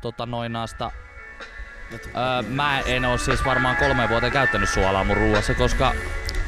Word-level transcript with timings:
tota 0.00 0.26
noinaasta. 0.26 0.90
Öö, 1.92 2.42
mä 2.48 2.80
en 2.80 3.04
oo 3.04 3.18
siis 3.18 3.44
varmaan 3.44 3.76
kolme 3.76 4.08
vuoteen 4.08 4.32
käyttänyt 4.32 4.68
suolaa 4.68 5.04
mun 5.04 5.16
ruuassa, 5.16 5.54
koska 5.54 5.92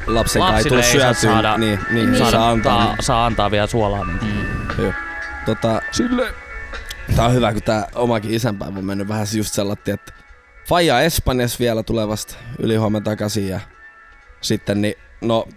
Lapsen 0.06 0.42
kai 0.42 0.52
lapsille 0.52 0.80
ei 0.80 0.82
saa 1.00 1.12
syötyä. 1.12 1.14
saada, 1.14 1.58
niin, 1.58 1.78
niin, 1.90 2.12
Niin. 2.12 2.30
saa 2.30 2.50
antaa. 2.50 2.84
saa, 2.86 2.96
saa 3.00 3.26
antaa 3.26 3.50
vielä 3.50 3.66
suolaa. 3.66 4.04
Niin. 4.04 4.18
Mm. 4.78 4.92
Tota, 5.46 5.82
Sille. 5.90 6.34
tää 7.16 7.26
on 7.26 7.34
hyvä, 7.34 7.52
kun 7.52 7.62
tää 7.62 7.86
omakin 7.94 8.34
isänpäivä 8.34 8.78
on 8.78 8.84
mennyt 8.84 9.08
vähän 9.08 9.26
just 9.36 9.54
sellainen, 9.54 9.94
että 9.94 10.12
Faija 10.68 11.00
Espanjassa 11.00 11.58
vielä 11.58 11.82
tulevasta 11.82 12.34
ylihuomenna 12.58 13.04
takaisin 13.04 13.48
ja 13.48 13.60
sitten 14.40 14.82
niin, 14.82 14.94
no 15.20 15.48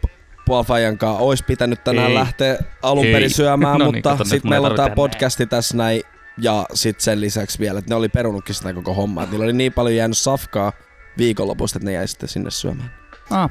Paul 0.47 0.63
Fajan 0.63 0.97
kanssa 0.97 1.23
olisi 1.23 1.43
pitänyt 1.43 1.83
tänään 1.83 2.07
Ei. 2.09 2.13
lähteä 2.15 2.57
alun 2.83 3.05
perin 3.05 3.29
syömään, 3.29 3.77
No 3.79 3.85
niin, 3.85 3.95
mutta 3.95 4.15
nyt 4.19 4.27
sitten 4.27 4.49
meillä 4.49 4.67
on 4.67 4.75
tää 4.75 4.89
podcasti 4.89 5.45
tässä 5.45 5.77
näin 5.77 6.01
ja 6.38 6.66
sitten 6.73 7.04
sen 7.04 7.21
lisäksi 7.21 7.59
vielä, 7.59 7.79
että 7.79 7.91
ne 7.91 7.95
oli 7.95 8.09
perunutkin 8.09 8.55
sitä 8.55 8.73
koko 8.73 8.94
hommaa. 8.94 9.26
Niillä 9.26 9.44
oli 9.44 9.53
niin 9.53 9.73
paljon 9.73 9.95
jäänyt 9.95 10.17
safkaa 10.17 10.72
viikonlopusta, 11.17 11.77
että 11.77 11.85
ne 11.85 11.91
jäi 11.94 12.08
sitten 12.08 12.30
sinne 12.30 12.52
syömään. 12.52 12.91
Ah. 13.30 13.49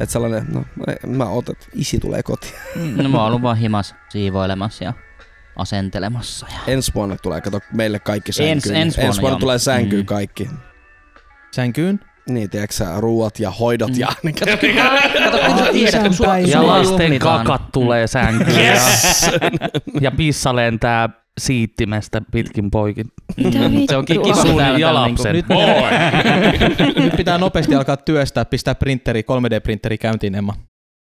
Et 0.00 0.10
sellainen, 0.10 0.46
no 0.52 0.64
mä 1.06 1.24
ootan, 1.24 1.52
että 1.52 1.66
isi 1.74 1.98
tulee 1.98 2.22
kotiin. 2.22 2.52
No 2.96 3.08
mä 3.08 3.18
oon 3.18 3.26
ollut 3.26 3.42
vaan 3.42 3.56
himas 3.56 3.94
siivoilemassa 4.08 4.84
ja 4.84 4.92
asentelemassa. 5.56 6.46
Ja... 6.52 6.58
Ensi 6.72 6.94
vuonna 6.94 7.16
tulee, 7.22 7.40
kato 7.40 7.60
meille 7.72 7.98
kaikki 7.98 8.30
Ens- 8.32 8.34
sänkyyn. 8.34 8.76
ensi 8.76 8.96
vuonna, 8.96 9.08
ensi 9.08 9.20
vuonna 9.20 9.38
tulee 9.38 9.58
sänkyyn 9.58 10.02
Mm. 10.02 10.06
kaikki. 10.06 10.48
Sänkyyn? 11.52 12.00
Niin, 12.28 12.50
tiedätkö 12.50 12.74
sä, 12.76 12.86
ruuat 13.00 13.40
ja 13.40 13.50
hoidot 13.50 13.90
Mm. 13.90 13.98
ja... 14.00 14.08
Niin, 14.22 14.34
kato, 14.40 14.50
Kato, 15.24 15.38
kun 15.46 15.58
sä 15.58 15.72
tiedät, 15.72 16.02
kun 16.02 16.14
sua, 16.14 16.38
Ja 16.38 16.66
lasten 16.66 17.18
kakat 17.18 17.72
tulee 17.72 18.06
sänkyyn. 18.06 18.58
yes! 18.58 19.22
Ja, 19.22 19.68
ja 20.00 20.10
pissa 20.10 20.56
lentää 20.56 21.08
siittimestä 21.38 22.22
pitkin 22.32 22.70
poikin. 22.70 23.06
Se 23.90 23.96
on 23.96 24.04
kiva, 24.04 24.34
Sun 24.34 24.46
kun 24.50 24.56
täällä 24.56 24.78
ja 24.78 24.86
täällä 24.86 25.02
lapsen. 25.02 25.34
Nyt, 25.34 25.46
nyt 27.04 27.16
pitää 27.16 27.38
nopeasti 27.38 27.74
alkaa 27.74 27.96
työstää, 27.96 28.44
pistää 28.44 28.74
printeri, 28.74 29.22
3D-printeri 29.22 29.98
käyntiin, 29.98 30.34
Emma. 30.34 30.54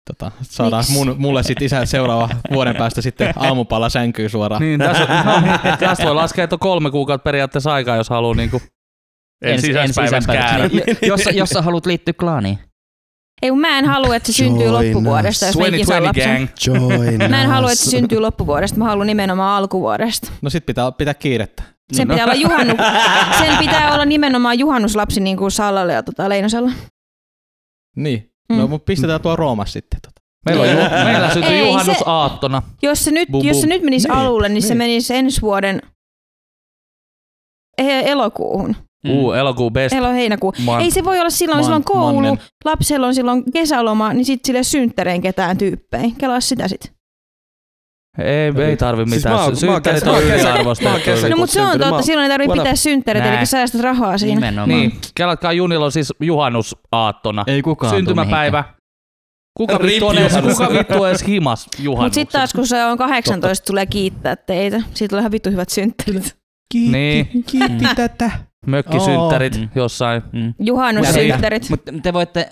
Tota, 0.09 0.31
saadaan 0.41 0.83
mun, 0.93 1.15
mulle 1.17 1.43
sitten 1.43 1.65
isä 1.65 1.85
seuraava 1.85 2.29
vuoden 2.53 2.75
päästä 2.75 3.01
sitten 3.01 3.33
aamupala 3.35 3.89
sänkyy 3.89 4.29
suoraan. 4.29 4.61
Niin, 4.61 4.79
tässä, 4.79 5.07
no, 5.63 5.77
tästä 5.79 6.05
voi 6.05 6.15
laskea, 6.15 6.43
että 6.43 6.55
on 6.55 6.59
kolme 6.59 6.91
kuukautta 6.91 7.23
periaatteessa 7.23 7.73
aikaa, 7.73 7.95
jos 7.95 8.09
haluaa 8.09 8.35
niinku 8.35 8.61
sisäispäivässä 9.57 10.33
käydä. 10.33 10.67
Niin, 10.73 10.97
jos, 11.01 11.21
jos 11.33 11.49
sä 11.49 11.61
haluat 11.61 11.85
liittyä 11.85 12.13
klaaniin. 12.13 12.59
Ei, 13.41 13.51
mä 13.51 13.79
en 13.79 13.85
halua, 13.85 14.15
että 14.15 14.31
se 14.31 14.35
syntyy 14.35 14.67
Join 14.67 14.93
loppuvuodesta, 14.93 15.45
jos 15.45 15.57
mä 15.57 15.65
ikinä 15.67 15.85
saan 15.85 16.03
2020 16.03 16.07
lapsen. 16.67 16.87
gang. 16.87 17.19
Join 17.19 17.31
Mä 17.31 17.41
en 17.43 17.49
halua, 17.49 17.67
us. 17.67 17.73
että 17.73 17.85
se 17.85 17.91
syntyy 17.91 18.19
loppuvuodesta. 18.19 18.77
Mä 18.77 18.85
haluan 18.85 19.07
nimenomaan 19.07 19.57
alkuvuodesta. 19.57 20.31
No 20.41 20.49
sit 20.49 20.65
pitää 20.65 20.91
pitää 20.91 21.13
kiirettä. 21.13 21.63
Sen 21.93 22.07
No. 22.07 22.13
pitää 22.13 22.25
olla 22.25 22.35
juhannu... 22.35 22.73
Sen 23.39 23.57
pitää 23.59 23.93
olla 23.93 24.05
nimenomaan 24.05 24.59
juhannuslapsi 24.59 25.19
niin 25.19 25.37
kuin 25.37 25.51
Sallalle 25.51 25.93
ja 25.93 26.03
tota 26.03 26.29
Leinosella. 26.29 26.71
Niin. 27.95 28.31
Mm. 28.49 28.57
No 28.57 28.67
mut 28.67 28.85
pistetään 28.85 29.21
tuo 29.21 29.35
Roomassa 29.35 29.73
sitten. 29.73 29.99
Tota. 30.01 30.21
Meillä, 30.45 30.61
on, 30.63 30.69
ju- 30.69 31.03
meillä 31.05 31.33
syntyi 31.33 31.51
Ei, 31.53 31.61
se- 31.63 31.67
juhannusaattona. 31.67 32.61
Jos 32.81 33.05
se 33.05 33.11
nyt, 33.11 33.29
Bum, 33.31 33.45
jos 33.45 33.57
se 33.61 33.67
bum. 33.67 33.69
nyt 33.69 33.81
menisi 33.83 34.07
Niin, 34.07 34.17
alulle, 34.17 34.49
niin, 34.49 34.61
se 34.61 34.67
niin. 34.67 34.77
menisi 34.77 35.15
ensi 35.15 35.41
vuoden 35.41 35.81
e- 37.77 38.11
elokuuhun. 39.03 39.25
Uu, 39.25 39.31
elokuu 39.33 39.71
best 39.71 39.95
Elo-heinäkuu. 39.95 40.53
man. 40.65 40.81
Ei 40.81 40.91
se 40.91 41.03
voi 41.03 41.19
olla 41.19 41.29
silloin, 41.29 41.63
silloin 41.63 41.79
Man- 41.87 41.97
koulu, 41.99 42.13
mannen. 42.21 42.39
lapsella 42.65 43.07
on 43.07 43.15
silloin 43.15 43.43
kesäloma, 43.53 44.13
niin 44.13 44.25
sitten 44.25 44.47
sille 44.47 44.63
synttäreen 44.63 45.21
ketään 45.21 45.57
tyyppejä. 45.57 46.03
Kelaa 46.17 46.39
sitä 46.41 46.67
sit. 46.67 46.93
Ei, 48.17 48.65
ei 48.69 48.77
tarvi 48.77 49.05
Siis 49.09 49.15
mitään. 49.23 49.37
Siis 49.55 49.63
mä 49.63 49.71
oon 49.71 49.81
Synttärit 49.85 50.03
on 50.03 50.09
mä 50.09 50.13
oon 50.13 50.21
kesä- 50.23 50.43
mä 50.43 50.51
oon 50.51 50.53
yliarvostettu. 50.53 50.99
kesä- 51.05 51.29
No 51.29 51.37
mutta 51.37 51.53
se 51.53 51.61
on 51.61 51.67
synttärit, 51.69 51.89
totta, 51.89 52.05
silloin 52.05 52.23
ei 52.23 52.29
tarvitse 52.29 52.49
what 52.55 52.63
pitää 52.63 52.75
synttäreitä, 52.75 53.29
Nää. 53.29 53.37
eli 53.37 53.45
säästät 53.45 53.81
rahaa 53.81 54.17
siinä. 54.17 54.35
Nimenomaan. 54.35 54.69
Niin, 54.69 54.91
kelatkaa 55.15 55.53
Junilla 55.53 55.85
on 55.85 55.91
siis 55.91 56.13
juhannusaattona. 56.19 57.43
Ei 57.47 57.61
kukaan 57.61 57.95
Syntymäpäivä. 57.95 58.63
Kuka 59.57 59.79
vittu, 59.81 60.07
on 60.07 60.17
edes, 60.17 60.33
kuka 60.57 60.69
vittu 60.73 61.03
edes 61.05 61.27
himas 61.27 61.65
Mutta 61.65 61.83
juhannuksen? 61.83 62.21
sitten 62.21 62.39
taas 62.39 62.53
kun 62.53 62.67
se 62.67 62.85
on 62.85 62.97
18, 62.97 63.65
tulee 63.65 63.85
kiittää 63.85 64.35
teitä. 64.35 64.81
Siitä 64.93 65.09
tulee 65.09 65.21
ihan 65.21 65.31
vittu 65.31 65.49
hyvät 65.51 65.69
synttärit. 65.69 66.37
Kiitti, 66.73 66.91
Niin. 66.91 67.43
kiitti 67.43 67.85
tätä. 67.95 68.31
Mökkisynttärit. 68.67 69.57
Mm. 69.57 69.69
jossain. 69.75 70.21
Mm. 70.31 70.53
Juhannussynttärit. 70.59 71.69
Mutta 71.69 71.91
te 72.03 72.13
voitte 72.13 72.51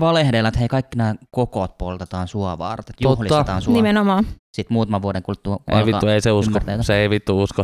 valehdella, 0.00 0.48
että 0.48 0.58
hei 0.60 0.68
kaikki 0.68 0.98
nämä 0.98 1.14
kokot 1.30 1.78
poltetaan 1.78 2.28
sua 2.28 2.58
varten. 2.58 2.94
Totta. 3.02 3.22
Juhlistetaan 3.24 3.62
sua. 3.62 3.74
Nimenomaan. 3.74 4.24
Sitten 4.56 4.74
muutaman 4.74 5.02
vuoden 5.02 5.22
kuluttua 5.22 5.60
Ei 5.68 5.86
vittu, 5.86 6.06
ei 6.06 6.20
se 6.20 6.32
usko. 6.32 6.48
ymmärtää. 6.50 6.82
Se 6.82 6.94
ei 6.94 7.10
vittu 7.10 7.42
usko. 7.42 7.62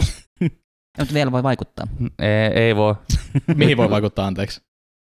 Mutta 0.99 1.15
vielä 1.15 1.33
voi 1.33 1.43
vaikuttaa. 1.43 1.87
Ei, 2.19 2.63
ei 2.63 2.77
voi. 2.77 2.95
Mihin 3.57 3.77
voi 3.77 3.91
vaikuttaa, 3.91 4.27
anteeksi? 4.27 4.61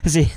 Si- 0.07 0.33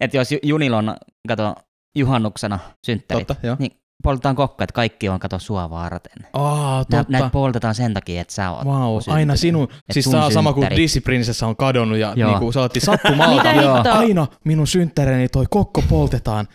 että 0.00 0.16
jos 0.16 0.32
Ju- 0.32 0.38
Junilla 0.42 0.78
on, 0.78 0.96
kato, 1.28 1.54
juhannuksena 1.96 2.58
synttärit, 2.86 3.26
Totta, 3.26 3.46
joo. 3.46 3.56
niin 3.58 3.72
poltetaan 4.02 4.36
kokka, 4.36 4.64
että 4.64 4.74
kaikki 4.74 5.08
on, 5.08 5.20
kato, 5.20 5.38
sua 5.38 5.70
varten. 5.70 6.26
Aa, 6.32 6.78
Nä, 6.78 6.84
totta. 6.84 7.12
näitä 7.12 7.30
poltetaan 7.30 7.74
sen 7.74 7.94
takia, 7.94 8.20
että 8.20 8.34
sä 8.34 8.50
oot. 8.50 8.64
Wow, 8.64 8.98
aina 9.08 9.36
sinun. 9.36 9.68
Siis 9.90 10.04
sun 10.04 10.12
saa 10.12 10.30
sama 10.30 10.52
kuin 10.52 10.62
synttärit. 10.62 10.82
Disney 10.82 11.00
Prinsessa 11.00 11.46
on 11.46 11.56
kadonnut 11.56 11.98
ja 11.98 12.12
Joo. 12.16 12.30
niinku, 12.30 12.52
sä 12.52 12.60
otti 12.60 12.80
sattumalta. 12.80 13.50
Aina 13.98 14.26
minun 14.44 14.66
synttäreeni 14.66 15.28
toi 15.28 15.44
kokko 15.50 15.82
poltetaan. 15.88 16.48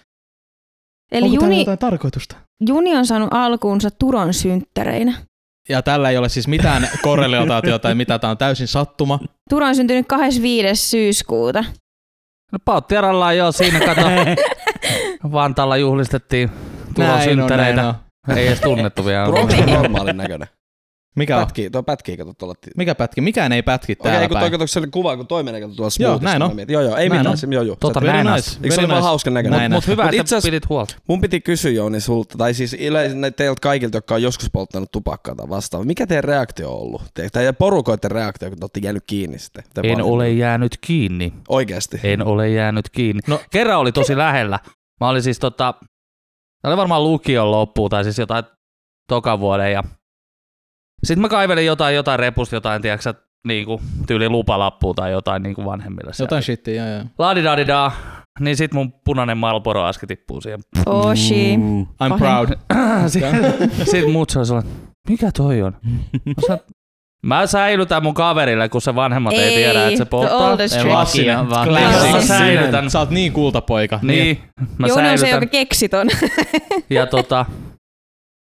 Eli 1.11 1.25
Onko 1.25 1.45
Juni, 1.45 1.59
jotain 1.59 1.79
tarkoitusta? 1.79 2.35
Juni 2.67 2.95
on 2.95 3.05
saanut 3.05 3.29
alkuunsa 3.31 3.89
Turon 3.91 4.33
synttäreinä. 4.33 5.13
Ja 5.69 5.81
tällä 5.81 6.09
ei 6.09 6.17
ole 6.17 6.29
siis 6.29 6.47
mitään 6.47 6.89
korrelaatiota 7.03 7.79
tai 7.79 7.95
mitä, 7.95 8.19
tämä 8.19 8.31
on 8.31 8.37
täysin 8.37 8.67
sattuma. 8.67 9.19
Turo 9.49 9.65
on 9.65 9.75
syntynyt 9.75 10.07
25. 10.07 10.89
syyskuuta. 10.89 11.65
No 12.51 12.59
Pauttiaralla 12.65 13.33
joo, 13.33 13.51
siinä 13.51 13.79
kato. 13.79 14.01
Vantaalla 15.31 15.77
juhlistettiin 15.77 16.51
Turon 16.95 17.09
Näin 17.09 17.29
on, 17.29 17.35
synttäreitä. 17.37 17.81
näin 17.81 17.95
on. 18.29 18.37
Ei 18.37 18.47
edes 18.47 18.61
tunnettu 18.61 19.05
vielä. 19.05 19.25
Tuo 19.25 19.39
on 19.39 19.49
normaalin 19.73 20.17
näköinen. 20.17 20.47
Mikä 21.15 21.37
on? 21.37 21.43
Pätkii, 21.43 21.69
tuo 21.69 21.83
pätkii, 21.83 22.17
kato 22.17 22.33
tuolla. 22.33 22.55
Mikä 22.77 22.95
pätki? 22.95 23.21
Mikään 23.21 23.51
ei 23.51 23.61
pätki 23.63 23.91
Okei, 23.91 24.03
täällä 24.03 24.17
okay, 24.17 24.27
kun 24.27 24.33
toi 24.35 24.41
päin. 24.41 24.51
kato 24.51 24.67
se 24.67 24.79
oli 24.79 24.87
kuva, 24.87 25.17
kun 25.17 25.27
toi 25.27 25.43
menee 25.43 25.61
kato 25.61 25.73
tuolla 25.75 25.91
Joo, 25.99 26.09
smoothista. 26.09 26.29
näin 26.39 26.41
on. 26.41 26.71
Joo, 26.71 26.81
joo, 26.81 26.95
ei 26.95 27.09
Näin 27.09 27.19
mitään, 27.19 27.27
on. 27.31 27.37
se, 27.37 27.47
joo, 27.51 27.63
joo. 27.63 27.75
Tota 27.79 28.01
näin 28.01 28.27
on. 28.27 28.35
nice. 28.35 28.57
Eikö 28.63 28.75
se 28.75 28.81
ole 28.81 28.87
vaan 28.87 28.97
nice. 28.97 29.05
hauskan 29.07 29.33
näköinen? 29.33 29.59
Näin 29.59 29.71
Mut- 29.71 29.75
on. 29.75 29.77
Mutta 29.77 29.91
hyvä, 29.91 30.03
Mut 30.03 30.13
että 30.13 30.35
itse 30.35 30.47
pidit 30.47 30.69
huolta. 30.69 30.95
Mun 31.07 31.21
piti 31.21 31.41
kysyä 31.41 31.71
Jouni 31.71 31.99
sulta, 32.01 32.37
tai 32.37 32.53
siis 32.53 32.73
yleensä 32.73 33.31
teiltä 33.31 33.59
kaikilta, 33.61 33.97
jotka 33.97 34.15
on 34.15 34.21
joskus 34.21 34.49
polttanut 34.51 34.91
tupakkaa 34.91 35.35
tai 35.35 35.49
vastaavaa. 35.49 35.85
Mikä 35.85 36.07
teidän 36.07 36.23
reaktio 36.23 36.71
on 36.71 36.81
ollut? 36.81 37.01
Teidän 37.33 37.55
porukoiden 37.55 38.11
reaktio, 38.11 38.49
kun 38.49 38.57
te 38.59 38.63
olette 38.63 38.79
jäänyt 38.83 39.03
kiinni 39.07 39.39
sitten. 39.39 39.63
Te 39.73 39.81
En 39.83 39.89
vanhemmat. 39.89 40.13
ole 40.13 40.29
jäänyt 40.31 40.77
kiinni. 40.81 41.33
Oikeesti. 41.49 41.99
En 42.03 42.21
ole 42.27 42.49
jäänyt 42.49 42.89
kiinni. 42.89 43.21
No. 43.27 43.39
Kerran 43.51 43.79
oli 43.79 43.91
tosi 43.91 44.17
lähellä. 44.17 44.59
Mä 45.01 45.09
olin 45.09 45.23
siis 45.23 45.39
tota, 45.39 45.73
tää 46.65 46.71
oli 46.71 46.77
varmaan 46.77 47.03
lukion 47.03 47.51
loppuun 47.51 47.89
tai 47.89 48.03
siis 48.03 48.19
jotain 48.19 48.43
toka 49.09 49.39
vuoden 49.39 49.71
ja 49.71 49.83
sitten 51.03 51.21
mä 51.21 51.29
kaivelin 51.29 51.65
jotain, 51.65 51.95
jotain 51.95 52.19
repusta, 52.19 52.55
jotain, 52.55 52.81
tiedätkö, 52.81 53.13
niinku 53.47 53.81
tyyli 54.07 54.29
lupalappua 54.29 54.93
tai 54.93 55.11
jotain 55.11 55.43
niinku 55.43 55.65
vanhemmille. 55.65 56.13
siellä. 56.13 56.25
Jotain 56.25 56.43
shittiä, 56.43 56.85
joo, 56.85 56.95
joo. 56.95 57.05
Ladidadida. 57.19 57.91
Niin 58.39 58.57
sit 58.57 58.73
mun 58.73 58.93
punainen 59.05 59.37
Marlboro 59.37 59.83
aski 59.83 60.07
tippuu 60.07 60.41
siihen. 60.41 60.59
Oshi. 60.85 61.57
Mm. 61.57 61.81
I'm 61.81 61.87
Pahin. 61.97 62.17
proud. 62.17 62.49
Sitten 63.07 63.69
sit 63.91 64.11
mut 64.11 64.29
se 64.29 64.39
oli 64.39 64.45
sellainen, 64.45 64.73
mikä 65.09 65.31
toi 65.31 65.61
on? 65.61 65.77
Mä, 66.25 66.33
sanoin, 66.47 66.61
mä 67.25 67.47
säilytän 67.47 68.03
mun 68.03 68.13
kaverille, 68.13 68.69
kun 68.69 68.81
se 68.81 68.95
vanhemmat 68.95 69.33
ei, 69.33 69.39
Ei, 69.39 69.55
tiedä, 69.55 69.87
että 69.87 69.97
se 69.97 70.05
polttaa. 70.05 70.51
Ei 70.51 70.67
trick. 70.67 71.49
vaan-. 71.49 71.71
Mä 72.11 72.21
säilytän. 72.21 72.89
Sä 72.89 72.99
oot 72.99 73.09
niin 73.09 73.33
kultapoika. 73.33 73.99
Niin, 74.01 74.41
mä 74.77 74.87
Jouni 74.87 75.09
on 75.09 75.17
se, 75.17 75.21
säilytän. 75.21 75.41
joka 75.43 75.51
keksi 75.51 75.89
ton. 75.89 76.07
Ja 76.89 77.05
tota, 77.07 77.45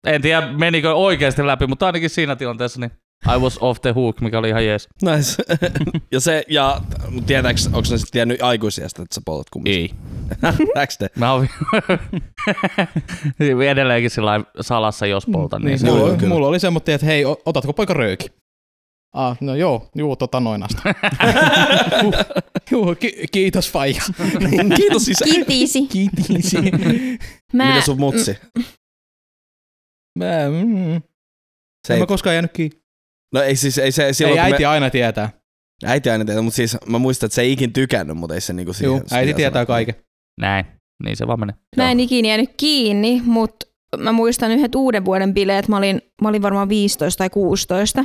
en 0.07 0.23
tiedä 0.23 0.47
menikö 0.47 0.95
oikeasti 0.95 1.47
läpi, 1.47 1.67
mutta 1.67 1.87
ainakin 1.87 2.11
siinä 2.11 2.37
tilanteessa 2.37 2.81
niin 2.81 2.91
I 3.37 3.39
was 3.39 3.59
off 3.61 3.81
the 3.81 3.93
hook, 3.93 4.21
mikä 4.21 4.39
oli 4.39 4.49
ihan 4.49 4.67
jees. 4.67 4.89
Nice. 5.03 5.43
ja 6.13 6.21
se, 6.21 6.43
ja 6.49 6.81
tietääks, 7.27 7.67
onko 7.67 7.79
ne 7.79 7.85
sitten 7.85 8.13
tiennyt 8.13 8.43
aikuisiasta, 8.43 9.03
että 9.03 9.15
sä 9.15 9.21
poltat 9.25 9.51
kumminkin? 9.51 9.81
Ei. 9.81 9.91
Näks 10.75 10.99
te? 10.99 11.11
Mä 11.17 11.33
oon 11.33 11.49
edelleenkin 13.71 14.11
sillä 14.11 14.27
lailla 14.27 14.47
salassa, 14.61 15.07
jos 15.07 15.27
poltan. 15.33 15.63
Niin, 15.63 15.69
Niin, 15.69 15.79
se 15.79 15.87
Joo, 15.87 15.97
mulla, 15.97 16.29
mulla 16.29 16.49
oli 16.49 16.61
semmoinen, 16.61 16.95
että 16.95 17.07
hei, 17.07 17.25
otatko 17.45 17.73
poika 17.73 17.95
rööki? 17.95 18.44
Ah, 19.15 19.37
no 19.41 19.55
joo, 19.55 19.91
juu, 19.95 20.17
tota 20.17 20.41
noinasta. 20.41 20.83
Juu, 22.71 22.95
ki- 22.95 23.25
kiitos 23.33 23.71
faija. 23.73 24.03
Kiitos 24.77 25.05
siis. 25.05 25.19
Kitisi. 25.25 25.87
Kiitisi. 25.87 26.57
Mä, 27.53 27.67
Miten 27.67 27.83
sun 27.83 28.01
mutsi? 28.01 28.39
Mä, 30.19 30.25
mm, 30.65 31.03
Se 31.87 31.93
en 31.93 31.95
ei, 31.95 32.01
mä 32.01 32.07
koskaan 32.07 32.35
jäänyt 32.35 32.53
kiinni. 32.53 32.79
no 33.35 33.43
ei 33.43 33.57
siis, 33.57 33.79
ei 33.79 33.93
se, 33.93 34.13
silloin 34.13 34.39
Ei 34.39 34.45
äiti 34.45 34.59
me, 34.63 34.67
aina 34.67 34.91
tietää. 34.91 35.31
äiti 35.85 36.11
aina 36.11 36.25
tietää, 36.25 36.43
mutta 36.43 36.57
siis 36.57 36.77
mä 36.87 36.99
muistan, 36.99 37.27
että 37.27 37.35
se 37.35 37.43
ei 37.43 37.53
ikin 37.53 37.73
tykännyt, 37.73 38.17
mutta 38.17 38.35
ei 38.35 38.41
se 38.41 38.53
niinku 38.53 38.73
siihen. 38.73 38.87
Juu, 38.97 39.03
äiti 39.11 39.35
tietää 39.35 39.53
sanonut. 39.65 39.67
kaiken. 39.67 39.95
Näin. 40.41 40.65
Niin 41.05 41.17
se 41.17 41.27
vaan 41.27 41.41
menee. 41.41 41.55
mä 41.77 41.91
en 41.91 42.01
ikinä 42.01 42.29
jäänyt 42.29 42.51
kiinni, 42.57 43.23
mutta 43.25 43.67
mä 43.97 44.13
muistan 44.13 44.51
yhdet 44.51 44.75
uuden 44.75 45.05
vuoden 45.05 45.35
bileet. 45.35 45.69
Mä 45.69 45.77
olin, 45.77 46.03
mä 46.23 46.29
olin 46.29 46.43
varmaan 46.43 46.69
15 46.69 47.19
tai 47.19 47.31
16. 47.31 48.05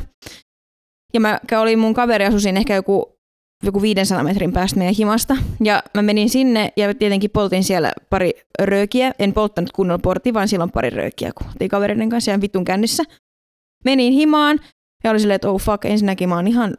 Ja 1.14 1.20
mä 1.20 1.40
olin 1.62 1.80
mun 1.80 1.94
kaveri 1.94 2.26
asui 2.26 2.42
siinä 2.42 2.60
ehkä 2.60 2.76
joku, 2.76 3.16
joku 3.64 3.82
500 3.82 4.24
metrin 4.24 4.54
päästä 4.54 4.78
meidän 4.78 4.96
himasta. 4.96 5.38
Ja 5.64 5.84
mä 5.94 6.02
menin 6.02 6.30
sinne 6.30 6.74
ja 6.78 6.94
tietenkin 6.94 7.32
poltin 7.32 7.64
siellä 7.64 7.94
pari 8.10 8.32
röökiä. 8.60 9.12
En 9.20 9.34
polttanut 9.34 9.72
kunnolla 9.72 10.00
portti, 10.00 10.34
vaan 10.34 10.48
silloin 10.48 10.72
pari 10.72 10.90
röökiä, 10.90 11.32
kun 11.38 11.48
oltiin 11.48 11.70
kavereiden 11.70 12.10
kanssa 12.10 12.32
ihan 12.32 12.42
vitun 12.42 12.66
kännissä. 12.66 13.04
Menin 13.86 14.14
himaan 14.14 14.60
ja 15.04 15.12
oli 15.12 15.20
silleen, 15.20 15.36
että 15.36 15.50
oh 15.50 15.62
fuck, 15.62 15.86
ensinnäkin 15.86 16.30
mä 16.30 16.36
oon 16.36 16.48
ihan 16.48 16.78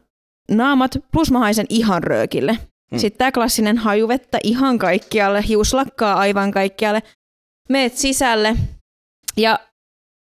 naamat, 0.51 0.99
plus 1.13 1.31
mä 1.31 1.39
haisen 1.39 1.67
ihan 1.69 2.03
röökille. 2.03 2.59
Mm. 2.93 2.99
Sitten 2.99 3.19
tää 3.19 3.33
klassinen 3.33 3.79
hajuvettä 3.79 4.39
ihan 4.45 4.79
kaikkialle, 4.79 5.45
hiuslakkaa 5.49 6.15
aivan 6.15 6.51
kaikkialle. 6.51 7.03
Meet 7.69 7.97
sisälle 7.97 8.57
ja 9.37 9.59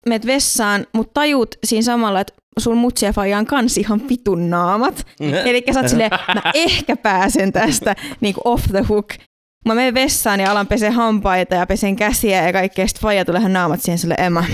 meet 0.08 0.26
vessaan, 0.26 0.86
mutta 0.92 1.14
tajut 1.14 1.54
siinä 1.64 1.82
samalla, 1.82 2.20
että 2.20 2.32
sun 2.60 2.76
mutsi 2.76 3.06
ja 3.06 3.12
faija 3.12 3.38
on 3.38 3.46
kans 3.46 3.78
ihan 3.78 4.08
vitun 4.08 4.50
naamat. 4.50 5.06
Eli 5.20 5.64
sä 5.74 5.80
oot 5.80 5.88
silleen, 5.88 6.10
mä 6.34 6.42
ehkä 6.54 6.96
pääsen 6.96 7.52
tästä 7.52 7.96
niin 8.20 8.34
off 8.44 8.64
the 8.70 8.84
hook. 8.88 9.08
Mä 9.66 9.74
menen 9.74 9.94
vessaan 9.94 10.40
ja 10.40 10.50
alan 10.50 10.66
pesee 10.66 10.90
hampaita 10.90 11.54
ja 11.54 11.66
pesen 11.66 11.96
käsiä 11.96 12.46
ja 12.46 12.52
kaikkea. 12.52 12.86
Sitten 12.86 13.02
faija 13.02 13.24
tulee 13.24 13.48
naamat 13.48 13.82
siihen 13.82 13.98
sille 13.98 14.14
Emma. 14.18 14.44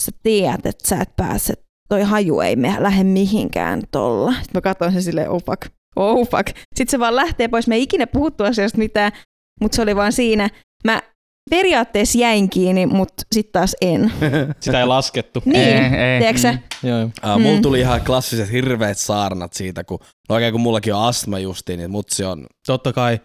Sä 0.00 0.12
tiedät, 0.22 0.66
että 0.66 0.88
sä 0.88 1.00
et 1.00 1.16
pääse. 1.16 1.54
Toi 1.88 2.02
haju 2.02 2.40
ei 2.40 2.56
me 2.56 2.76
lähde 2.78 3.04
mihinkään 3.04 3.82
tolla. 3.90 4.32
Sitten 4.32 4.50
mä 4.54 4.60
katson 4.60 4.92
sen 4.92 5.02
silleen, 5.02 5.30
oh 5.30 5.44
fuck, 5.44 5.66
oh 5.96 6.28
fuck. 6.28 6.48
Sitten 6.76 6.90
se 6.90 6.98
vaan 6.98 7.16
lähtee 7.16 7.48
pois. 7.48 7.68
Me 7.68 7.74
ei 7.74 7.82
ikinä 7.82 8.06
puhuttu 8.06 8.44
asiasta 8.44 8.78
mitään, 8.78 9.12
mutta 9.60 9.76
se 9.76 9.82
oli 9.82 9.96
vaan 9.96 10.12
siinä. 10.12 10.50
Mä 10.84 11.02
periaatteessa 11.50 12.18
jäin 12.18 12.50
kiinni, 12.50 12.86
mutta 12.86 13.22
sitten 13.32 13.52
taas 13.52 13.76
en. 13.80 14.12
Sitä 14.60 14.80
ei 14.80 14.86
laskettu. 14.86 15.42
Niin, 15.44 15.56
Ei, 15.60 15.72
ei. 15.74 16.18
tiedätkö 16.18 16.40
sä? 16.40 16.54
Joo, 16.82 16.98
joo. 16.98 17.06
Uh, 17.34 17.40
mulla 17.40 17.56
Mm. 17.56 17.62
tuli 17.62 17.80
ihan 17.80 18.00
klassiset 18.00 18.52
hirveät 18.52 18.98
saarnat 18.98 19.52
siitä, 19.52 19.84
kun 19.84 19.98
no 20.28 20.34
oikein 20.34 20.52
kun 20.52 20.60
mullakin 20.60 20.94
on 20.94 21.04
astma 21.04 21.38
justiin, 21.38 21.78
niin 21.78 21.90
mutsi 21.90 22.24
on, 22.24 22.46
Totta 22.66 22.92
kai. 22.92 23.20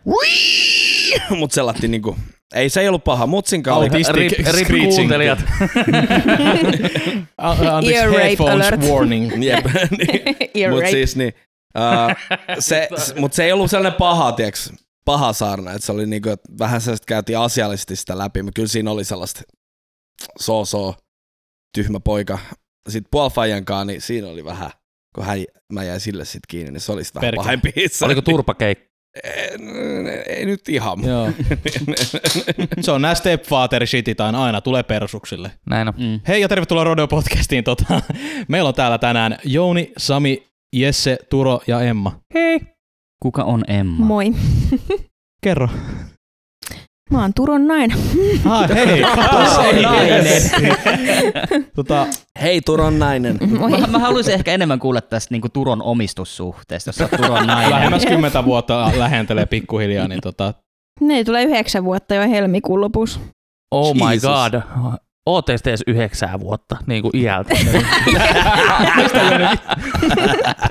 mut 1.37 1.51
sellatti 1.51 1.87
niinku, 1.87 2.15
ei 2.55 2.69
se 2.69 2.81
ei 2.81 2.87
ollut 2.87 3.03
paha, 3.03 3.27
mutsin 3.27 3.63
kanssa 3.63 3.79
oli 3.79 3.87
Autistic 4.07 4.15
Rip, 4.15 4.69
rip 4.69 4.89
kuuntelijat. 4.89 5.39
Anteeksi, 7.37 7.95
Ear 7.95 8.09
rape 8.09 8.23
headphones 8.23 8.67
alert. 8.67 8.81
warning. 8.89 9.31
Jep, 9.45 9.65
niin, 9.97 10.35
Ear 10.55 10.71
mut 10.71 10.79
rape. 10.79 10.91
siis 10.91 11.15
niin, 11.15 11.33
uh, 11.77 12.15
se, 12.59 12.87
mut 13.19 13.33
se 13.33 13.43
ei 13.43 13.51
ollut 13.51 13.71
sellainen 13.71 13.97
paha, 13.99 14.31
tiiäks, 14.31 14.73
paha 15.09 15.33
saarna, 15.33 15.71
että 15.71 15.85
se 15.85 15.91
oli 15.91 16.05
niinku, 16.05 16.29
että 16.29 16.49
vähän 16.59 16.81
sellaista 16.81 17.05
käytiin 17.05 17.37
asiallisesti 17.37 17.95
sitä 17.95 18.17
läpi, 18.17 18.43
mutta 18.43 18.55
kyllä 18.55 18.67
siinä 18.67 18.91
oli 18.91 19.03
sellaista 19.03 19.41
so 20.39 20.65
so 20.65 20.95
tyhmä 21.75 21.99
poika. 21.99 22.39
Sitten 22.89 23.09
puolfajankaan, 23.11 23.87
niin 23.87 24.01
siinä 24.01 24.27
oli 24.27 24.45
vähän, 24.45 24.71
kun 25.15 25.25
hän, 25.25 25.39
mä 25.73 25.83
jäin 25.83 25.99
sille 25.99 26.25
sit 26.25 26.39
kiinni, 26.47 26.71
niin 26.71 26.81
se 26.81 26.91
oli 26.91 27.03
sit 27.03 27.15
vähän 27.15 27.33
pahempi 27.35 27.73
itse. 27.75 28.05
Oliko 28.05 28.21
turpakeikka? 28.21 28.89
Ei, 29.23 29.57
ei 30.27 30.45
nyt 30.45 30.69
ihan. 30.69 31.03
Joo. 31.03 31.31
Se 32.81 32.91
on 32.91 33.01
nää 33.01 33.15
stepfather 33.15 33.87
shitit 33.87 34.21
aina, 34.21 34.43
aina 34.43 34.61
tulee 34.61 34.83
persuksille. 34.83 35.51
Näin 35.69 35.87
on. 35.87 35.93
Mm. 35.97 36.19
Hei 36.27 36.41
ja 36.41 36.47
tervetuloa 36.47 36.83
Rodeo 36.83 37.07
Podcastiin. 37.07 37.63
Tota, 37.63 38.01
meillä 38.47 38.67
on 38.67 38.73
täällä 38.73 38.97
tänään 38.97 39.37
Jouni, 39.43 39.93
Sami, 39.97 40.47
Jesse, 40.75 41.17
Turo 41.29 41.61
ja 41.67 41.81
Emma. 41.81 42.19
Hei. 42.33 42.78
Kuka 43.23 43.43
on 43.43 43.63
Emma? 43.67 44.05
Moi. 44.05 44.25
Kerro. 45.43 45.69
Mä 47.11 47.21
oon 47.21 47.33
Turon 47.33 47.67
nainen. 47.67 47.97
Ah, 48.45 48.69
hei. 48.69 49.03
Turon 49.03 49.81
nainen. 49.81 50.25
tota, 51.75 52.07
Hei 52.41 52.61
Turon 52.61 52.99
nainen. 52.99 53.37
Moi. 53.59 53.71
Mä, 53.71 53.87
mä 53.87 53.99
haluaisin 53.99 54.33
ehkä 54.33 54.51
enemmän 54.53 54.79
kuulla 54.79 55.01
tästä 55.01 55.33
niinku 55.33 55.49
Turon 55.49 55.81
omistussuhteesta, 55.83 56.89
jos 56.89 57.09
Turon 57.17 57.47
nainen. 57.47 57.69
lähemmäs 57.71 58.05
kymmentä 58.05 58.45
vuotta 58.45 58.91
lähentelee 58.97 59.45
pikkuhiljaa, 59.45 60.07
niin 60.07 60.21
tota, 60.21 60.53
Ne 61.01 61.23
tulee 61.23 61.43
yhdeksän 61.43 61.83
vuotta 61.83 62.15
jo 62.15 62.29
helmikuun 62.29 62.81
lopussa. 62.81 63.19
Oh 63.71 63.95
my 63.95 64.13
Jesus. 64.13 64.29
god. 64.31 64.61
Ootte 65.25 65.57
sitten 65.57 65.71
edes 65.71 65.83
yhdeksää 65.87 66.39
vuotta, 66.39 66.77
niin 66.87 67.01
kuin 67.01 67.17
iältä. 67.17 67.55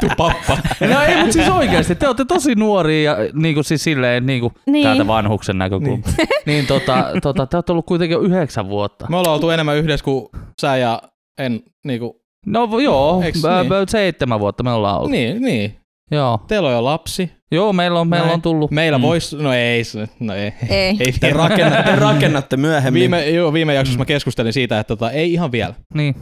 tuu 0.00 0.10
pappa. 0.16 0.58
no 0.80 1.00
ei, 1.02 1.16
mutta 1.16 1.32
siis 1.32 1.48
oikeasti, 1.48 1.94
te 1.94 2.06
olette 2.06 2.24
tosi 2.24 2.54
nuoria 2.54 3.12
ja 3.12 3.16
niin 3.32 3.54
kuin 3.54 3.64
siis 3.64 3.84
silleen 3.84 4.26
niin 4.26 4.40
kuin 4.40 4.52
Niin. 4.66 4.84
täältä 4.84 5.06
vanhuksen 5.06 5.58
näkökulma. 5.58 6.02
Niin, 6.16 6.28
niin 6.46 6.66
tota, 6.66 7.06
tota, 7.22 7.46
te 7.46 7.56
olette 7.56 7.72
ollut 7.72 7.86
kuitenkin 7.86 8.14
jo 8.14 8.20
yhdeksän 8.20 8.68
vuotta. 8.68 9.06
Me 9.08 9.16
ollaan 9.16 9.34
oltu 9.34 9.50
enemmän 9.50 9.76
yhdessä 9.76 10.04
kuin 10.04 10.28
sä 10.60 10.76
ja 10.76 11.02
en, 11.38 11.60
niinku, 11.84 12.22
No 12.46 12.68
joo, 12.84 13.22
about 13.60 13.78
niin? 13.78 13.88
seitsemän 13.88 14.40
vuotta 14.40 14.62
me 14.62 14.72
ollaan 14.72 14.96
ollut. 14.96 15.10
niin, 15.10 15.42
niin. 15.42 15.78
Joo. 16.10 16.38
Teillä 16.48 16.68
on 16.68 16.74
jo 16.74 16.84
lapsi. 16.84 17.32
Joo, 17.52 17.72
meillä 17.72 18.00
on, 18.00 18.08
meillä 18.08 18.26
Näin. 18.26 18.34
on 18.34 18.42
tullut. 18.42 18.70
Meillä 18.70 18.98
Mm. 18.98 19.02
mm. 19.02 19.06
vois, 19.06 19.32
no 19.32 19.52
ei, 19.52 19.84
se- 19.84 20.08
no 20.20 20.34
ei. 20.34 20.52
Ei. 20.68 20.96
ei 21.00 21.12
Te 21.20 21.30
rakennatte, 21.32 21.82
te 21.90 21.96
rakennatte 21.96 22.56
myöhemmin. 22.56 23.00
Viime, 23.00 23.30
joo, 23.30 23.52
viime 23.52 23.74
jaksossa 23.74 23.98
mä 23.98 24.04
keskustelin 24.04 24.52
siitä, 24.52 24.80
että 24.80 24.88
tota, 24.96 25.10
ei 25.10 25.32
ihan 25.32 25.52
vielä. 25.52 25.74
Niin. 25.94 26.14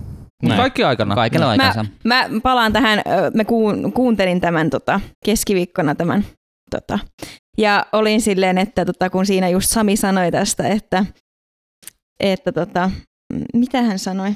Näin. 0.43 0.61
Kaikki 0.61 0.85
aikana. 0.85 1.15
Kaikella 1.15 1.50
aikansa. 1.50 1.85
Mä 2.05 2.29
palaan 2.43 2.73
tähän, 2.73 3.03
mä 3.35 3.44
kuun, 3.44 3.93
kuuntelin 3.93 4.41
tämän 4.41 4.71
tota, 4.71 5.00
keskiviikkona 5.25 5.94
tämän. 5.94 6.27
Tota, 6.71 6.99
ja 7.59 7.87
olin 7.93 8.21
silleen, 8.21 8.59
että 8.59 8.85
tota, 8.85 9.11
kun 9.11 9.27
siinä 9.27 9.49
just 9.49 9.69
Sami 9.71 9.97
sanoi 9.97 10.31
tästä, 10.31 10.69
että, 10.69 11.05
että 12.21 12.53
tota, 12.53 12.91
mitä 13.55 13.83
hän 13.83 13.99
sanoi? 13.99 14.35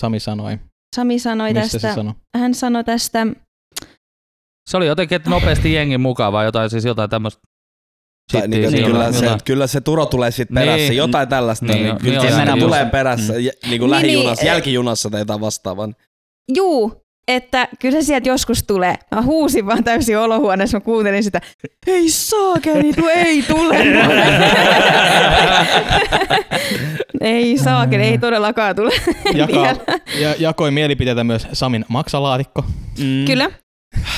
Sami 0.00 0.20
sanoi. 0.20 0.58
Sami 0.96 1.18
sanoi 1.18 1.52
Missä 1.54 1.62
tästä, 1.72 1.88
se 1.88 1.94
sanoi? 1.94 2.12
hän 2.36 2.54
sanoi 2.54 2.84
tästä, 2.84 3.26
Se 4.70 4.76
oli 4.76 4.86
jotenkin, 4.86 5.16
että 5.16 5.30
nopeasti 5.30 5.72
jengin 5.72 6.00
mukaan 6.00 6.32
vai 6.32 6.44
jotain, 6.44 6.70
siis 6.70 6.84
jotain 6.84 7.10
tämmöistä. 7.10 7.40
Tai 8.32 8.48
niin, 8.48 8.70
siinä 8.70 8.86
kyllä, 8.86 9.12
se, 9.12 9.26
kyllä 9.44 9.66
se 9.66 9.80
Turo 9.80 10.06
tulee 10.06 10.30
sitten 10.30 10.54
Niin. 10.54 10.68
perässä, 10.68 10.92
jotain 10.92 11.28
tällaista, 11.28 11.66
Niin, 11.66 11.76
niin, 11.76 11.84
niin 11.86 11.98
kyllä 12.02 12.20
niin 12.22 12.32
se 12.32 12.44
niin 12.44 12.48
just. 12.48 12.60
tulee 12.60 12.86
perässä, 12.86 13.32
Mm. 13.32 13.38
niin 13.38 13.52
kuin 13.62 13.70
Niin, 13.80 13.90
lähijunassa, 13.90 14.42
niin, 14.42 14.46
jälkijunassa 14.48 15.10
tai 15.10 15.20
jotain 15.20 15.40
vastaavaa. 15.40 15.88
juu, 16.56 17.02
että 17.28 17.68
kyllä 17.78 18.00
se 18.00 18.06
sieltä 18.06 18.28
joskus 18.28 18.62
tulee. 18.62 18.94
Mä 19.14 19.22
huusin 19.22 19.66
vaan 19.66 19.84
täysin 19.84 20.18
olohuoneessa, 20.18 20.76
mä 20.76 20.80
kuuntelin 20.80 21.24
sitä, 21.24 21.40
ei 21.86 22.10
saakeli, 22.10 22.92
tu 22.92 23.08
ei 23.08 23.42
tule. 23.42 23.76
ei 27.20 27.58
saakeli, 27.58 28.02
ei 28.02 28.18
todellakaan 28.18 28.76
tule. 28.76 28.90
Jakaa, 29.34 29.62
Vielä. 29.62 29.76
ja, 30.20 30.34
jakoi 30.38 30.70
mielipiteitä 30.70 31.24
myös 31.24 31.48
Samin 31.52 31.84
maksalaatikko. 31.88 32.64
Mm. 32.98 33.24
Kyllä. 33.26 33.50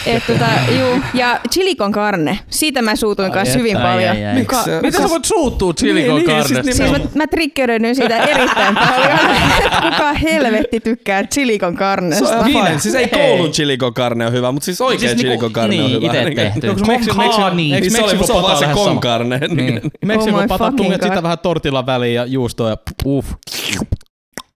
Et, 0.07 0.23
tota, 0.27 0.47
juu. 0.79 1.01
Ja 1.15 1.41
chilikon 1.53 1.93
karne, 1.93 2.39
siitä 2.51 2.83
mä 2.83 2.97
suutuin 2.97 3.29
Ai 3.31 3.35
kanssa 3.35 3.59
hyvin 3.59 3.77
ai, 3.77 3.83
paljon. 3.83 4.11
ai, 4.17 4.25
ai. 4.27 4.35
Miksi 4.35 4.63
se- 4.65 4.81
Miten 4.83 5.03
sä 5.03 5.09
voit 5.11 5.25
suuttua 5.25 5.73
chilikon 5.73 6.17
Niin, 6.17 6.27
niin, 6.27 6.37
karnesta? 6.37 6.63
siis 6.63 6.77
Siis 6.77 6.91
mä, 6.91 6.99
mä 7.15 7.27
triggeröidyin 7.27 7.97
siitä 7.97 8.17
erittäin 8.17 8.75
paljon, 8.77 9.19
kuka 9.91 10.13
helvetti 10.13 10.81
tykkää 10.81 11.25
chilikon 11.25 11.73
Se 11.73 11.79
karnesta. 11.79 12.39
on 12.39 12.45
Minä? 12.45 12.65
fine. 12.67 12.79
Siis 12.79 12.95
ei 12.95 13.09
koulun 13.09 13.51
chilikon 13.53 13.95
karne 13.95 14.27
on 14.27 14.33
hyvä, 14.33 14.53
mutta 14.53 14.65
siis 14.65 14.81
oikea 14.81 14.99
Siis 14.99 15.11
siis 15.11 15.23
niinku- 15.23 15.29
chilikon 15.47 15.53
karne 15.53 15.83
on 15.83 15.91
niin, 15.91 16.03
hyvä. 16.03 16.13
ite 16.13 16.25
Niin, 16.25 16.37
tehty. 16.37 16.69
Onko 16.69 16.87
Meksiko, 16.87 17.17
Meksiko, 17.17 17.43
Konkani. 17.43 17.75
eikö 17.75 17.89
Niin 17.89 17.93
se, 18.21 18.27
se 18.27 18.33
on 18.33 18.43
vaan 18.43 18.57
se 18.59 18.67
konkarne. 18.75 19.39
Niin. 19.39 19.81
Meksiko 20.05 20.37
Oh 20.37 20.43
fucking 20.49 20.77
tunget 20.77 21.03
sitä 21.03 21.23
vähän 21.23 21.39
tortillan 21.39 21.87
väliin 21.87 22.15
ja 22.15 22.25
juustoa 22.25 22.71
ja 22.71 22.77
Uff. 23.07 23.33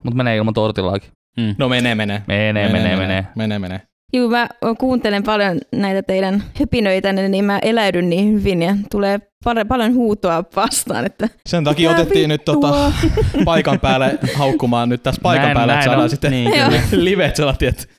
Mut 0.05 0.15
menee 0.15 0.37
ilman 0.37 0.55
tortillaakin. 0.55 1.11
Mm. 1.37 1.55
no 1.59 1.69
menee, 1.69 1.95
menee. 1.95 2.23
Menee, 2.27 2.69
menee, 2.69 2.97
menee. 2.97 3.27
Menee, 3.37 3.59
menee. 3.59 3.81
Juu, 4.15 4.31
mä 4.31 4.49
kuuntelen 4.79 5.23
paljon 5.23 5.59
näitä 5.73 6.03
teidän 6.03 6.45
höpinöitänne, 6.61 7.29
niin 7.29 7.45
mä 7.45 7.59
eläydyn 7.63 8.11
niin 8.11 8.33
hyvin 8.33 8.63
ja 8.63 8.77
tulee 8.91 9.21
pal- 9.45 9.65
paljon 9.69 9.95
huutoa 9.95 10.45
vastaan. 10.57 11.07
Että 11.07 11.29
Sen 11.47 11.65
takia 11.65 11.91
otettiin 11.91 12.29
nyt 12.29 12.45
tota, 12.45 12.93
paikan 13.45 13.81
päälle 13.81 14.19
haukkumaan 14.35 14.89
nyt 14.89 15.03
tässä 15.03 15.21
paikan 15.23 15.45
Näin, 15.45 15.55
päälle, 15.55 15.73
että 15.73 15.79
näin 15.79 15.85
saadaan 15.85 16.05
on. 16.05 16.11
sitten 16.11 16.31
Niin, 16.31 16.53
kyllä. 16.53 16.83
live 17.05 17.25
että 17.25 17.43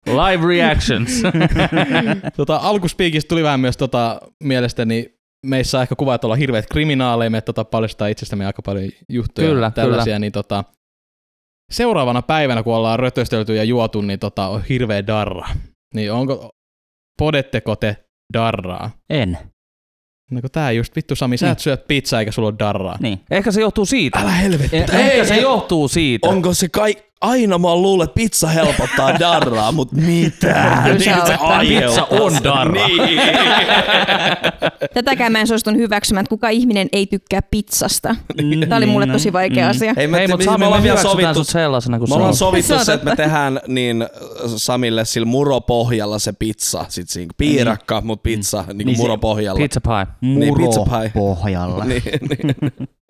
Live 0.05 0.47
reactions. 0.47 1.23
tota, 2.37 2.55
alkuspiikistä 2.55 3.29
tuli 3.29 3.43
vähän 3.43 3.59
myös 3.59 3.77
tota, 3.77 4.21
mielestäni 4.43 5.15
meissä 5.45 5.77
on 5.77 5.81
ehkä 5.81 5.95
kuva, 5.95 6.15
että 6.15 6.27
ollaan 6.27 6.39
hirveät 6.39 6.65
kriminaaleja, 6.71 7.29
me 7.29 7.41
tota, 7.41 7.65
paljastaa 7.65 8.07
itsestämme 8.07 8.45
aika 8.45 8.61
paljon 8.61 8.89
juttuja 9.09 9.47
Kyllä, 9.47 9.71
tällaisia, 9.71 10.19
niin 10.19 10.31
tota, 10.31 10.63
seuraavana 11.71 12.21
päivänä, 12.21 12.63
kun 12.63 12.75
ollaan 12.75 12.99
rötöstelty 12.99 13.55
ja 13.55 13.63
juotu, 13.63 14.01
niin 14.01 14.19
tota, 14.19 14.47
on 14.47 14.63
hirveä 14.63 15.07
darra. 15.07 15.47
Niin 15.95 16.11
onko, 16.11 16.49
podetteko 17.17 17.75
te 17.75 17.97
darraa? 18.33 18.91
En. 19.09 19.37
No 20.31 20.41
kun 20.41 20.51
tää 20.51 20.71
just, 20.71 20.95
vittu 20.95 21.15
Sami, 21.15 21.37
sä 21.37 21.51
et 21.51 21.59
syö 21.59 21.77
pizzaa 21.77 22.19
eikä 22.19 22.31
sulla 22.31 22.47
ole 22.47 22.55
darraa. 22.59 22.97
Niin. 22.99 23.19
Ehkä 23.31 23.51
se 23.51 23.61
johtuu 23.61 23.85
siitä. 23.85 24.19
Älä 24.19 24.31
helvetti. 24.31 24.77
Ehkä 24.77 25.25
se 25.25 25.37
johtuu 25.37 25.87
siitä. 25.87 26.27
Onko 26.27 26.53
se 26.53 26.69
kai... 26.69 26.95
aina 27.21 27.57
mä 27.57 27.67
oon 27.67 27.81
luullut, 27.81 28.03
että 28.03 28.15
pizza 28.15 28.47
helpottaa 28.47 29.19
darraa, 29.19 29.71
mut 29.71 29.91
mitä? 29.91 30.81
Niin 30.99 31.13
auttaa. 31.13 31.59
Pizza 31.59 32.03
on 32.09 32.33
darra. 32.43 32.87
Niin. 32.97 33.19
Tätäkään 34.93 35.31
mä 35.31 35.39
en 35.39 35.47
suostun 35.47 35.77
hyväksymään, 35.77 36.21
että 36.21 36.29
kuka 36.29 36.49
ihminen 36.49 36.87
ei 36.91 37.07
tykkää 37.07 37.41
pizzasta. 37.51 38.15
Tämä 38.59 38.75
oli 38.77 38.85
mulle 38.85 39.07
tosi 39.07 39.33
vaikea 39.33 39.69
asia. 39.69 39.93
Ei, 39.97 40.07
me, 40.07 40.17
Hei, 40.17 40.27
mutta 40.27 40.37
me, 40.37 40.43
Sami, 40.43 40.57
me 40.57 40.65
ollaan 40.65 40.83
vielä 40.83 41.01
sovittu, 41.01 41.43
sellaisena 41.43 41.97
kuin 41.99 42.09
me 42.09 42.11
se 42.11 42.15
ollaan 42.15 42.29
on. 42.29 42.35
sovittu 42.35 42.79
Se 42.85 42.93
että 42.93 43.05
me 43.09 43.15
tehdään 43.15 43.59
niin 43.67 44.01
äh, 44.01 44.09
Samille 44.55 45.05
sillä 45.05 45.25
muropohjalla 45.25 46.19
se 46.19 46.33
pizza. 46.39 46.85
Sit 46.89 47.09
siinä 47.09 47.33
piirakka, 47.37 48.01
mut 48.01 48.23
pizza 48.23 48.57
niin 48.57 48.67
kuin 48.67 48.85
Niin 48.85 48.95
se- 48.95 49.01
muropohjalla. 49.01 49.59
Pizza 49.59 49.81
pie. 49.81 50.07
Niin, 50.21 50.47
Muro 50.47 50.65
pizza 50.65 50.81
pie. 50.99 51.11
pohjalla. 51.13 51.85
Niin, 51.85 52.01
niin. 52.03 52.55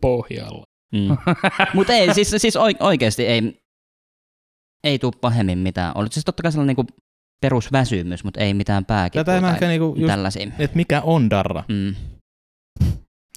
Pohjalla. 0.01 0.63
Mm. 0.93 1.17
Mutta 1.73 1.93
ei, 1.93 2.13
siis, 2.13 2.35
siis 2.37 2.55
oi- 2.55 2.75
oikeasti 2.79 3.25
ei, 3.25 3.41
ei 4.85 4.99
tuu 4.99 5.11
pahemmin 5.21 5.57
mitään. 5.57 5.91
Oli 5.95 6.07
siis 6.11 6.25
totta 6.25 6.43
kai 6.43 6.51
sellainen 6.51 6.75
niinku 6.77 6.93
perusväsymys, 7.41 8.23
mutta 8.23 8.39
ei 8.39 8.53
mitään 8.53 8.85
pääkipua 8.85 9.23
Tätä 9.23 9.41
mä 9.41 9.47
tai 9.47 9.53
ehkä 9.53 9.67
niinku 9.67 9.95
just, 9.97 10.07
tällaisia. 10.11 10.51
että 10.59 10.75
mikä 10.77 11.01
on 11.01 11.29
darra. 11.29 11.63
Mm. 11.67 11.95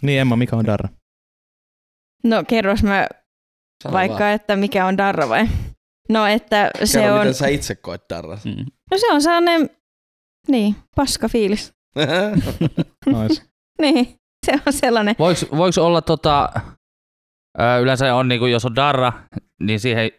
Niin 0.02 0.20
Emma, 0.20 0.36
mikä 0.36 0.56
on 0.56 0.66
darra? 0.66 0.88
No 2.24 2.44
kerros 2.48 2.82
mä 2.82 3.06
Sano 3.82 3.92
vaikka, 3.92 4.18
vaan. 4.18 4.32
että 4.32 4.56
mikä 4.56 4.86
on 4.86 4.98
darra 4.98 5.28
vai? 5.28 5.48
No, 6.08 6.26
että 6.26 6.70
se 6.84 6.98
Kerro, 6.98 7.14
on, 7.14 7.20
miten 7.20 7.34
sä 7.34 7.46
itse 7.48 7.74
koet 7.74 8.02
darraa. 8.10 8.38
Mm. 8.44 8.66
no 8.90 8.98
se 8.98 9.12
on 9.12 9.22
sellainen, 9.22 9.70
niin, 10.48 10.76
paska 10.96 11.28
fiilis. 11.28 11.72
Nice. 13.06 13.42
Niin, 13.80 14.16
se 14.46 14.52
on 14.66 14.72
sellainen. 14.72 15.14
Voiko, 15.18 15.40
voiko 15.56 15.86
olla 15.86 16.02
tota, 16.02 16.48
yleensä 17.82 18.14
on 18.14 18.28
niinku, 18.28 18.46
jos 18.46 18.64
on 18.64 18.76
darra, 18.76 19.12
niin 19.62 19.80
siihen 19.80 20.10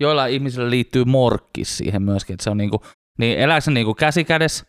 joilla 0.00 0.26
ihmisillä 0.26 0.70
liittyy 0.70 1.04
morkkis 1.04 1.76
siihen 1.78 2.02
myöskin, 2.02 2.34
että 2.34 2.44
se 2.44 2.50
on 2.50 2.56
niinku, 2.56 2.82
niin 3.18 3.38
elääkö 3.38 3.60
se 3.60 3.70
niinku 3.70 3.94
käsi 3.94 4.24
kädessä 4.24 4.64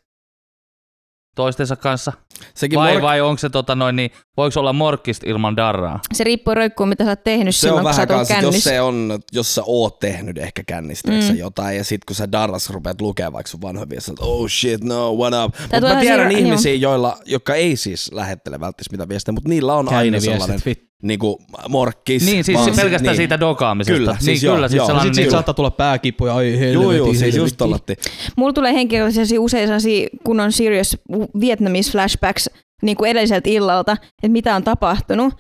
toistensa 1.35 1.75
kanssa? 1.75 2.13
Sekin 2.53 2.79
Vai, 2.79 2.97
mork- 2.97 3.01
vai 3.01 3.21
onko 3.21 3.37
se 3.37 3.49
tota 3.49 3.75
noin, 3.75 3.95
niin 3.95 4.11
voiko 4.37 4.59
olla 4.59 4.73
morkkista 4.73 5.29
ilman 5.29 5.55
darraa? 5.55 5.99
Se 6.13 6.23
riippuu 6.23 6.53
roikkuu, 6.53 6.85
mitä 6.85 7.03
sä 7.03 7.09
oot 7.09 7.23
tehnyt 7.23 7.55
se 7.55 7.59
silloin, 7.59 7.79
on 7.79 7.85
kun 7.85 7.93
sä 7.93 8.01
vähän 8.07 8.19
oot 8.19 8.31
ollut 8.31 8.41
kans, 8.43 8.55
jos 8.55 8.63
se 8.63 8.81
on, 8.81 9.19
jos 9.31 9.55
sä 9.55 9.61
oot 9.65 9.99
tehnyt 9.99 10.37
ehkä 10.37 10.63
kännistä 10.67 11.11
Mm. 11.11 11.35
jotain, 11.37 11.77
ja 11.77 11.83
sit 11.83 12.05
kun 12.05 12.15
sä 12.15 12.31
darras 12.31 12.69
rupeat 12.69 13.01
lukemaan 13.01 13.33
vaikka 13.33 13.49
sun 13.49 13.61
vanhoja 13.61 13.89
viestejä, 13.89 14.13
että 14.13 14.25
oh 14.25 14.49
shit, 14.49 14.83
no, 14.83 15.13
what 15.13 15.33
up. 15.45 15.55
Mutta 15.61 15.81
mä 15.81 15.99
tiedän 15.99 16.31
siinä- 16.31 16.47
ihmisiä, 16.47 16.73
joilla, 16.73 17.17
jotka 17.25 17.55
ei 17.55 17.75
siis 17.75 18.11
lähettele 18.13 18.59
välttämättä 18.59 18.91
mitään 18.93 19.09
viestejä, 19.09 19.33
mutta 19.33 19.49
niillä 19.49 19.73
on 19.73 19.93
aina 19.93 20.19
sellainen 20.19 20.59
fit. 21.01 21.07
niinku 21.07 21.41
morkkis. 21.69 22.25
Niin, 22.25 22.43
siis 22.43 22.57
vaan 22.57 22.75
pelkästään 22.75 23.11
niin. 23.13 23.15
siitä 23.17 23.39
dokaamisesta. 23.39 23.97
Kyllä, 23.97 24.11
niin, 24.11 24.21
siis 24.23 24.43
joo, 24.43 24.55
kyllä, 24.55 24.67
siis 24.67 24.77
joo. 24.77 24.83
Ja 24.83 24.87
sellainen 24.87 25.07
sit 25.09 25.15
siitä 25.15 25.21
niinku, 25.25 25.31
saattaa 25.35 25.53
tulla 25.53 25.71
pääkipuja, 25.71 26.35
ai 26.35 26.45
helvetin, 26.59 26.73
Joo, 26.73 26.91
joo, 26.91 27.13
siis 27.13 27.35
just 27.35 27.57
tollatti. 27.57 27.95
Mulla 28.35 28.53
tulee 28.53 28.73
henkilökohtaisesti 28.73 29.39
usein 29.39 29.67
sellaisia 29.67 30.07
kunnon 30.23 30.51
serious 30.51 30.97
Vietnamese 31.39 31.91
flashbacks 31.91 32.49
niin 32.81 32.97
kuin 32.97 33.11
edelliseltä 33.11 33.49
illalta, 33.49 33.91
että 33.91 34.27
mitä 34.29 34.55
on 34.55 34.63
tapahtunut. 34.63 35.33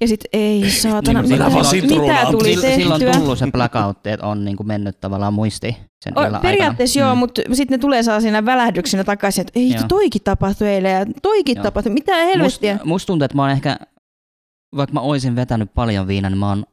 Ja 0.00 0.08
sit 0.08 0.20
ei 0.32 0.70
saatana, 0.70 1.22
Niin, 1.22 1.32
mitä, 1.32 1.50
mitä 1.50 2.26
tuli 2.30 2.54
Sillä, 2.54 2.74
silloin 2.76 3.00
tehtyä. 3.00 3.16
on 3.16 3.22
tullut 3.22 3.38
se 3.38 3.46
blackout, 3.52 4.06
että 4.06 4.26
on 4.26 4.44
niinku 4.44 4.64
mennyt 4.64 5.00
tavallaan 5.00 5.34
muisti 5.34 5.76
sen 6.04 6.18
O, 6.18 6.40
periaatteessa 6.42 7.00
aikana. 7.00 7.08
joo, 7.08 7.14
Mm. 7.14 7.18
mutta 7.18 7.42
sitten 7.52 7.78
ne 7.78 7.80
tulee 7.80 8.02
sellaisina 8.02 8.44
välähdyksinä 8.44 9.04
takaisin, 9.04 9.40
että 9.40 9.52
ei, 9.60 9.70
Joo. 9.72 9.82
toikin 9.88 10.22
tapahtui 10.24 10.68
eilen 10.68 10.92
ja 10.92 11.06
toikin 11.22 11.56
Joo. 11.56 11.62
tapahtui. 11.62 11.92
Mitä 11.92 12.16
helvettiä? 12.16 12.72
Musta 12.72 12.84
must 12.86 13.06
tuntuu, 13.06 13.24
että 13.24 13.36
mä 13.36 13.42
oon 13.42 13.50
ehkä, 13.50 13.76
vaikka 14.76 14.94
mä 14.94 15.00
oisin 15.00 15.36
vetänyt 15.36 15.74
paljon 15.74 16.06
viinaa, 16.06 16.30
niin 16.30 16.38
mä 16.38 16.48
oon 16.48 16.64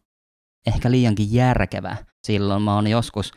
ehkä 0.67 0.91
liiankin 0.91 1.33
järkevä. 1.33 1.95
Silloin 2.23 2.61
mä 2.61 2.75
oon 2.75 2.87
joskus 2.87 3.31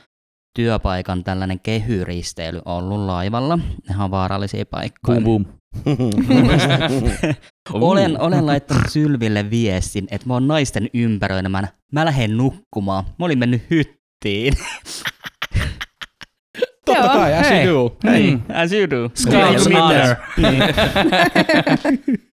työpaikan 0.56 1.25
tällainen 1.25 1.61
kehyristeily 1.61 2.61
ollut 2.64 3.00
laivalla. 3.00 3.56
Ne 3.56 4.04
on 4.04 4.11
vaarallisia 4.11 4.66
paikkoja. 4.66 5.20
boom 5.20 5.44
boom. 5.44 5.56
Olen, 7.73 8.20
olen 8.20 8.46
laittanut 8.46 8.85
Sylville 8.88 9.50
viestin, 9.50 10.08
että 10.11 10.26
mä 10.26 10.35
oon 10.35 10.49
naisten 10.49 10.90
ympäröimän. 10.94 11.68
Mä 11.92 12.04
lähden 12.04 12.37
nukkumaan. 12.37 13.04
Mä 13.18 13.25
olin 13.25 13.38
mennyt 13.38 13.62
hyttiin. 13.70 14.54
Totta 16.87 17.08
kai, 17.08 17.35
as 17.35 17.46
you 17.50 17.75
do. 17.75 17.96
Niin. 18.11 18.42
As 18.54 18.73
you 18.73 18.90
do. 18.90 19.11
Scouts 19.14 19.66
honor. 19.66 20.16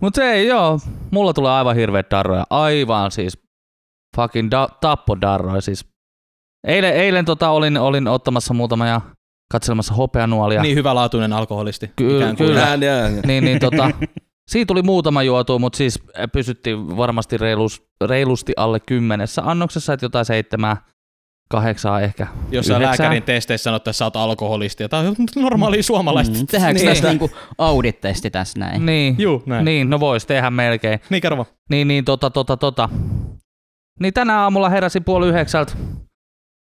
Niin. 0.00 0.06
Mut 0.06 0.18
ei 0.18 0.46
joo, 0.46 0.78
mulla 1.10 1.32
tulee 1.32 1.52
aivan 1.52 1.76
hirveet 1.76 2.06
darroja. 2.10 2.44
Aivan 2.50 3.10
siis 3.10 3.38
fucking 4.16 4.48
da- 4.52 4.76
tappodarroja 4.80 5.60
siis. 5.60 5.86
Eilen, 6.66 6.94
eilen 6.94 7.24
tota 7.24 7.50
olin, 7.50 7.76
olin 7.76 8.08
ottamassa 8.08 8.54
muutama 8.54 8.86
ja 8.86 9.00
katselemassa 9.52 9.94
hopeanuolia. 9.94 10.62
Niin 10.62 10.76
hyvälaatuinen 10.76 11.32
alkoholisti. 11.32 11.90
Ky- 11.96 12.20
kyllä. 12.36 12.60
Nää, 12.60 12.76
nää. 12.76 13.08
niin, 13.26 13.44
niin 13.44 13.58
tota, 13.60 13.90
siitä 14.50 14.68
tuli 14.68 14.82
muutama 14.82 15.22
juotu, 15.22 15.58
mutta 15.58 15.76
siis 15.76 16.02
pysyttiin 16.32 16.96
varmasti 16.96 17.38
reilus, 17.38 17.82
reilusti 18.06 18.52
alle 18.56 18.80
kymmenessä 18.80 19.42
annoksessa, 19.44 19.92
että 19.92 20.04
jotain 20.06 20.24
seitsemää, 20.24 20.76
kahdeksaa 21.48 22.00
ehkä. 22.00 22.26
Jos 22.50 22.66
sä 22.66 22.82
lääkärin 22.82 23.22
testeissä 23.22 23.64
sanot, 23.64 23.82
että 23.82 23.92
sä 23.92 24.04
oot 24.04 24.16
alkoholisti, 24.16 24.82
ja 24.82 24.88
tää 24.88 25.00
on 25.00 25.14
normaalia 25.36 25.82
suomalaista. 25.82 26.38
Mm, 26.38 26.46
Tehdäänkö 26.46 26.80
Niin. 26.80 26.88
tästä 26.88 27.08
niinku 27.08 27.30
audit-testi 27.58 28.30
tässä 28.30 28.58
näin? 28.58 28.86
Niin, 28.86 29.14
Juu, 29.18 29.42
näin. 29.46 29.64
Niin, 29.64 29.90
no 29.90 30.00
vois 30.00 30.26
tehdä 30.26 30.50
melkein. 30.50 31.00
niin 31.10 31.22
kerro. 31.22 31.46
Niin, 31.70 31.88
niin, 31.88 32.04
tota, 32.04 32.30
tota, 32.30 32.56
tota. 32.56 32.88
Niin 34.00 34.14
tänä 34.14 34.40
aamulla 34.40 34.68
heräsin 34.68 35.04
puoli 35.04 35.28
yhdeksältä 35.28 35.72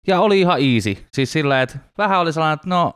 ja 0.07 0.21
oli 0.21 0.41
ihan 0.41 0.59
easy. 0.61 0.97
Siis 1.15 1.33
silleen, 1.33 1.61
että 1.63 1.79
vähän 1.99 2.21
oli 2.21 2.33
sellainen, 2.33 2.55
että 2.55 2.69
no, 2.69 2.93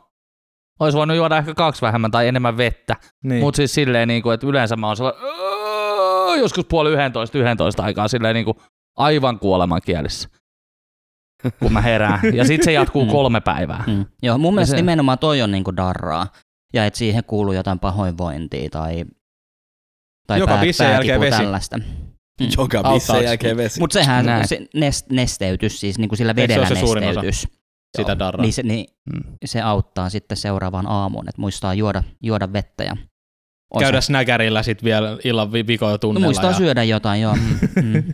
olisi 0.79 0.97
voinut 0.97 1.17
juoda 1.17 1.37
ehkä 1.37 1.53
kaksi 1.53 1.81
vähemmän 1.81 2.11
tai 2.11 2.27
enemmän 2.27 2.57
vettä. 2.57 2.95
Niin. 3.23 3.41
Mutta 3.43 3.55
siis 3.57 3.73
silleen, 3.73 4.07
niin 4.07 4.21
kuin, 4.23 4.33
että 4.33 4.47
yleensä 4.47 4.75
mä 4.75 4.87
oon 4.87 4.97
sellainen, 4.97 5.23
"Öö", 5.23 6.35
joskus 6.35 6.65
puoli 6.65 6.89
yhdentoista, 6.89 7.37
yhdentoista 7.37 7.83
aikaa 7.83 8.07
silleen 8.07 8.33
niin 8.35 8.45
kuin 8.45 8.57
aivan 8.97 9.39
kuoleman 9.39 9.81
kielissä, 9.85 10.29
kun 11.59 11.73
mä 11.73 11.81
herään. 11.81 12.19
Ja 12.33 12.45
sitten 12.45 12.65
se 12.65 12.71
jatkuu 12.71 13.05
Mm. 13.05 13.11
kolme 13.11 13.41
päivää. 13.41 13.83
Mm. 13.87 14.05
Joo, 14.23 14.37
mun 14.37 14.53
mielestä 14.53 14.71
se- 14.71 14.75
nimenomaan 14.77 15.19
toi 15.19 15.41
on 15.41 15.51
niinku 15.51 15.75
darraa. 15.75 16.27
Ja 16.73 16.85
että 16.85 16.97
siihen 16.99 17.23
kuuluu 17.23 17.53
jotain 17.53 17.79
pahoinvointia 17.79 18.69
tai, 18.69 19.05
tai 20.27 20.39
Joka 20.39 20.53
pää, 20.53 20.61
bissen 20.61 20.91
jälkeen 20.91 21.19
vesi. 21.19 21.37
tällaista. 21.37 21.79
Joka 22.57 22.77
Auttaako? 22.77 22.93
bissen 22.93 23.23
jälkeen 23.23 23.57
vesi. 23.57 23.79
Mutta 23.79 23.93
sehän 23.99 24.25
Näin. 24.25 24.47
se 24.47 24.59
nest, 24.75 25.09
nesteytys, 25.09 25.79
siis 25.79 25.97
niinku 25.97 26.15
sillä 26.15 26.31
se 26.31 26.35
vedellä 26.35 26.67
ole 26.67 26.75
se 26.75 26.79
suurin 26.79 27.03
osa 27.09 27.21
nesteytys. 27.21 27.61
Sitä 27.97 28.19
darraa. 28.19 28.41
Niin 28.41 28.53
se, 28.53 28.63
niin 28.63 28.85
Mm. 29.13 29.33
se 29.45 29.61
auttaa 29.61 30.09
sitten 30.09 30.37
seuraavaan 30.37 30.87
aamuun, 30.87 31.29
että 31.29 31.41
muistaa 31.41 31.73
juoda, 31.73 32.03
juoda 32.23 32.53
vettä 32.53 32.83
ja 32.83 32.95
on 33.73 33.79
Käydä 33.79 34.01
se- 34.01 34.05
snäkärillä 34.05 34.63
sit 34.63 34.83
vielä 34.83 35.17
illan 35.23 35.51
vi- 35.53 35.67
vikoja 35.67 35.91
no, 35.91 35.97
tunnella. 35.97 36.25
muistaa 36.27 36.51
ja... 36.51 36.57
syödä 36.57 36.83
jotain, 36.83 37.21
joo. 37.21 37.35
mm. 37.35 38.03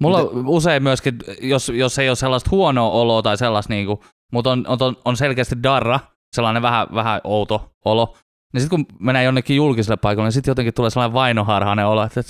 Mulla 0.00 0.18
on 0.18 0.46
usein 0.48 0.82
myöskin, 0.82 1.18
jos, 1.40 1.68
jos 1.68 1.98
ei 1.98 2.08
ole 2.08 2.16
sellaista 2.16 2.50
huonoa 2.50 2.90
oloa 2.90 3.22
tai 3.22 3.38
sellaista, 3.38 3.72
niin 3.72 3.86
kuin, 3.86 4.00
mutta 4.32 4.50
on, 4.50 4.64
on, 4.68 4.96
on 5.04 5.16
selkeästi 5.16 5.62
darra, 5.62 6.00
sellainen 6.34 6.62
vähän, 6.62 6.86
vähän 6.94 7.20
outo 7.24 7.72
olo, 7.84 8.16
niin 8.52 8.60
sitten 8.60 8.84
kun 8.86 8.96
menee 9.00 9.24
jonnekin 9.24 9.56
julkiselle 9.56 9.96
paikalle, 9.96 10.26
niin 10.26 10.32
sitten 10.32 10.50
jotenkin 10.50 10.74
tulee 10.74 10.90
sellainen 10.90 11.14
vainoharhainen 11.14 11.86
olo, 11.86 12.02
että 12.02 12.22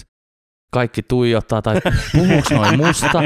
kaikki 0.72 1.02
tuijottaa 1.02 1.62
tai 1.62 1.80
puhuuks 2.12 2.50
noin 2.50 2.76
musta. 2.86 3.22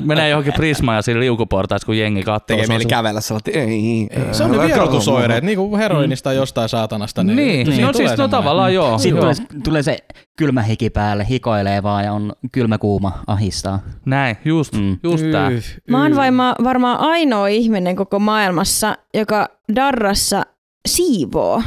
Menee 0.00 0.28
johonkin 0.28 0.52
prismaan 0.52 0.96
ja 0.96 1.02
siinä 1.02 1.20
liukuportaissa, 1.20 1.86
kun 1.86 1.98
jengi 1.98 2.22
katsoo. 2.22 2.46
Tekee 2.46 2.66
se 2.66 2.72
on 2.72 2.74
mieli 2.74 2.82
se- 2.82 2.88
kävellä 2.88 3.20
sellainen, 3.20 3.54
ei, 3.70 4.08
ei. 4.10 4.34
Se 4.34 4.44
on 4.44 4.50
ne 4.50 4.58
vierotusoireet, 4.66 5.44
niin 5.44 5.58
kuin 5.58 5.78
heroinista 5.78 6.24
tai 6.24 6.36
jostain 6.36 6.68
saatanasta. 6.68 7.24
Niin, 7.24 7.36
niin, 7.36 7.66
Niin. 7.68 7.82
no 7.82 7.92
tulee 7.92 8.08
siis 8.08 8.18
no 8.18 8.28
tavallaan 8.28 8.74
joo. 8.74 8.98
Sitten 8.98 9.22
joo. 9.24 9.34
tulee, 9.34 9.60
tulee 9.64 9.82
se 9.82 9.98
kylmä 10.38 10.62
hiki 10.62 10.90
päälle, 10.90 11.26
hikoilee 11.30 11.82
vaan 11.82 12.04
ja 12.04 12.12
on 12.12 12.32
kylmä 12.52 12.78
kuuma, 12.78 13.12
ahistaa. 13.26 13.80
Näin, 14.06 14.36
just, 14.44 14.72
Mm. 14.74 14.98
just 15.02 15.24
tää. 15.32 15.50
Yh, 15.50 15.64
Mä 15.90 16.02
oon 16.02 16.12
yh. 16.12 16.16
varmaan, 16.16 16.54
varmaan 16.64 16.98
ainoa 17.00 17.46
ihminen 17.46 17.96
koko 17.96 18.18
maailmassa, 18.18 18.96
joka 19.14 19.48
darrassa 19.74 20.42
siivoo. 20.88 21.62